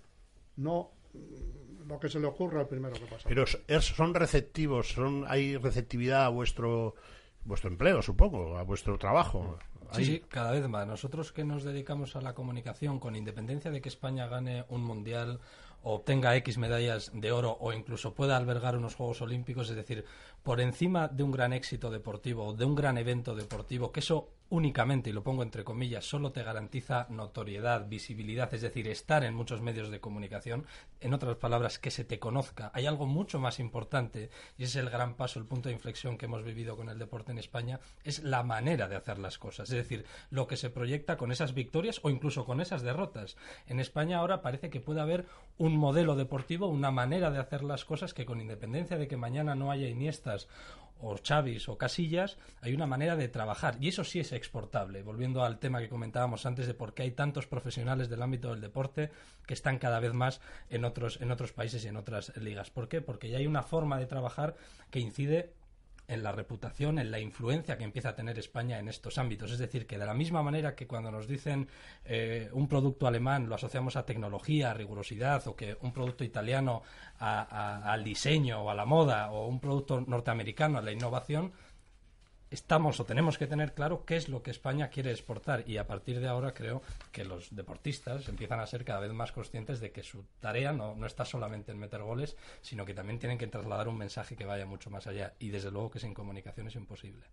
no 0.56 0.92
lo 1.88 1.98
que 1.98 2.08
se 2.08 2.20
le 2.20 2.26
ocurra 2.26 2.60
al 2.60 2.68
primero 2.68 2.94
que 2.94 3.06
pasa. 3.06 3.28
Pero 3.28 3.44
son 3.46 4.14
receptivos, 4.14 4.92
son 4.92 5.24
hay 5.26 5.56
receptividad 5.56 6.26
a 6.26 6.28
vuestro 6.28 6.94
vuestro 7.44 7.70
empleo, 7.70 8.02
supongo, 8.02 8.58
a 8.58 8.62
vuestro 8.62 8.98
trabajo. 8.98 9.58
Sí, 9.92 10.04
sí, 10.04 10.22
cada 10.28 10.52
vez 10.52 10.68
más. 10.68 10.86
Nosotros 10.86 11.32
que 11.32 11.44
nos 11.44 11.64
dedicamos 11.64 12.14
a 12.14 12.20
la 12.20 12.34
comunicación, 12.34 13.00
con 13.00 13.16
independencia 13.16 13.70
de 13.70 13.80
que 13.80 13.88
España 13.88 14.28
gane 14.28 14.66
un 14.68 14.84
mundial 14.84 15.40
o 15.82 15.94
obtenga 15.94 16.36
X 16.36 16.58
medallas 16.58 17.10
de 17.14 17.32
oro 17.32 17.56
o 17.58 17.72
incluso 17.72 18.12
pueda 18.12 18.36
albergar 18.36 18.76
unos 18.76 18.94
Juegos 18.94 19.22
Olímpicos, 19.22 19.70
es 19.70 19.76
decir, 19.76 20.04
por 20.42 20.60
encima 20.60 21.08
de 21.08 21.22
un 21.22 21.30
gran 21.30 21.54
éxito 21.54 21.90
deportivo 21.90 22.48
o 22.48 22.52
de 22.52 22.66
un 22.66 22.74
gran 22.74 22.98
evento 22.98 23.34
deportivo, 23.34 23.90
que 23.90 24.00
eso 24.00 24.28
únicamente, 24.50 25.10
y 25.10 25.12
lo 25.12 25.22
pongo 25.22 25.42
entre 25.42 25.64
comillas, 25.64 26.04
solo 26.04 26.32
te 26.32 26.42
garantiza 26.42 27.06
notoriedad, 27.10 27.88
visibilidad, 27.88 28.52
es 28.54 28.62
decir, 28.62 28.88
estar 28.88 29.24
en 29.24 29.34
muchos 29.34 29.60
medios 29.60 29.90
de 29.90 30.00
comunicación, 30.00 30.66
en 31.00 31.14
otras 31.14 31.36
palabras, 31.36 31.78
que 31.78 31.90
se 31.90 32.04
te 32.04 32.18
conozca. 32.18 32.70
Hay 32.74 32.86
algo 32.86 33.06
mucho 33.06 33.38
más 33.38 33.60
importante, 33.60 34.30
y 34.56 34.64
es 34.64 34.76
el 34.76 34.90
gran 34.90 35.14
paso, 35.14 35.38
el 35.38 35.46
punto 35.46 35.68
de 35.68 35.74
inflexión 35.74 36.18
que 36.18 36.26
hemos 36.26 36.44
vivido 36.44 36.76
con 36.76 36.88
el 36.88 36.98
deporte 36.98 37.32
en 37.32 37.38
España, 37.38 37.80
es 38.04 38.22
la 38.22 38.42
manera 38.42 38.88
de 38.88 38.96
hacer 38.96 39.18
las 39.18 39.38
cosas, 39.38 39.70
es 39.70 39.76
decir, 39.76 40.04
lo 40.30 40.46
que 40.46 40.56
se 40.56 40.70
proyecta 40.70 41.16
con 41.16 41.32
esas 41.32 41.54
victorias 41.54 42.00
o 42.02 42.10
incluso 42.10 42.44
con 42.44 42.60
esas 42.60 42.82
derrotas. 42.82 43.36
En 43.66 43.80
España 43.80 44.18
ahora 44.18 44.42
parece 44.42 44.70
que 44.70 44.80
puede 44.80 45.00
haber 45.00 45.26
un 45.58 45.76
modelo 45.76 46.16
deportivo, 46.16 46.68
una 46.68 46.90
manera 46.90 47.30
de 47.30 47.38
hacer 47.38 47.62
las 47.62 47.84
cosas 47.84 48.14
que 48.14 48.24
con 48.24 48.40
independencia 48.40 48.96
de 48.96 49.08
que 49.08 49.16
mañana 49.16 49.54
no 49.54 49.70
haya 49.70 49.88
Iniestas 49.88 50.48
o 51.00 51.16
Chavis 51.18 51.68
o 51.68 51.78
Casillas, 51.78 52.38
hay 52.60 52.74
una 52.74 52.86
manera 52.86 53.16
de 53.16 53.28
trabajar 53.28 53.76
y 53.80 53.88
eso 53.88 54.04
sí 54.04 54.20
es 54.20 54.32
exportable. 54.32 55.02
Volviendo 55.02 55.44
al 55.44 55.58
tema 55.58 55.80
que 55.80 55.88
comentábamos 55.88 56.46
antes 56.46 56.66
de 56.66 56.74
por 56.74 56.94
qué 56.94 57.04
hay 57.04 57.10
tantos 57.12 57.46
profesionales 57.46 58.08
del 58.08 58.22
ámbito 58.22 58.50
del 58.50 58.60
deporte 58.60 59.10
que 59.46 59.54
están 59.54 59.78
cada 59.78 60.00
vez 60.00 60.12
más 60.12 60.40
en 60.70 60.84
otros 60.84 61.20
en 61.20 61.30
otros 61.30 61.52
países 61.52 61.84
y 61.84 61.88
en 61.88 61.96
otras 61.96 62.36
ligas. 62.36 62.70
¿Por 62.70 62.88
qué? 62.88 63.00
Porque 63.00 63.28
ya 63.28 63.38
hay 63.38 63.46
una 63.46 63.62
forma 63.62 63.98
de 63.98 64.06
trabajar 64.06 64.56
que 64.90 65.00
incide 65.00 65.52
en 66.08 66.22
la 66.22 66.32
reputación, 66.32 66.98
en 66.98 67.10
la 67.10 67.20
influencia 67.20 67.76
que 67.76 67.84
empieza 67.84 68.10
a 68.10 68.14
tener 68.14 68.38
España 68.38 68.78
en 68.78 68.88
estos 68.88 69.18
ámbitos. 69.18 69.52
Es 69.52 69.58
decir, 69.58 69.86
que 69.86 69.98
de 69.98 70.06
la 70.06 70.14
misma 70.14 70.42
manera 70.42 70.74
que 70.74 70.86
cuando 70.86 71.10
nos 71.10 71.28
dicen 71.28 71.68
eh, 72.06 72.48
un 72.52 72.66
producto 72.66 73.06
alemán 73.06 73.48
lo 73.48 73.54
asociamos 73.54 73.94
a 73.96 74.06
tecnología, 74.06 74.70
a 74.70 74.74
rigurosidad, 74.74 75.46
o 75.46 75.54
que 75.54 75.76
un 75.82 75.92
producto 75.92 76.24
italiano 76.24 76.82
al 77.18 78.04
diseño 78.04 78.62
o 78.62 78.70
a 78.70 78.74
la 78.74 78.86
moda, 78.86 79.30
o 79.30 79.46
un 79.46 79.60
producto 79.60 80.00
norteamericano 80.00 80.78
a 80.78 80.82
la 80.82 80.92
innovación, 80.92 81.52
estamos 82.50 83.00
o 83.00 83.04
tenemos 83.04 83.38
que 83.38 83.46
tener 83.46 83.74
claro 83.74 84.04
qué 84.04 84.16
es 84.16 84.28
lo 84.28 84.42
que 84.42 84.50
España 84.50 84.88
quiere 84.88 85.10
exportar 85.10 85.64
y 85.68 85.76
a 85.76 85.86
partir 85.86 86.20
de 86.20 86.28
ahora 86.28 86.54
creo 86.54 86.82
que 87.12 87.24
los 87.24 87.54
deportistas 87.54 88.28
empiezan 88.28 88.60
a 88.60 88.66
ser 88.66 88.84
cada 88.84 89.00
vez 89.00 89.12
más 89.12 89.32
conscientes 89.32 89.80
de 89.80 89.90
que 89.90 90.02
su 90.02 90.24
tarea 90.40 90.72
no, 90.72 90.94
no 90.94 91.06
está 91.06 91.24
solamente 91.24 91.72
en 91.72 91.78
meter 91.78 92.02
goles, 92.02 92.36
sino 92.62 92.84
que 92.84 92.94
también 92.94 93.18
tienen 93.18 93.38
que 93.38 93.46
trasladar 93.46 93.88
un 93.88 93.98
mensaje 93.98 94.36
que 94.36 94.44
vaya 94.44 94.66
mucho 94.66 94.90
más 94.90 95.06
allá 95.06 95.34
y 95.38 95.50
desde 95.50 95.70
luego 95.70 95.90
que 95.90 96.00
sin 96.00 96.14
comunicación 96.14 96.68
es 96.68 96.76
imposible. 96.76 97.24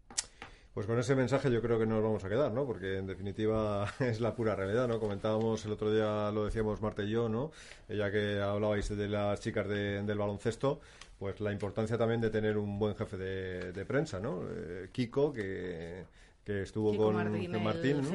Pues 0.76 0.88
con 0.88 1.00
ese 1.00 1.16
mensaje 1.16 1.50
yo 1.50 1.62
creo 1.62 1.80
que 1.80 1.86
nos 1.86 2.04
vamos 2.04 2.26
a 2.26 2.28
quedar, 2.28 2.52
¿no? 2.52 2.66
Porque 2.66 2.98
en 2.98 3.08
definitiva 3.08 3.88
es 4.02 4.20
la 4.20 4.36
pura 4.36 4.58
realidad, 4.58 4.90
¿no? 4.90 5.00
Comentábamos 5.00 5.64
el 5.64 5.72
otro 5.72 5.90
día, 5.90 6.30
lo 6.32 6.44
decíamos 6.44 6.82
Marta 6.82 7.02
y 7.02 7.12
yo, 7.12 7.30
¿no? 7.30 7.54
Ya 7.88 8.12
que 8.12 8.42
hablabais 8.42 8.90
de 8.90 9.08
las 9.08 9.40
chicas 9.40 9.70
del 9.70 10.18
baloncesto, 10.18 10.82
pues 11.18 11.40
la 11.40 11.52
importancia 11.52 11.98
también 11.98 12.22
de 12.22 12.30
tener 12.30 12.58
un 12.58 12.78
buen 12.78 12.96
jefe 12.96 13.18
de, 13.18 13.86
prensa, 13.86 14.20
¿no? 14.20 14.42
Eh, 14.50 14.90
Kiko, 14.92 15.34
que 15.34 16.06
que 16.46 16.62
estuvo 16.62 16.96
con 16.96 17.16
Martín, 17.64 18.06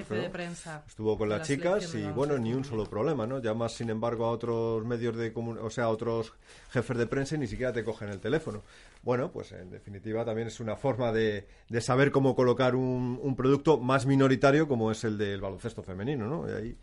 estuvo 0.87 1.19
con 1.19 1.29
las 1.29 1.49
chicas 1.49 1.93
y 1.97 2.05
bueno, 2.05 2.39
ni 2.39 2.55
un 2.55 2.65
solo 2.65 2.85
problema, 2.85 3.27
¿no? 3.27 3.41
Llamas 3.41 3.73
sin 3.73 3.91
embargo 3.91 4.25
a 4.25 4.31
otros 4.31 4.85
medios 4.85 5.17
de 5.17 5.33
o 5.35 5.69
sea, 5.69 5.85
a 5.85 5.89
otros 5.89 6.33
jefes 6.71 6.97
de 6.97 7.09
prensa 7.09 7.35
y 7.35 7.39
ni 7.39 7.49
siquiera 7.49 7.73
te 7.73 7.83
cogen 7.83 8.09
el 8.09 8.21
teléfono. 8.21 8.63
Bueno, 9.03 9.33
pues 9.33 9.51
en 9.51 9.71
definitiva 9.71 10.25
también 10.25 10.47
es 10.47 10.61
una 10.61 10.77
forma 10.77 11.11
de, 11.11 11.49
de 11.69 11.81
saber 11.81 12.13
cómo 12.13 12.37
colocar 12.37 12.77
un, 12.77 13.19
un, 13.21 13.35
producto 13.35 13.79
más 13.79 14.07
minoritario 14.07 14.69
como 14.69 14.93
es 14.93 15.03
el 15.03 15.19
del 15.19 15.41
baloncesto 15.41 15.83
femenino, 15.83 16.29
¿no? 16.29 16.49
Y 16.49 16.53
ahí, 16.53 16.79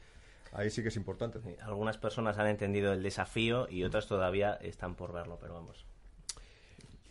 ahí 0.52 0.70
sí 0.70 0.82
que 0.82 0.90
es 0.90 0.98
importante. 0.98 1.40
algunas 1.62 1.98
personas 1.98 2.38
han 2.40 2.48
entendido 2.48 2.92
el 2.92 3.02
desafío 3.02 3.70
y 3.70 3.86
otras 3.86 4.08
todavía 4.08 4.56
están 4.56 4.96
por 4.96 5.14
verlo, 5.14 5.38
pero 5.40 5.54
vamos. 5.54 5.86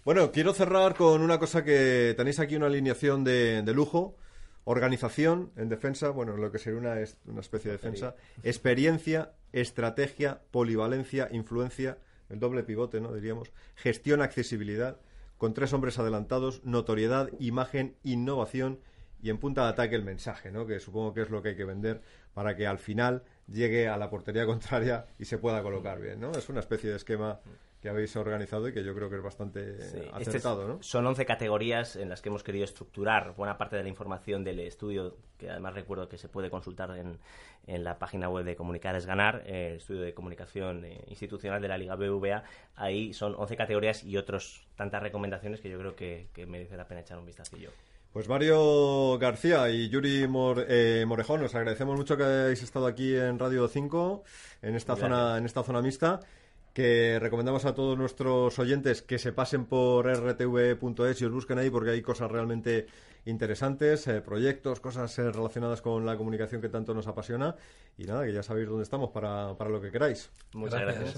Bueno, 0.06 0.30
quiero 0.30 0.54
cerrar 0.54 0.94
con 0.94 1.20
una 1.20 1.40
cosa 1.40 1.64
que 1.64 2.14
tenéis 2.16 2.38
aquí 2.38 2.54
una 2.54 2.66
alineación 2.66 3.24
de, 3.24 3.62
de 3.62 3.74
lujo 3.74 4.14
Organización 4.62 5.50
en 5.56 5.68
defensa, 5.68 6.10
bueno, 6.10 6.36
lo 6.36 6.52
que 6.52 6.60
sería 6.60 6.78
una, 6.78 6.94
una 7.24 7.40
especie 7.40 7.72
de 7.72 7.76
defensa. 7.76 8.14
Experiencia, 8.44 9.32
estrategia, 9.52 10.42
polivalencia, 10.52 11.28
influencia, 11.32 11.98
el 12.28 12.38
doble 12.38 12.62
pivote, 12.62 13.00
¿no? 13.00 13.12
Diríamos. 13.12 13.50
Gestión, 13.74 14.22
accesibilidad, 14.22 15.00
con 15.38 15.54
tres 15.54 15.72
hombres 15.72 15.98
adelantados, 15.98 16.64
notoriedad, 16.64 17.28
imagen, 17.40 17.96
innovación 18.04 18.78
y 19.20 19.30
en 19.30 19.38
punta 19.38 19.64
de 19.64 19.70
ataque 19.70 19.96
el 19.96 20.04
mensaje, 20.04 20.52
¿no? 20.52 20.68
Que 20.68 20.78
supongo 20.78 21.14
que 21.14 21.22
es 21.22 21.30
lo 21.30 21.42
que 21.42 21.48
hay 21.48 21.56
que 21.56 21.64
vender 21.64 22.00
para 22.32 22.54
que 22.54 22.68
al 22.68 22.78
final 22.78 23.24
llegue 23.48 23.88
a 23.88 23.96
la 23.96 24.08
portería 24.08 24.46
contraria 24.46 25.06
y 25.18 25.24
se 25.24 25.38
pueda 25.38 25.64
colocar 25.64 26.00
bien, 26.00 26.20
¿no? 26.20 26.30
Es 26.30 26.48
una 26.48 26.60
especie 26.60 26.90
de 26.90 26.96
esquema 26.96 27.40
que 27.86 27.90
habéis 27.90 28.16
organizado 28.16 28.66
y 28.66 28.72
que 28.72 28.82
yo 28.82 28.96
creo 28.96 29.08
que 29.08 29.14
es 29.14 29.22
bastante 29.22 29.76
este 29.78 30.10
acertado, 30.12 30.66
¿no? 30.66 30.82
Son 30.82 31.06
11 31.06 31.24
categorías 31.24 31.94
en 31.94 32.08
las 32.08 32.20
que 32.20 32.30
hemos 32.30 32.42
querido 32.42 32.64
estructurar 32.64 33.36
buena 33.36 33.56
parte 33.56 33.76
de 33.76 33.84
la 33.84 33.88
información 33.88 34.42
del 34.42 34.58
estudio, 34.58 35.18
que 35.38 35.48
además 35.48 35.74
recuerdo 35.74 36.08
que 36.08 36.18
se 36.18 36.28
puede 36.28 36.50
consultar 36.50 36.90
en, 36.98 37.20
en 37.68 37.84
la 37.84 37.96
página 38.00 38.28
web 38.28 38.44
de 38.44 38.56
Comunicar 38.56 38.96
es 38.96 39.06
Ganar, 39.06 39.44
el 39.46 39.76
estudio 39.76 40.00
de 40.00 40.14
comunicación 40.14 40.84
eh, 40.84 41.04
institucional 41.06 41.62
de 41.62 41.68
la 41.68 41.78
Liga 41.78 41.94
BVA. 41.94 42.42
Ahí 42.74 43.12
son 43.12 43.36
11 43.36 43.56
categorías 43.56 44.02
y 44.02 44.16
otras 44.16 44.66
tantas 44.74 45.00
recomendaciones 45.00 45.60
que 45.60 45.70
yo 45.70 45.78
creo 45.78 45.94
que, 45.94 46.26
merece 46.48 46.76
la 46.76 46.88
pena 46.88 47.02
echar 47.02 47.18
un 47.18 47.26
vistacillo. 47.26 47.70
Pues 48.12 48.28
Mario 48.28 49.16
García 49.18 49.70
y 49.70 49.88
Yuri 49.90 50.26
eh, 50.68 51.04
Morejón, 51.06 51.44
os 51.44 51.54
agradecemos 51.54 51.96
mucho 51.96 52.16
que 52.16 52.24
hayáis 52.24 52.64
estado 52.64 52.88
aquí 52.88 53.14
en 53.14 53.38
Radio 53.38 53.68
5, 53.68 54.24
en 54.62 54.74
esta, 54.74 54.96
zona, 54.96 55.38
en 55.38 55.46
esta 55.46 55.62
zona 55.62 55.82
mixta 55.82 56.18
que 56.76 57.18
recomendamos 57.18 57.64
a 57.64 57.72
todos 57.72 57.96
nuestros 57.96 58.58
oyentes 58.58 59.00
que 59.00 59.18
se 59.18 59.32
pasen 59.32 59.64
por 59.64 60.06
rtv.es 60.06 61.22
y 61.22 61.24
os 61.24 61.32
busquen 61.32 61.56
ahí 61.56 61.70
porque 61.70 61.88
hay 61.88 62.02
cosas 62.02 62.30
realmente 62.30 62.86
interesantes, 63.24 64.06
eh, 64.08 64.20
proyectos, 64.20 64.80
cosas 64.80 65.18
eh, 65.18 65.32
relacionadas 65.32 65.80
con 65.80 66.04
la 66.04 66.18
comunicación 66.18 66.60
que 66.60 66.68
tanto 66.68 66.92
nos 66.92 67.06
apasiona. 67.06 67.56
Y 67.96 68.04
nada, 68.04 68.26
que 68.26 68.32
ya 68.34 68.42
sabéis 68.42 68.68
dónde 68.68 68.82
estamos 68.82 69.08
para, 69.08 69.56
para 69.56 69.70
lo 69.70 69.80
que 69.80 69.90
queráis. 69.90 70.30
Muchas 70.52 70.82
gracias, 70.82 71.16